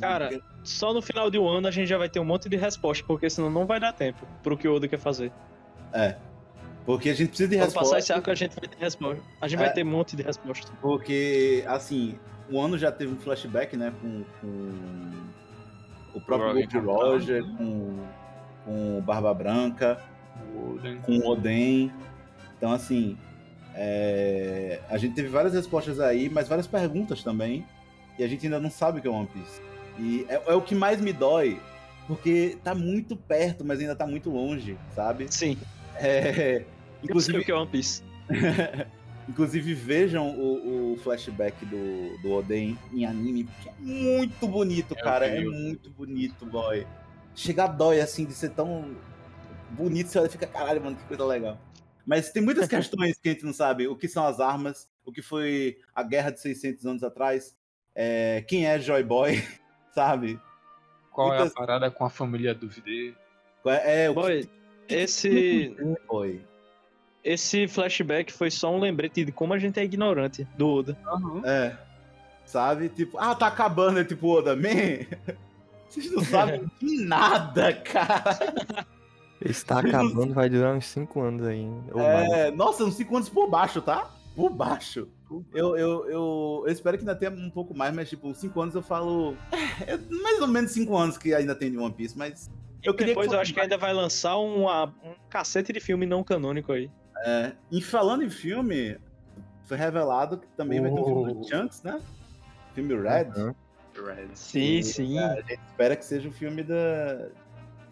[0.00, 2.56] Cara, só no final de um ano a gente já vai ter um monte de
[2.56, 5.30] resposta, porque senão não vai dar tempo pro que o Oda quer fazer.
[5.92, 6.16] É.
[6.86, 7.98] Porque a gente precisa de Quando passar resposta.
[7.98, 9.22] esse arco, a gente vai ter resposta.
[9.40, 9.64] A gente É.
[9.64, 10.70] vai ter um monte de resposta.
[10.82, 12.18] Porque, assim,
[12.50, 13.92] o ano já teve um flashback, né?
[14.02, 15.10] Com, com
[16.14, 17.54] o próprio Roger Gold Roger, né?
[17.56, 17.98] com,
[18.64, 19.98] com o Barba Branca,
[20.54, 20.98] Oden.
[20.98, 21.90] com o Oden.
[22.58, 23.16] Então, assim,
[23.74, 27.66] é, a gente teve várias respostas aí, mas várias perguntas também.
[28.18, 29.60] E a gente ainda não sabe o que é One Piece.
[29.98, 31.60] E é, é o que mais me dói,
[32.06, 35.26] porque tá muito perto, mas ainda tá muito longe, sabe?
[35.30, 35.56] Sim,
[35.96, 36.64] É,
[37.10, 38.02] inclusive, o que é One Piece.
[39.28, 45.02] Inclusive, vejam o, o flashback do, do Oden em anime, porque é muito bonito, É
[45.02, 45.26] cara.
[45.26, 46.86] É muito bonito, boy.
[47.34, 48.94] Chega a dói, assim, de ser tão
[49.70, 51.58] bonito, você olha e fica, caralho, mano, que coisa legal.
[52.06, 53.88] Mas tem muitas questões que a gente não sabe.
[53.88, 57.56] O que são as armas, o que foi a guerra de 600 anos atrás,
[57.94, 59.42] é, quem é Joy Boy,
[59.94, 60.38] sabe?
[61.10, 63.16] Qual é muitas- a parada com a família do Vide?
[63.64, 64.48] É, é o Boy,
[64.86, 65.74] que esse,
[66.06, 66.44] foi.
[67.24, 70.98] Esse flashback foi só um lembrete de como a gente é ignorante do Oda.
[71.44, 71.76] É.
[72.44, 72.88] Sabe?
[72.90, 75.06] Tipo, ah, tá acabando, é tipo, Oda, man.
[75.88, 78.86] Vocês não sabem de nada, cara.
[79.40, 81.64] Esse tá acabando, vai durar uns 5 anos aí.
[81.92, 82.32] Ou mais.
[82.32, 84.10] É, nossa, uns 5 anos por baixo, tá?
[84.34, 85.08] Por baixo.
[85.52, 88.74] Eu, eu, eu, eu espero que ainda tenha um pouco mais, mas tipo, 5 anos
[88.74, 89.36] eu falo.
[89.86, 92.50] É, é mais ou menos 5 anos que ainda tem de One Piece, mas.
[92.82, 96.04] Eu queria Depois que eu acho que ainda vai lançar uma- um cacete de filme
[96.04, 96.90] não canônico aí.
[97.24, 98.98] É, e falando em filme,
[99.64, 101.44] foi revelado que também vai ter um filme do Oh.
[101.44, 102.00] Chunks, né?
[102.74, 103.30] Filme Red.
[103.36, 103.54] Aham.
[104.34, 105.18] Sim, sim.
[105.18, 107.28] A gente espera que seja um filme da.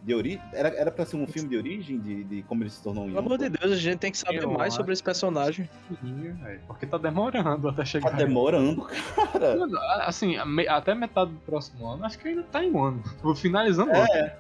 [0.03, 0.43] De origem.
[0.53, 3.07] Era, era pra ser um filme de origem, de, de como ele se tornou um
[3.07, 5.71] Pelo amor de Deus, a gente tem que saber Eu mais sobre esse personagem.
[6.01, 6.37] Sim,
[6.67, 8.11] Porque tá demorando até chegar.
[8.11, 9.65] Tá demorando, cara.
[10.05, 10.35] Assim,
[10.69, 13.03] até metade do próximo ano, acho que ainda tá em um ano.
[13.23, 14.09] Vou finalizando o ano.
[14.13, 14.37] É.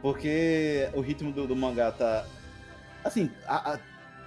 [0.00, 2.24] Porque o ritmo do, do mangá tá.
[3.04, 3.78] Assim, a- a-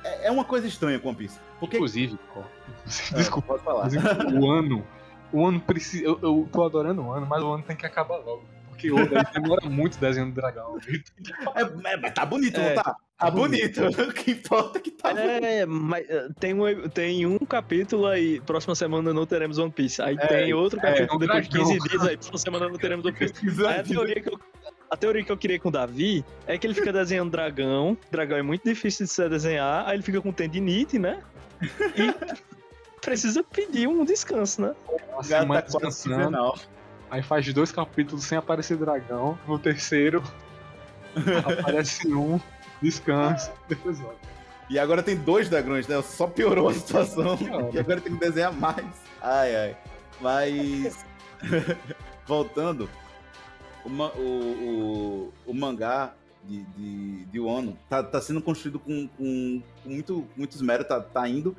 [0.03, 1.39] é é uma coisa estranha com One Piece.
[1.59, 1.77] Porque.
[1.77, 2.43] Inclusive, Ah,
[3.17, 3.83] desculpa, Pode falar.
[3.91, 4.85] mas o ano.
[5.33, 6.03] O ano precisa.
[6.03, 8.43] Eu, eu tô adorando o ano, mas o ano tem que acabar logo.
[8.67, 10.77] Porque o Oda demora muito desenhando dragão.
[11.55, 11.61] É,
[11.93, 12.95] é, mas tá bonito, É, não tá?
[13.17, 13.81] Tá bonito.
[13.85, 15.45] O que importa é que tá bonito.
[15.45, 20.01] É, mas eh, tem um, tem um capítulo aí, próxima semana não teremos One Piece.
[20.01, 21.87] Aí É, tem outro é, capítulo um depois de 15 dragão.
[21.87, 23.65] dias, aí próxima semana não teremos One Piece.
[23.65, 24.39] Aí a teoria que eu,
[24.91, 28.37] a teoria que eu queria com o Davi é que ele fica desenhando dragão, dragão
[28.37, 31.23] é muito difícil de se desenhar, aí ele fica com tendinite, né?
[31.61, 32.13] E
[32.99, 34.75] precisa pedir um descanso, né?
[35.09, 36.53] Uma O semana tá quase descansando.
[37.09, 39.39] Aí faz dois capítulos sem aparecer dragão.
[39.47, 40.21] No terceiro,
[41.61, 42.37] aparece um,
[42.81, 44.19] descansa, depois volta.
[44.69, 46.01] E agora tem dois dragões, né?
[46.01, 47.37] Só piorou a situação.
[47.37, 47.69] Piora.
[47.71, 48.85] E agora tem que desenhar mais.
[49.21, 49.77] Ai, ai.
[50.19, 51.05] Mas.
[52.27, 52.89] Voltando,
[53.85, 56.13] o, o, o, o mangá
[56.43, 60.99] de, de, de Wano tá, tá sendo construído com, com, com muito, muito esmero, tá,
[60.99, 61.55] tá indo.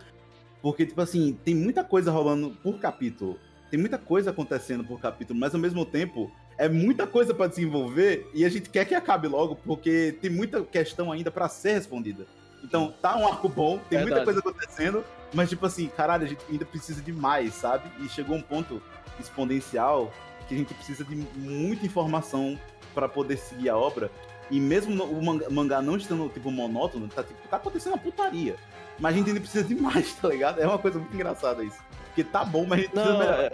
[0.60, 3.38] Porque, tipo assim, tem muita coisa rolando por capítulo.
[3.70, 8.28] Tem muita coisa acontecendo por capítulo, mas ao mesmo tempo é muita coisa pra desenvolver
[8.34, 12.26] e a gente quer que acabe logo, porque tem muita questão ainda pra ser respondida.
[12.62, 14.24] Então, tá um arco bom, tem muita Verdade.
[14.24, 17.90] coisa acontecendo, mas tipo assim, caralho, a gente ainda precisa de mais, sabe?
[18.00, 18.80] E chegou um ponto
[19.18, 20.12] exponencial
[20.52, 22.58] que a gente precisa de muita informação
[22.94, 24.10] pra poder seguir a obra.
[24.50, 28.56] E mesmo no- o mangá não estando, tipo, monótono, tá, tipo, tá acontecendo uma putaria.
[28.98, 30.60] Mas a gente ainda precisa de mais, tá ligado?
[30.60, 31.78] É uma coisa muito engraçada isso.
[32.06, 33.44] Porque tá bom, mas a gente precisa Não, melhorar.
[33.44, 33.52] é,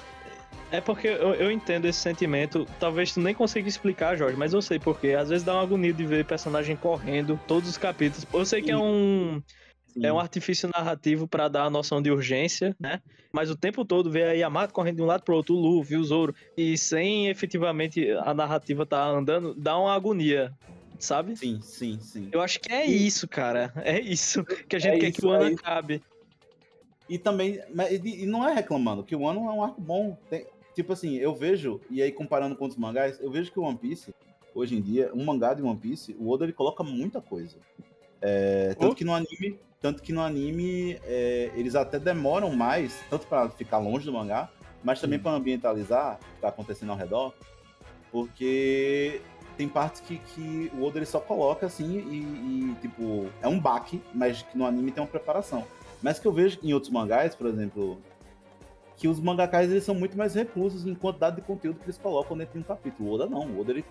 [0.73, 2.67] é porque eu, eu entendo esse sentimento.
[2.81, 5.11] Talvez tu nem consiga explicar, Jorge, mas eu sei porque.
[5.11, 8.27] Às vezes dá uma agonia de ver personagem correndo todos os capítulos.
[8.35, 9.41] Eu sei que é um,
[10.01, 10.07] Sim.
[10.07, 13.01] é um artifício narrativo pra dar a noção de urgência, né?
[13.33, 15.97] Mas o tempo todo ver a Yamato correndo de um lado pro outro, o Luffy,
[15.97, 20.53] o Zoro, e sem efetivamente a narrativa tá andando, dá uma agonia,
[20.99, 21.37] sabe?
[21.37, 22.29] Sim, sim, sim.
[22.33, 23.73] Eu acho que é isso, cara.
[23.77, 26.03] É isso que a gente É quer isso, que o ano é acabe.
[27.09, 30.17] E também, mas, e, e não é reclamando, que o One é um arco bom.
[30.31, 33.63] Tem- tipo assim, eu vejo, e aí comparando com outros mangás, eu vejo que o
[33.63, 34.15] One Piece,
[34.55, 37.57] hoje em dia, um mangá de One Piece, o Oda ele coloca muita coisa.
[38.21, 38.95] É, tanto Oh.
[38.95, 43.79] que no anime, tanto que no anime é, eles até demoram mais, tanto para ficar
[43.79, 44.49] longe do mangá,
[44.83, 47.33] mas também para ambientalizar o que tá acontecendo ao redor,
[48.11, 49.21] porque
[49.57, 53.59] tem partes que, que o Oda ele só coloca assim e, e, tipo, é um
[53.59, 55.65] baque, mas que no anime tem uma preparação.
[56.01, 58.01] Mas que eu vejo em outros mangás, por exemplo,
[58.97, 62.37] que os mangakás eles são muito mais reclusos em quantidade de conteúdo que eles colocam
[62.37, 63.11] dentro de um capítulo.
[63.11, 63.85] O Oda não, o Oda ele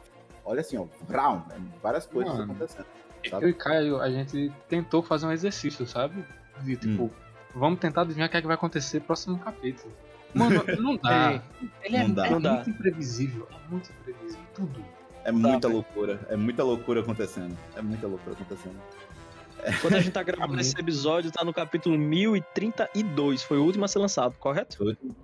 [0.46, 1.62] olha assim, ó, brown, né?
[1.84, 2.54] várias coisas Mano.
[2.54, 2.86] acontecendo.
[3.28, 3.50] Eu Sabe?
[3.50, 6.24] e Caio, a gente tentou fazer um exercício, sabe?
[6.62, 7.10] De tipo, Hum.
[7.56, 9.92] vamos tentar adivinhar o que, é que vai acontecer no próximo capítulo.
[10.34, 11.42] Mano, não dá.
[11.84, 12.28] Ele é, Não dá.
[12.28, 12.54] é Não dá.
[12.56, 13.48] muito imprevisível.
[13.52, 14.46] É muito imprevisível.
[14.54, 14.86] Tudo.
[15.24, 17.58] É muita loucura, é muita loucura acontecendo.
[17.76, 18.76] É muita loucura acontecendo.
[19.82, 23.44] Quando a gente tá gravando esse episódio, tá no capítulo 1032.
[23.44, 24.78] Foi o último a ser lançado, correto?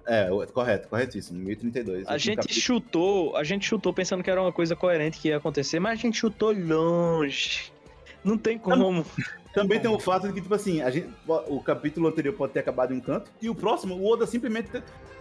[0.08, 1.40] É, o- correto, corretíssimo.
[1.40, 2.08] 1032.
[2.08, 2.60] A gente capítulo.
[2.60, 6.02] chutou, a gente chutou pensando que era uma coisa coerente que ia acontecer, mas a
[6.02, 7.72] gente chutou longe.
[8.24, 9.06] Não tem como.
[9.54, 12.60] Também tem o fato de que, tipo assim, a gente, o capítulo anterior pode ter
[12.60, 14.70] acabado em um canto, e o próximo, o Oda simplesmente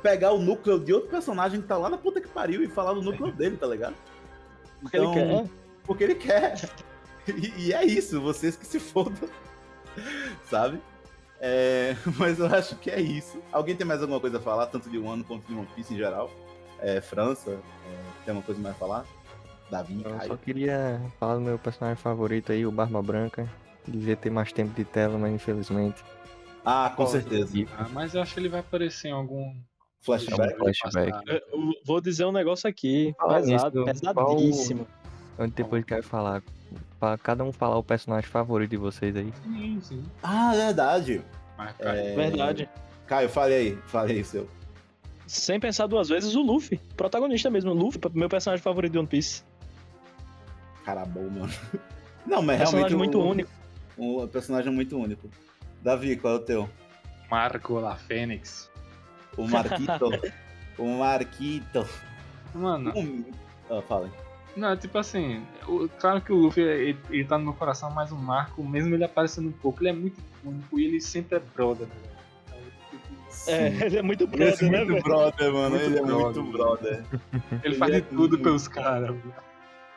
[0.03, 2.95] pegar o núcleo de outro personagem que tá lá na puta que pariu e falar
[2.95, 3.95] do núcleo dele, tá ligado?
[4.81, 5.51] Porque ele quer.
[5.85, 6.55] Porque ele quer.
[7.24, 9.29] E, e é isso, vocês que se fodam.
[10.51, 10.83] Sabe?
[11.41, 13.41] É, mas eu acho que é isso.
[13.53, 15.97] Alguém tem mais alguma coisa a falar, tanto de One quanto de One Piece em
[15.97, 16.29] geral?
[16.81, 19.07] É, França, é, tem alguma coisa mais a falar?
[19.73, 20.39] Davi, Eu só Caio.
[20.39, 23.49] queria falar do meu personagem favorito aí, o Barba Branca.
[23.89, 26.05] Devia ter mais tempo de tela, mas infelizmente.
[26.65, 27.09] Ah, com Qual?
[27.09, 27.57] certeza.
[27.77, 29.55] Ah, mas eu acho que ele vai aparecer em algum.
[30.03, 30.57] Flashback.
[30.59, 31.12] flashback.
[31.28, 31.40] Eu
[31.85, 34.86] vou dizer um negócio aqui, pesado, pesadíssimo.
[35.39, 36.43] Onde depois quero falar.
[37.01, 39.32] Pra cada um falar o personagem favorito de vocês aí.
[39.44, 40.05] Sim, sim.
[40.23, 41.23] Ah, verdade.
[41.57, 42.69] Mas, cara, É, Verdade.
[43.07, 44.49] Caio, fale aí, fale aí, seu.
[45.27, 46.78] Sem pensar duas vezes, o Luffy.
[46.97, 47.70] Protagonista mesmo.
[47.70, 49.43] O Luffy, meu personagem favorito de One Piece.
[50.84, 51.52] Cara bom, mano.
[52.26, 52.96] Não, mas Personagem realmente.
[52.96, 53.50] muito o- único.
[53.98, 55.28] Um personagem muito único.
[55.82, 56.68] Davi, qual é o teu?
[57.30, 58.70] Marco La Fênix.
[59.36, 60.10] O Marquito.
[60.78, 61.86] o Marquito.
[62.54, 63.24] Mano, Um...
[63.70, 64.06] Ah, fala.
[64.06, 64.12] aí.
[64.56, 68.12] não, tipo assim, o- claro que o Luffy ele, ele tá no meu coração, mas
[68.12, 71.40] o Marco, mesmo ele aparecendo um pouco, ele é muito único e ele sempre é
[71.54, 71.94] brother, né?
[72.46, 72.59] Então,
[72.90, 75.02] tipo, É, ele é muito Ele é brother, né, muito velho?
[75.02, 75.70] brother, mano.
[75.70, 76.42] Muito ele é brother.
[76.42, 77.04] muito brother.
[77.32, 79.16] Ele Ele faz é de tudo muito- pelos caras.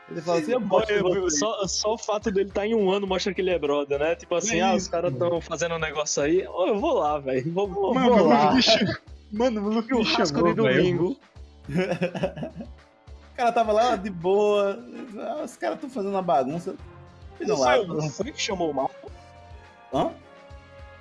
[0.09, 1.37] Ele fala assim, eu gosto você.
[1.37, 4.15] Só, só o fato dele estar em um ano mostra que ele é brother, né?
[4.15, 6.47] Tipo assim, É ah, os caras estão fazendo um negócio aí.
[6.47, 7.51] Ô, eu vou lá, velho.
[7.51, 8.53] Vou, vou, Mano, vou o lá.
[9.31, 11.17] Mano, o Luffy me chamou, de domingo.
[13.33, 14.79] O cara tava lá de boa.
[15.19, 16.73] Ah, Os caras estão fazendo uma bagunça.
[17.41, 17.75] Não lá.
[17.75, 19.11] foi, não foi que chamou o Marco?
[19.93, 20.11] Hã?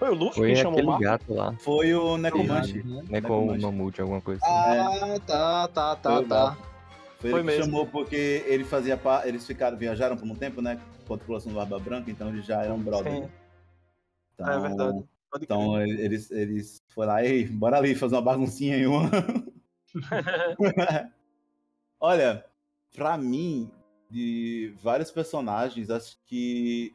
[0.01, 1.05] Foi o Luffy Foi que chamou o aquele Marco?
[1.05, 1.55] gato lá.
[1.61, 2.83] Foi o Necomante.
[2.83, 3.23] Né,
[4.01, 4.53] alguma coisa assim.
[4.53, 6.57] Ah, tá, tá, tá, Foi o tá.
[7.25, 7.65] Foi, Foi ele mesmo.
[7.65, 9.27] chamou porque ele fazia par...
[9.27, 12.45] eles ficaram viajaram por um tempo, né, com a tripulação do Barba Branca, então eles
[12.45, 13.15] já eram brothers.
[13.15, 13.23] Sim.
[13.23, 13.31] né?
[14.35, 15.05] Então, É verdade.
[15.31, 19.11] Pode Então eles eles foram lá, ei, bora ali fazer uma baguncinha em uma.
[21.99, 22.45] Olha,
[22.95, 23.71] pra mim,
[24.11, 26.95] de vários personagens, acho que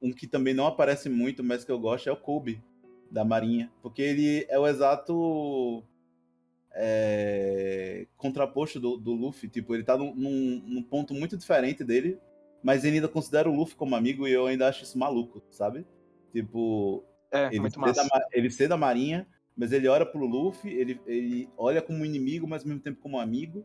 [0.00, 2.62] um que também não aparece muito, mas que eu gosto é o Kobe
[3.10, 5.82] da Marinha, porque ele é o exato
[6.76, 9.48] é, contraposto do, do Luffy.
[9.48, 12.18] Tipo, ele tá num, num- num ponto muito diferente dele,
[12.62, 15.86] mas ele ainda considera o Luffy como amigo e eu ainda acho isso maluco, sabe?
[16.32, 19.26] Tipo, É, ele, muito ser da, ele ser da Marinha,
[19.56, 23.00] mas ele olha pro Luffy, ele, ele olha como um inimigo, mas ao mesmo tempo
[23.00, 23.64] como amigo.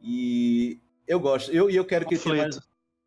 [0.00, 1.50] E eu gosto.
[1.52, 2.58] Eu, e eu quero que ele tenha mais.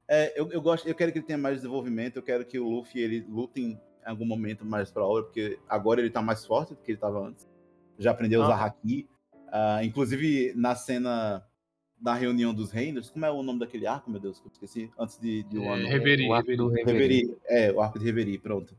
[0.07, 2.67] É, eu, eu gosto, eu quero que ele tenha mais desenvolvimento, eu quero que o
[2.67, 6.73] Luffy ele lute em algum momento mais pra obra, porque agora ele tá mais forte
[6.73, 7.47] do que ele tava antes.
[7.97, 8.65] Já aprendeu a usar Ah.
[8.65, 9.07] Haki.
[9.51, 11.45] Ah, inclusive, na cena
[11.99, 14.89] da reunião dos reinos, como é o nome daquele arco, meu Deus, que eu esqueci?
[14.97, 15.87] Antes de, de um ano.
[15.87, 16.85] Reverie, O arco do Reverie.
[16.93, 17.17] Reverie.
[17.25, 18.75] Reverie, é, o arco de Reverie, pronto.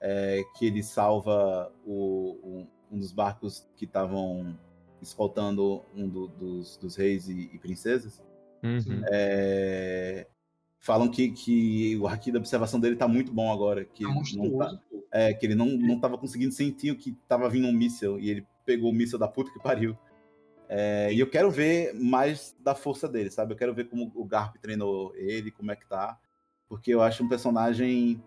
[0.00, 4.54] É, que ele salva o, um, um dos barcos que estavam
[5.00, 8.22] escoltando um do- dos, dos reis e, e princesas.
[8.62, 9.02] Uhum.
[9.10, 10.26] É,
[10.80, 13.84] falam que, que o haki da observação dele tá muito bom agora.
[13.86, 14.78] Que, Tá não tá-
[15.12, 18.28] é, que ele não, não tava conseguindo sentir o que tava vindo um míssel e
[18.28, 19.96] ele pegou o míssel da puta que pariu.
[20.68, 23.52] É, e eu quero ver mais da força dele, sabe?
[23.52, 26.18] Eu quero ver como o Garp treinou ele, como é que tá.
[26.68, 28.22] Porque eu acho um personagem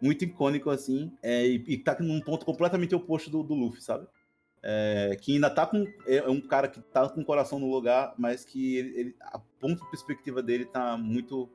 [0.00, 4.06] muito icônico, assim, é, e, e tá num ponto completamente oposto do, do Luffy, sabe?
[4.62, 5.84] É, que ainda tá com.
[6.06, 9.38] É um cara que tá com o coração no lugar, mas que ele, ele- a
[9.58, 11.50] ponto de perspectiva dele tá muito,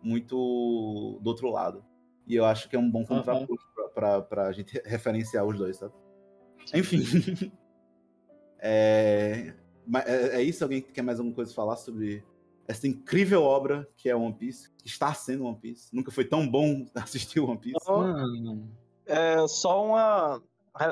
[0.00, 1.84] muito do outro lado.
[2.24, 5.76] E eu acho que é um bom contraponto pra, pra, pra gente referenciar os dois,
[5.76, 5.92] sabe?
[6.72, 7.02] Enfim.
[8.60, 9.54] é,
[10.06, 10.62] é, é isso?
[10.64, 12.22] Alguém quer mais alguma coisa falar sobre
[12.66, 15.88] essa incrível obra que é One Piece, que está sendo One Piece.
[15.94, 17.76] Nunca foi tão bom assistir One Piece.
[19.06, 20.42] É só uma.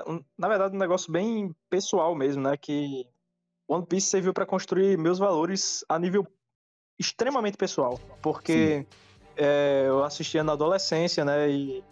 [0.06, 2.56] um- Na verdade, um negócio bem pessoal mesmo, né?
[2.56, 3.06] Que
[3.68, 6.26] One Piece serviu pra construir meus valores a nível
[6.98, 7.98] extremamente pessoal.
[8.20, 8.84] Porque
[9.36, 11.48] é, eu assistia na adolescência, né?
[11.50, 11.84] E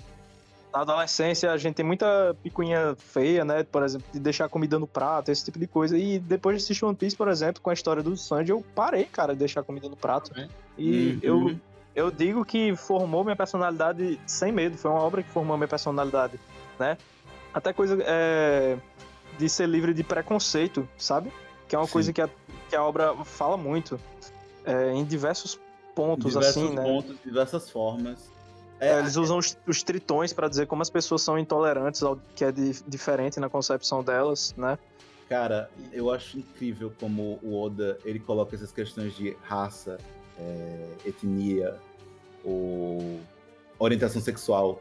[0.73, 3.63] na adolescência a gente tem muita picuinha feia, né?
[3.65, 5.97] Por exemplo, de deixar comida no prato, esse tipo de coisa.
[5.97, 9.05] E depois de assistir One Piece, por exemplo, com a história do Sanji, eu parei,
[9.05, 10.31] cara, de deixar comida no prato.
[10.39, 10.49] É.
[10.77, 11.19] E Uhum.
[11.23, 11.57] eu,
[11.95, 14.77] eu digo que formou minha personalidade sem medo.
[14.77, 16.39] Foi uma obra que formou minha personalidade,
[16.79, 16.97] né?
[17.53, 18.77] Até coisa é,
[19.39, 21.33] de ser livre de preconceito, sabe?
[21.67, 21.93] Que é uma Sim.
[21.93, 22.29] coisa que a,
[22.69, 23.99] que a obra fala muito.
[24.65, 25.59] é, em diversos
[25.95, 26.83] pontos, diversos assim, né?
[26.83, 28.31] pontos, diversas formas.
[28.81, 32.45] É, eles usam os, os tritões pra dizer como as pessoas são intolerantes ao que
[32.45, 34.79] é di- diferente na concepção delas, né?
[35.29, 39.99] Cara, eu acho incrível como o Oda ele coloca essas questões de raça,
[40.39, 41.77] é, etnia
[42.45, 43.21] ou
[43.79, 44.81] orientação sexual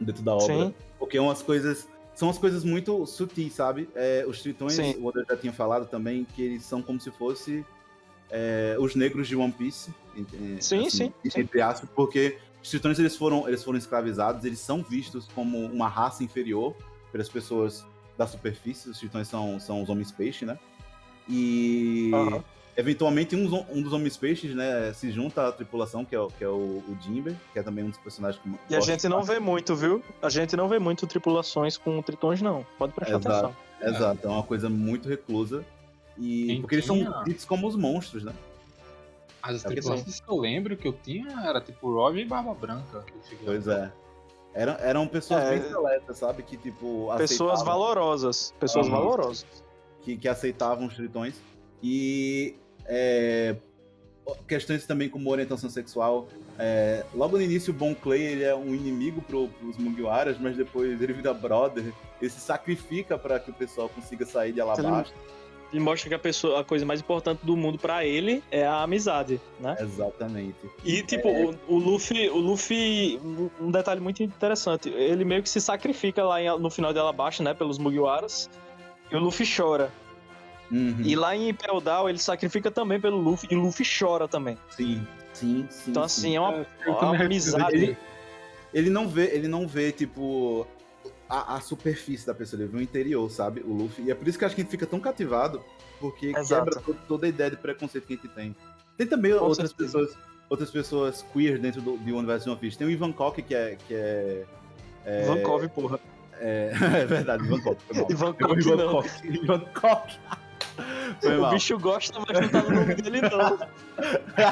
[0.00, 0.46] dentro da obra.
[0.46, 0.74] Sim.
[0.98, 1.88] Porque é umas coisas.
[2.14, 3.88] São as coisas muito sutis, sabe?
[3.94, 4.96] É, os tritões, Sim.
[4.98, 7.64] o Oda já tinha falado também, que eles são como se fosse
[8.30, 9.92] é, os negros de One Piece.
[10.60, 11.12] Sim, sim, sim.
[11.36, 15.88] Entre aspas, porque os tritões eles foram, eles foram escravizados, eles são vistos como uma
[15.88, 16.74] raça inferior
[17.12, 17.84] pelas pessoas
[18.16, 18.88] da superfície.
[18.90, 20.58] Os tritões são, são os homens peixe, né?
[21.28, 22.42] E Aham.
[22.76, 26.28] eventualmente um, dos- um dos homens peixes, né, se junta à tripulação, que é, o-
[26.28, 29.08] que é o, o Jimber, que é também um dos personagens que E a gente
[29.08, 30.02] não vê muito, viu?
[30.22, 32.66] A gente não vê muito tripulações com tritões, não.
[32.78, 33.28] Pode prestar Exato.
[33.36, 33.56] atenção.
[33.80, 35.64] Exato, é uma coisa muito reclusa.
[36.16, 38.32] E Quem porque eles são ditos como os monstros, né?
[39.56, 43.04] As É tripulações que eu lembro que eu tinha era tipo Rob e Barba Branca.
[43.44, 43.92] Pois é.
[44.54, 45.58] Eram, eram pessoas É.
[45.58, 46.42] bem seletas, sabe?
[46.42, 47.08] Que tipo.
[47.16, 48.54] Pessoas valorosas.
[48.58, 49.46] Pessoas valorosas.
[50.02, 51.40] que, que aceitavam os tritões.
[51.82, 52.56] E
[52.86, 53.56] é,
[54.46, 56.28] questões também como orientação sexual.
[56.58, 60.56] É, logo no início, o Bon Clay ele é um inimigo pro, pros Mugiwaras, mas
[60.56, 61.92] depois ele vira brother.
[62.20, 65.14] Ele se sacrifica para que o pessoal consiga sair de Alabasta.
[65.70, 68.82] Ele mostra que a pessoa, a coisa mais importante do mundo pra ele é a
[68.82, 69.76] amizade, né?
[69.78, 70.56] Exatamente.
[70.82, 73.20] E, tipo, o, o Luffy, o Luffy,
[73.60, 77.42] um- detalhe muito interessante, ele meio que se sacrifica lá em- no final de Alabasta,
[77.42, 78.48] né, pelos Mugiwaras,
[79.10, 79.92] e o Luffy chora.
[80.70, 81.02] Uhum.
[81.04, 84.56] E lá em Impel Down, ele sacrifica também pelo Luffy, e o Luffy chora também.
[84.70, 85.90] Sim, sim, sim.
[85.90, 86.20] Então, sim.
[86.20, 87.74] assim, é uma, Eu uma amizade.
[87.76, 87.96] Ele,
[88.72, 90.66] ele não vê, ele não vê, tipo,
[91.28, 93.60] a, a superfície da pessoa, ele vê o interior, sabe?
[93.60, 94.04] O Luffy.
[94.04, 95.62] E é por isso que eu acho que a gente fica tão cativado,
[96.00, 96.64] porque Exato.
[96.70, 98.56] quebra to- toda a ideia de preconceito que a gente tem.
[98.96, 99.98] Tem também Com outras certeza.
[99.98, 100.18] pessoas,
[100.48, 102.78] outras pessoas queer dentro do, do universo de One Piece.
[102.78, 103.76] Tem o Ivan Koch, que é.
[103.86, 104.46] Que é,
[105.04, 106.00] é, porra.
[106.40, 106.72] é,
[107.02, 107.78] é verdade, Ivan Koch.
[108.10, 108.90] Ivan Koch, Ivan não.
[108.92, 109.08] Koch.
[109.24, 110.18] Ivan Koch.
[111.20, 111.50] Foi O mal.
[111.50, 113.58] bicho gosta, mas não tá no nome dele, não.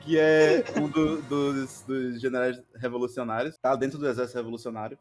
[0.00, 4.98] que é um do- dos, dos generais revolucionários, tá dentro do exército revolucionário.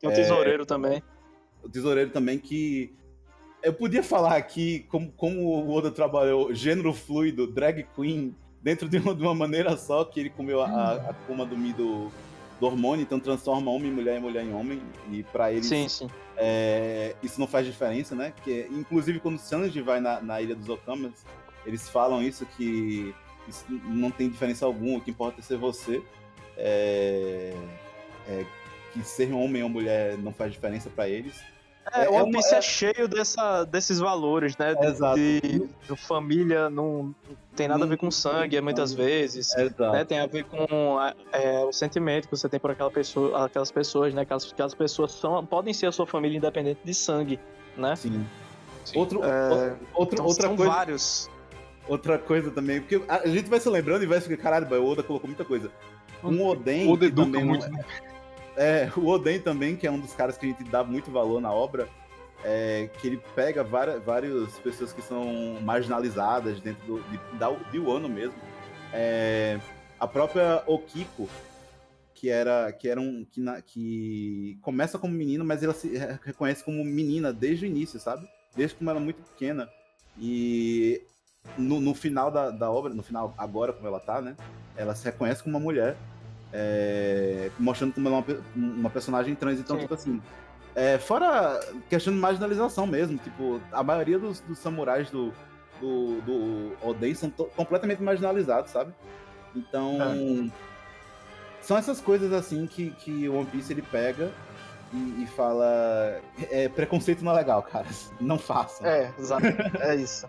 [0.00, 1.02] Tem o tesoureiro também.
[1.62, 2.94] O tesoureiro também que.
[3.62, 8.96] Eu podia falar aqui como, como o Oda trabalhou gênero fluido, drag queen, dentro de
[8.96, 12.10] uma, de uma maneira só, que ele comeu a, a, coma do Mi do,
[12.58, 14.80] do hormônio, então transforma homem em mulher e mulher em homem.
[15.10, 16.08] E pra eles Sim, sim.
[16.38, 18.32] é, isso não faz diferença, né?
[18.42, 21.22] Que, inclusive, quando o Sanji vai na, na Ilha dos Okamas,
[21.66, 23.14] eles falam isso, que
[23.46, 26.02] isso não tem diferença alguma, o que importa é ser você.
[26.56, 27.54] É,
[28.26, 28.46] é,
[28.92, 31.34] que ser homem ou mulher não faz diferença pra eles.
[31.92, 34.74] É, É- o é One Piece é, é- cheio dessa, desses valores, né?
[34.74, 35.16] De, Exato.
[35.16, 35.40] de-
[35.88, 37.14] de família, não,
[37.56, 39.54] tem nada a ver com sangue, muitas vezes.
[39.56, 39.92] Exato.
[39.92, 40.98] né, tem a ver com
[41.32, 44.22] é, o sentimento que você tem por aquela pessoa, aquelas pessoas, né?
[44.22, 47.40] Aquelas, aquelas pessoas são, podem ser a sua família independente de sangue,
[47.76, 47.96] né?
[47.96, 48.24] Sim.
[48.84, 48.98] Sim.
[48.98, 50.72] Outro, É, outro, Então, outra são coisa.
[50.72, 51.30] vários.
[51.88, 55.02] Outra coisa também, porque a gente vai se lembrando e vai ficar, caralho, o Oda
[55.02, 55.70] colocou muita coisa.
[56.22, 56.92] Um Oden.
[56.92, 57.82] O que educa muito, né?
[58.56, 61.40] É, o Oden também, que é um dos caras que a gente dá muito valor
[61.40, 61.88] na obra,
[62.44, 67.78] é, que ele pega várias, várias pessoas que são marginalizadas dentro do, de, da, de
[67.78, 68.34] Wano mesmo.
[68.92, 69.58] É,
[69.98, 71.28] a própria Okiko,
[72.14, 73.24] que era, que era um.
[73.24, 77.68] Que, na- que começa como menino, mas ela se re- reconhece como menina desde o
[77.68, 78.28] início, sabe?
[78.56, 79.68] Desde como ela é muito pequena.
[80.18, 81.02] E
[81.56, 84.36] no, no final da, da obra, no final, agora como ela tá, né?
[84.76, 85.96] Ela se reconhece como uma mulher
[86.52, 89.58] é, mostrando como ela é uma, uma personagem trans.
[89.58, 89.82] Então, Sim.
[89.82, 90.22] tipo assim,
[90.74, 95.32] é, fora questão de marginalização mesmo, tipo, a maioria dos, dos samurais do,
[95.80, 98.92] do, do Oden são completamente marginalizados, sabe?
[99.54, 100.50] Então, É.
[101.60, 104.30] são essas coisas assim que, que o One Piece ele pega
[104.92, 106.20] e, e fala:
[106.50, 107.86] é, preconceito não é legal, cara,
[108.20, 108.86] não façam.
[108.86, 109.46] É, exato.
[109.80, 110.28] É isso.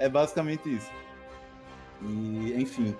[0.00, 0.90] É basicamente isso.
[2.02, 2.94] E, enfim.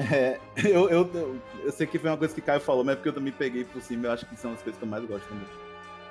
[0.00, 2.96] É, eu, eu, eu, sei que foi uma coisa que o Caio falou, mas é
[2.96, 5.04] porque eu também peguei por cima, eu acho que são as coisas que eu mais
[5.04, 5.46] gosto também.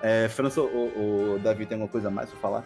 [0.02, 2.66] É, França, o, o Davi tem alguma coisa a mais pra falar?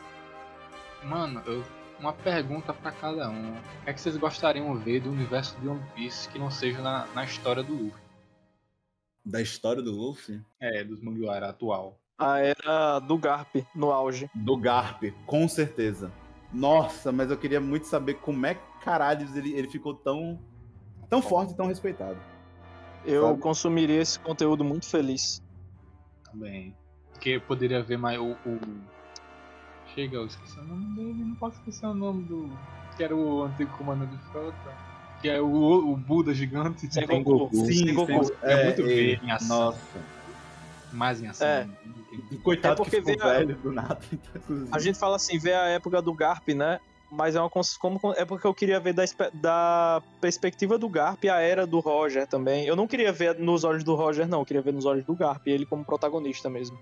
[1.04, 1.64] Mano, eu,
[2.00, 3.52] uma pergunta pra cada um.
[3.52, 6.52] O que é que vocês gostariam de ver do universo de One Piece que não
[6.52, 8.04] seja na, na história do Luffy?
[9.26, 10.42] Da história do Luffy?
[10.60, 11.98] É, dos Mugiwara atual.
[12.18, 14.30] A era do Garp, no auge.
[14.36, 16.12] Do Garp, com certeza.
[16.52, 20.40] Nossa, mas eu queria muito saber como é que caralhos ele, ele ficou tão,
[21.14, 22.18] tão forte e tão respeitado.
[23.06, 23.40] Eu Sabe?
[23.42, 25.42] consumiria esse conteúdo muito feliz.
[26.24, 26.76] Também.
[27.12, 28.32] Porque poderia ver mais o.
[28.46, 28.60] o...
[29.94, 32.50] Chega, eu esqueci o nome dele, não posso esquecer o nome do.
[32.98, 34.56] Que era o antigo comandante de frota.
[35.22, 35.46] Que é o,
[35.92, 36.92] o Buda gigante.
[36.92, 37.50] Sengoku.
[37.56, 38.24] Sim, Sengoku.
[38.26, 39.58] sim, É muito ele- ver em ação.
[39.66, 39.80] Nossa.
[40.92, 41.48] Mais em ação.
[41.48, 41.68] É.
[42.44, 44.00] Coitado É porque que ficou vê a- velho do nada.
[44.12, 44.70] então, inclusive.
[44.72, 46.80] A gente fala assim, vê a época do Garp, né?
[47.16, 49.04] Mas é uma como é porque eu queria ver da,
[49.34, 52.66] da perspectiva do Garp a era do Roger também.
[52.66, 54.40] Eu não queria ver nos olhos do Roger, não.
[54.40, 56.78] Eu queria ver nos olhos do Garp, ele como protagonista mesmo.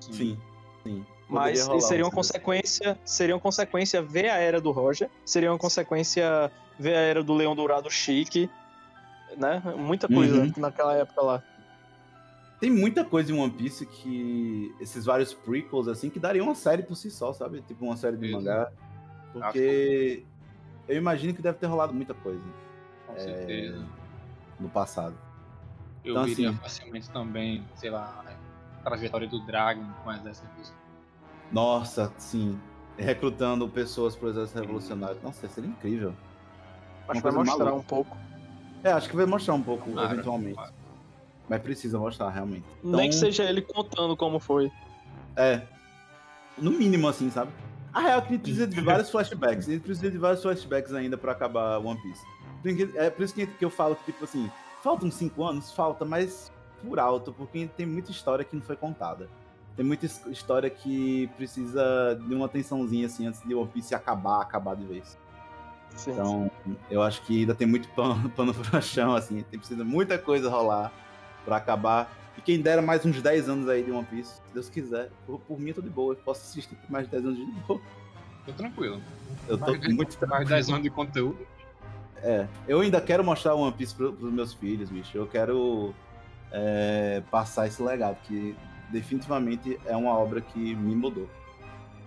[0.00, 0.36] Sim,
[0.82, 1.06] sim.
[1.28, 5.52] Mas rolar seria uma um consequência, seria uma consequência ver a era do Roger, seria
[5.52, 8.50] uma consequência ver a era do Leão Dourado Chique,
[9.36, 9.62] né?
[9.76, 10.52] Muita coisa Uhum.
[10.56, 11.42] naquela época lá.
[12.58, 14.74] Tem muita coisa em One Piece que.
[14.80, 17.62] Esses vários prequels, assim, que daria uma série por si só, sabe?
[17.62, 18.38] Tipo uma série de Mesmo.
[18.38, 18.68] mangá.
[19.40, 20.24] Porque
[20.88, 22.42] eu imagino que deve ter rolado muita coisa
[23.06, 23.84] Com É, certeza.
[24.60, 25.14] no passado.
[26.04, 28.24] Eu então, viria assim- facilmente também, sei lá,
[28.80, 30.48] a trajetória do Dragon com as dessas
[31.52, 32.58] Nossa, sim.
[32.96, 35.18] Recrutando pessoas pro exército revolucionário.
[35.22, 36.12] Nossa, seria incrível.
[37.08, 37.80] Acho que vai mostrar maluca.
[37.80, 38.16] um pouco.
[38.82, 40.54] É, acho que vai mostrar um pouco, Tomara, eventualmente.
[40.54, 40.74] tomara.
[41.48, 42.64] Mas precisa mostrar, realmente.
[42.82, 44.70] Nem que Então- seja ele contando como foi.
[45.36, 45.62] É.
[46.58, 47.50] No mínimo, assim, sabe?
[47.92, 49.68] A real é que a gente precisa de vários flashbacks.
[49.68, 52.22] A gente precisa de vários flashbacks ainda pra acabar One Piece.
[52.62, 54.50] Porque- É por isso que que eu falo que, tipo assim,
[54.82, 55.72] faltam cinco anos?
[55.72, 56.52] Falta, mas
[56.86, 59.28] por alto, porque tem muita história que não foi contada.
[59.76, 64.40] Tem muita his- história que precisa de uma atençãozinha, assim, antes de One Piece acabar,
[64.42, 65.16] acabar de vez.
[65.96, 66.12] Sim.
[66.12, 66.50] Então,
[66.90, 69.42] eu acho que ainda tem muito pano, pano pro chão, assim.
[69.50, 70.92] Tem precisa muita coisa rolar
[71.44, 72.10] pra acabar.
[72.38, 75.10] E quem dera mais uns 10 anos aí de One Piece, se Deus quiser.
[75.26, 76.12] Por, por mim, eu tô de boa.
[76.14, 77.80] Eu posso assistir por mais de 10 anos de boa.
[78.46, 79.00] Tô tranquilo.
[79.48, 81.38] Eu tô Mais de- muito Mais 10 anos de conteúdo.
[82.22, 85.16] É, eu ainda quero mostrar One Piece pro, pros meus filhos, bicho.
[85.16, 85.94] Eu quero
[86.50, 88.56] é, passar esse legado, que
[88.90, 91.28] definitivamente é uma obra que me mudou.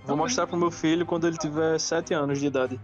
[0.05, 2.79] Vou mostrar pro meu filho quando ele tiver 7 anos de idade.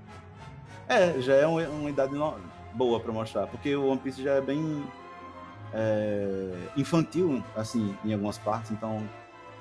[0.88, 2.36] É, já é uma, uma idade no-
[2.74, 4.84] boa pra mostrar, porque o One Piece já é bem
[5.74, 9.04] é, infantil, assim, em algumas partes, então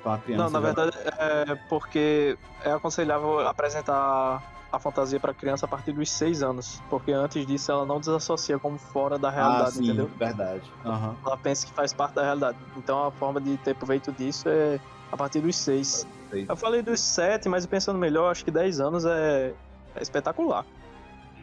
[0.02, 0.44] pra uma criança.
[0.44, 4.42] Não, na verdade é porque é aconselhável apresentar
[4.72, 8.58] a fantasia pra criança a partir dos 6 anos, porque antes disso ela não desassocia
[8.58, 10.10] como fora da Ah, realidade, sim, entendeu?
[10.18, 10.62] verdade.
[10.84, 11.16] Aham.
[11.24, 12.58] Ela pensa que faz parte da realidade.
[12.76, 14.78] Então a forma de ter proveito disso é
[15.10, 16.06] a partir dos 6.
[16.30, 16.44] Sei.
[16.48, 19.54] Eu falei dos 7, mas pensando melhor, acho que 10 anos é,
[19.94, 20.66] é espetacular.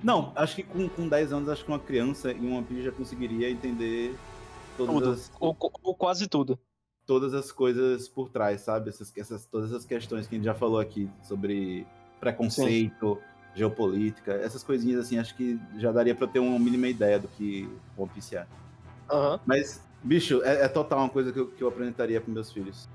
[0.04, 3.50] Não, acho que com, com 10 anos, acho que uma criança One Piece já conseguiria
[3.50, 4.20] entender
[4.78, 5.12] Tudo.
[5.12, 6.60] as, Ou, ou quase tudo.
[7.06, 8.90] todas as coisas por trás, sabe?
[8.90, 11.86] Essas, essas, todas essas questões que a gente já falou aqui sobre
[12.20, 13.20] preconceito,
[13.56, 17.70] geopolítica, essas coisinhas assim, acho que já daria pra ter uma mínima ideia do que
[17.98, 18.48] One Piece é.
[19.46, 22.90] Mas, bicho, é, é total uma coisa que eu, que eu apresentaria pros meus filhos.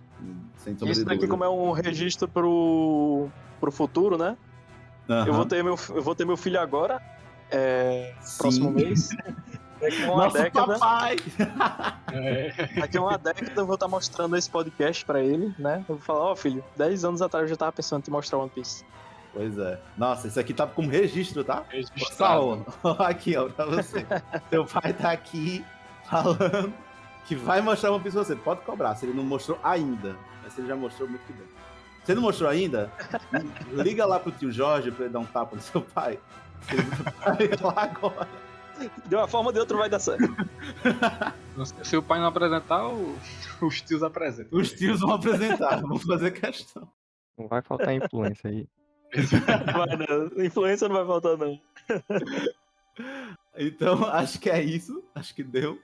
[0.57, 3.29] Sem sombra Isso daqui, como é um registro pro,
[3.61, 4.37] pro futuro, né?
[5.27, 7.01] Eu, vou ter meu, eu vou ter meu filho agora,
[7.51, 8.39] é, Sim.
[8.39, 9.09] próximo mês.
[9.81, 11.17] Daqui a uma Nosso década, papai!
[12.13, 12.81] É.
[12.81, 15.85] daqui a uma década eu vou estar mostrando esse podcast pra ele, né?
[15.89, 18.39] Eu vou falar, ó filho, 10 anos atrás eu já tava pensando em te mostrar
[18.39, 18.85] One Piece.
[19.33, 19.79] Pois é.
[19.97, 21.63] Nossa, isso aqui tá como registro, tá?
[21.69, 22.15] Registrado.
[22.15, 22.67] Saúl,
[22.99, 24.05] aqui, ó, pra você.
[24.51, 25.65] Seu pai tá aqui
[26.09, 26.73] falando
[27.27, 28.35] que vai mostrar One Piece pra você.
[28.37, 30.17] Pode cobrar, se ele não mostrou ainda.
[30.43, 31.47] Mas se ele já mostrou, muito que bem.
[32.05, 32.91] Se ele não mostrou ainda,
[33.71, 36.19] liga lá pro tio Jorge pra ele dar um tapa no seu pai.
[36.73, 36.83] Ele
[37.21, 38.29] vai lá agora.
[39.07, 40.25] De uma forma ou de outra vai dar certo.
[41.83, 42.89] Se o pai não apresentar,
[43.63, 44.59] os tios apresentam.
[44.59, 46.89] Os tios vão apresentar, vão fazer questão.
[47.37, 48.69] Não vai faltar influência aí.
[49.73, 50.45] Vai, não.
[50.45, 51.61] Influência não vai faltar, não.
[53.57, 55.03] Então, acho que é isso.
[55.15, 55.79] Acho que deu.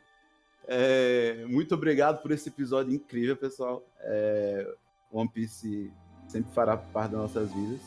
[0.66, 3.84] É, muito obrigado por esse episódio incrível, pessoal.
[4.00, 4.74] É,
[5.10, 5.92] One Piece
[6.28, 7.80] sempre fará parte das nossas vidas.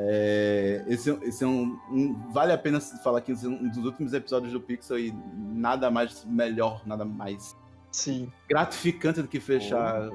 [0.00, 3.84] É, esse, esse é um, um- Vale a pena falar que esse é um dos
[3.84, 7.56] últimos episódios do Pixel e nada mais melhor, nada mais
[7.90, 8.30] Sim.
[8.48, 10.08] gratificante do que fechar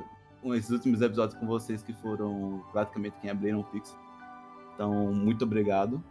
[0.45, 3.97] esses últimos episódios com vocês que foram praticamente quem abriram o Pixel.
[4.73, 6.01] Então, muito obrigado.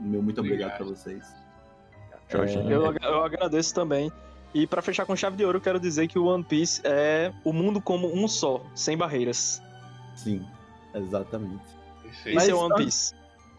[0.00, 0.86] Meu muito obrigado, Obrigado.
[0.88, 1.26] pra vocês.
[2.30, 2.70] Jorginho.
[2.70, 4.10] Eu, agra- eu agradeço também.
[4.54, 7.32] E pra fechar com chave de ouro, eu quero dizer que o One Piece é
[7.44, 9.62] o mundo como um só, sem barreiras.
[10.16, 10.46] Sim,
[10.94, 11.76] exatamente.
[12.08, 12.38] Perfeito.
[12.38, 13.14] Esse é Mas o One Piece.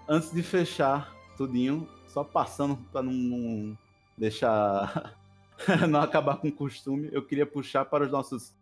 [0.07, 3.77] Antes de fechar tudinho, só passando pra não, não
[4.17, 5.15] deixar.
[5.87, 8.55] não acabar com o costume, eu queria puxar para os nossos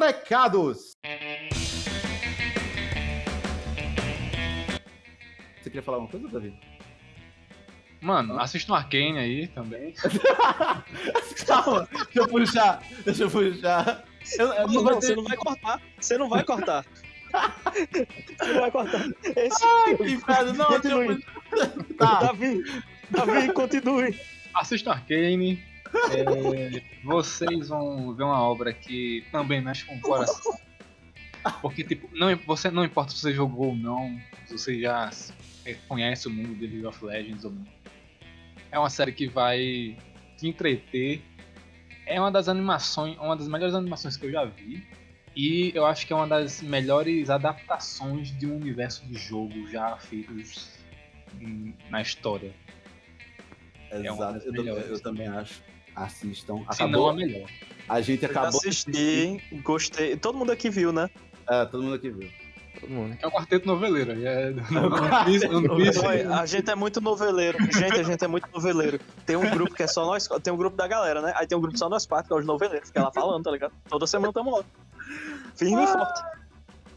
[0.00, 0.92] recados.
[5.60, 6.58] Você queria falar alguma coisa, Davi?
[8.00, 9.94] Mano, assista um Arcane aí também.
[11.46, 14.04] Calma, deixa eu puxar, deixa eu puxar.
[14.38, 15.82] Eu, eu Não, não vou você ter não vai cortar.
[16.00, 16.84] Você não vai cortar.
[18.38, 19.06] Você não vai cortar.
[19.36, 19.96] Esse...
[19.96, 21.24] que inferno, não, Continue.
[21.96, 22.62] Tá, Davi,
[23.10, 24.18] Davi, continue.
[24.54, 25.62] Assista Arcane.
[26.10, 30.58] É, vocês vão ver uma obra que também mexe com o coração.
[31.62, 35.10] Porque, tipo, não, você, não importa se você jogou ou não, se você já
[35.64, 37.64] é, conhece o mundo de League of Legends ou não.
[38.70, 39.96] É uma série que vai
[40.36, 41.22] te entreter.
[42.04, 44.86] É uma das animações, uma das melhores animações que eu já vi.
[45.36, 49.96] E eu acho que é uma das melhores adaptações de um universo de jogo já
[49.98, 50.70] feitos
[51.90, 52.54] na história.
[53.90, 54.90] É uma Exato, das eu, também- melhores.
[54.90, 55.62] eu também acho.
[55.94, 56.56] Assistam.
[56.56, 57.08] Se não Acabou.
[57.10, 57.48] a melhor.
[57.88, 58.50] A gente Eu acabou.
[58.60, 60.16] de assisti, gostei.
[60.16, 61.08] Todo mundo aqui viu, né?
[61.48, 62.28] É, todo mundo aqui viu.
[62.80, 63.16] Todo mundo.
[63.20, 64.12] É o quarteto noveleiro.
[64.26, 64.52] É.
[66.04, 67.58] Olha, a gente é muito noveleiro.
[67.72, 69.00] Gente, a gente é muito noveleiro.
[69.24, 71.32] Tem um grupo que é só nós, tem um grupo da galera, né?
[71.36, 73.50] Aí tem um grupo só nós quatro, que é os noveleiros, fica lá falando, tá
[73.50, 73.72] ligado?
[73.88, 74.64] Toda semana tamo lá.
[75.56, 76.22] Firme e forte.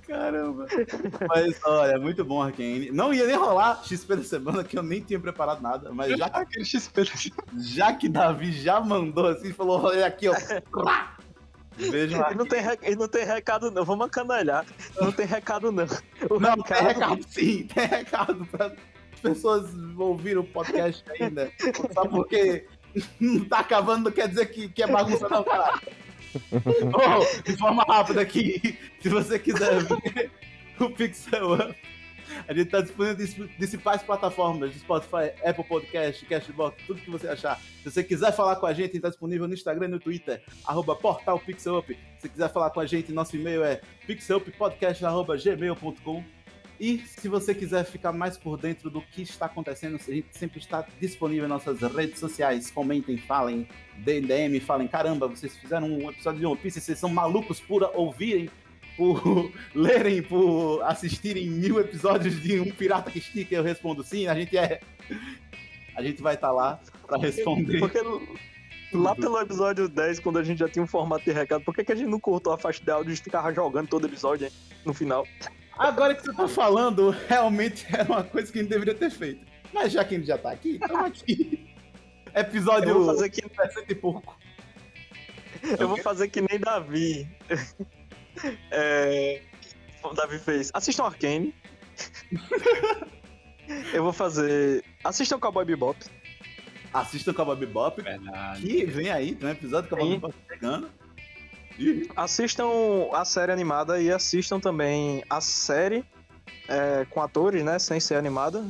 [0.08, 0.66] Caramba.
[1.28, 2.90] Mas olha, é muito bom Arcane.
[2.92, 5.92] Não ia nem rolar XP da semana, que eu nem tinha preparado nada.
[5.94, 7.04] Mas já, Aquele XP.
[7.58, 10.34] já que Davi já mandou assim, falou: olha aqui, ó.
[11.78, 13.86] Vejam E não, tem, re- e não tem recado, não.
[13.86, 14.66] Vamos acanalhar.
[15.00, 15.86] Não tem recado, não.
[16.30, 18.66] O Não, tem recado sim, tem recado pra
[19.14, 21.52] as pessoas ouvir o podcast ainda.
[21.94, 22.66] Só porque
[23.20, 25.80] não tá acabando não quer dizer que, que é bagunça, não, caralho.
[26.94, 30.32] Oh, de forma rápida aqui, se você quiser ver
[30.80, 31.76] o Pixel Up,
[32.48, 37.60] a gente tá disponível nas principais plataformas Spotify, Apple Podcast, Cashbox, tudo que você achar.
[37.84, 40.00] Se você quiser falar com a gente, a gente tá disponível no Instagram e no
[40.00, 41.98] Twitter, arroba portal Pixel Up.
[42.20, 46.24] Se quiser falar com a gente, nosso e-mail é pixeluppodcast.gmail.com
[46.80, 50.60] e se você quiser ficar mais por dentro do que está acontecendo, a gente sempre
[50.60, 52.72] está disponível em nossas redes sociais.
[52.72, 57.60] Comentem, falem, DM, falem, caramba, vocês fizeram um episódio de One Piece, vocês são malucos
[57.60, 58.50] por ouvirem,
[58.96, 59.22] por
[59.76, 64.58] lerem, por assistirem mil episódios de um pirata que estica, eu respondo sim, a gente
[64.58, 64.80] é.
[65.96, 67.80] A gente vai estar lá para responder.
[67.80, 68.00] Porque
[68.94, 71.84] lá pelo episódio 10, quando a gente já tinha um formato de recado, por que,
[71.84, 74.54] que a gente não cortou a faixa de áudio e ficava jogando todo episódio hein,
[74.86, 75.28] no final?
[75.80, 79.46] Agora que você tá falando, realmente era uma coisa que a gente deveria ter feito.
[79.74, 81.74] Mas já que a gente já tá aqui, estamos aqui.
[82.36, 84.38] Episódio Eu vou fazer que, 60 e pouco.
[85.80, 87.28] eu vou fazer que nem Davi.
[88.72, 89.42] É,
[90.02, 90.72] o Davi fez.
[90.74, 91.54] Assistam Arcane.
[93.92, 94.82] eu vou fazer.
[95.04, 95.98] Assistam Cowboy Bebop.
[96.94, 98.62] Assistam o Cowboy Bebop, Verdade.
[98.62, 100.14] que vem aí, tem um episódio do Cowboy.
[100.16, 100.90] Bebop chegando.
[102.16, 102.68] Assistam
[103.14, 106.04] a série animada e assistam também a série
[106.68, 107.80] é, com atores, né?
[107.80, 108.66] Sem ser animada.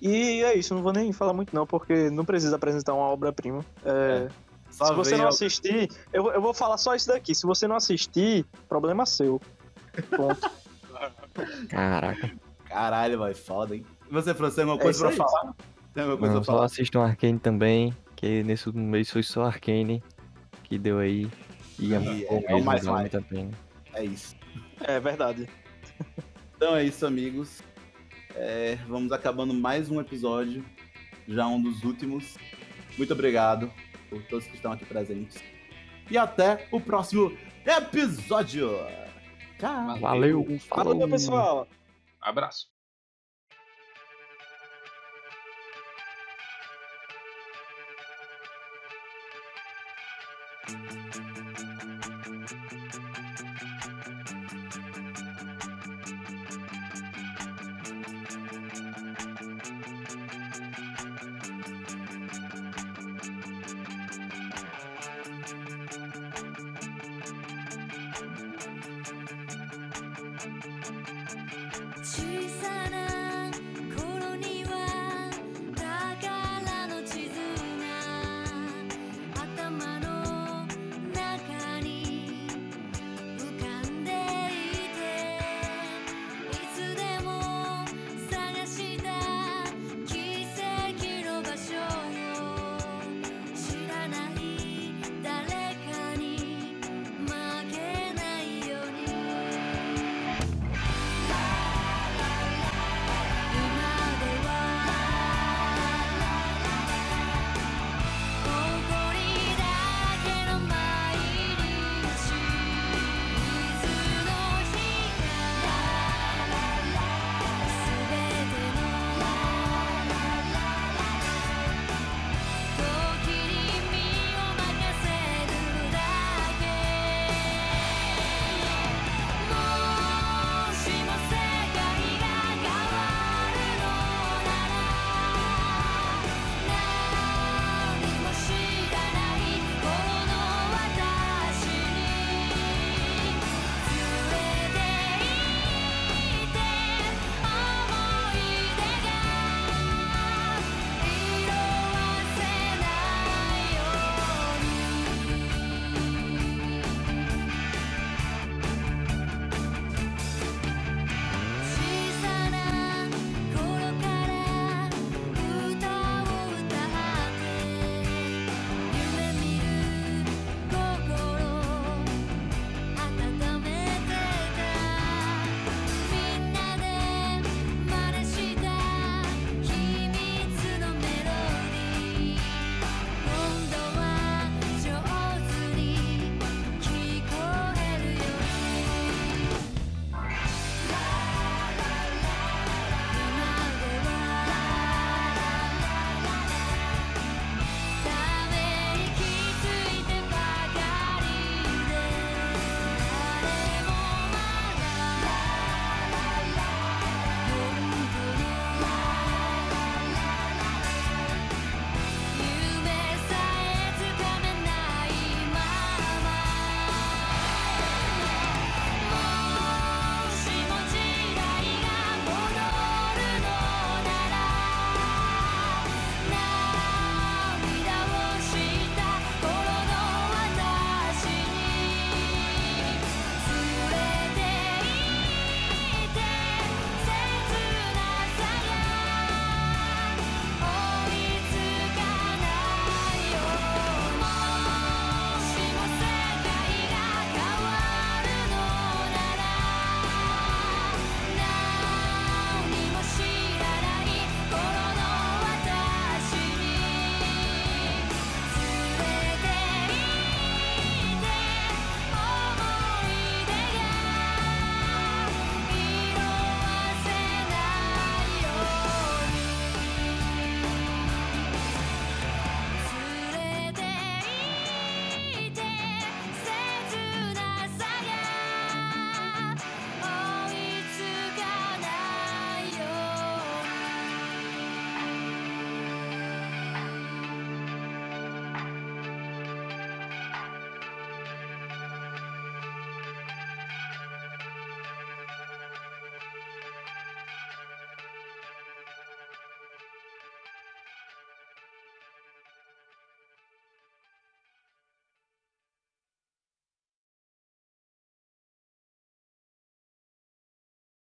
[0.00, 3.64] E é isso, não vou nem falar muito não, porque não precisa apresentar uma obra-prima.
[3.84, 4.28] É,
[4.70, 7.34] Só se você não assistir, eu, eu vou falar só isso daqui.
[7.34, 9.40] Se você não assistir, problema seu.
[10.14, 10.50] Ponto.
[11.68, 12.30] Caraca.
[12.66, 13.86] Caralho, vai foda, hein?
[14.08, 15.30] E você, Fran, tem alguma É coisa isso pra aí.
[15.30, 15.54] falar?
[15.94, 16.64] Tem alguma coisa Não, pra só falar?
[16.66, 20.02] assistam Arcane também, que nesse último mês foi só Arcane
[20.64, 21.30] que deu aí.
[21.78, 23.50] E é, E bom é o mesmo, mais vale a pena.
[23.94, 24.36] É isso.
[24.80, 25.48] É verdade.
[26.56, 27.62] Então é isso, amigos.
[28.34, 30.64] É, vamos acabando mais um episódio,
[31.28, 32.36] já um dos últimos.
[32.96, 33.70] Muito obrigado
[34.08, 35.42] por todos que estão aqui presentes.
[36.10, 38.70] E até o próximo episódio.
[39.58, 39.98] Tchau.
[39.98, 40.94] Valeu, falou.
[40.94, 41.68] Valeu, pessoal.
[42.20, 42.68] Abraço.
[50.66, 50.74] 小
[51.12, 51.25] さ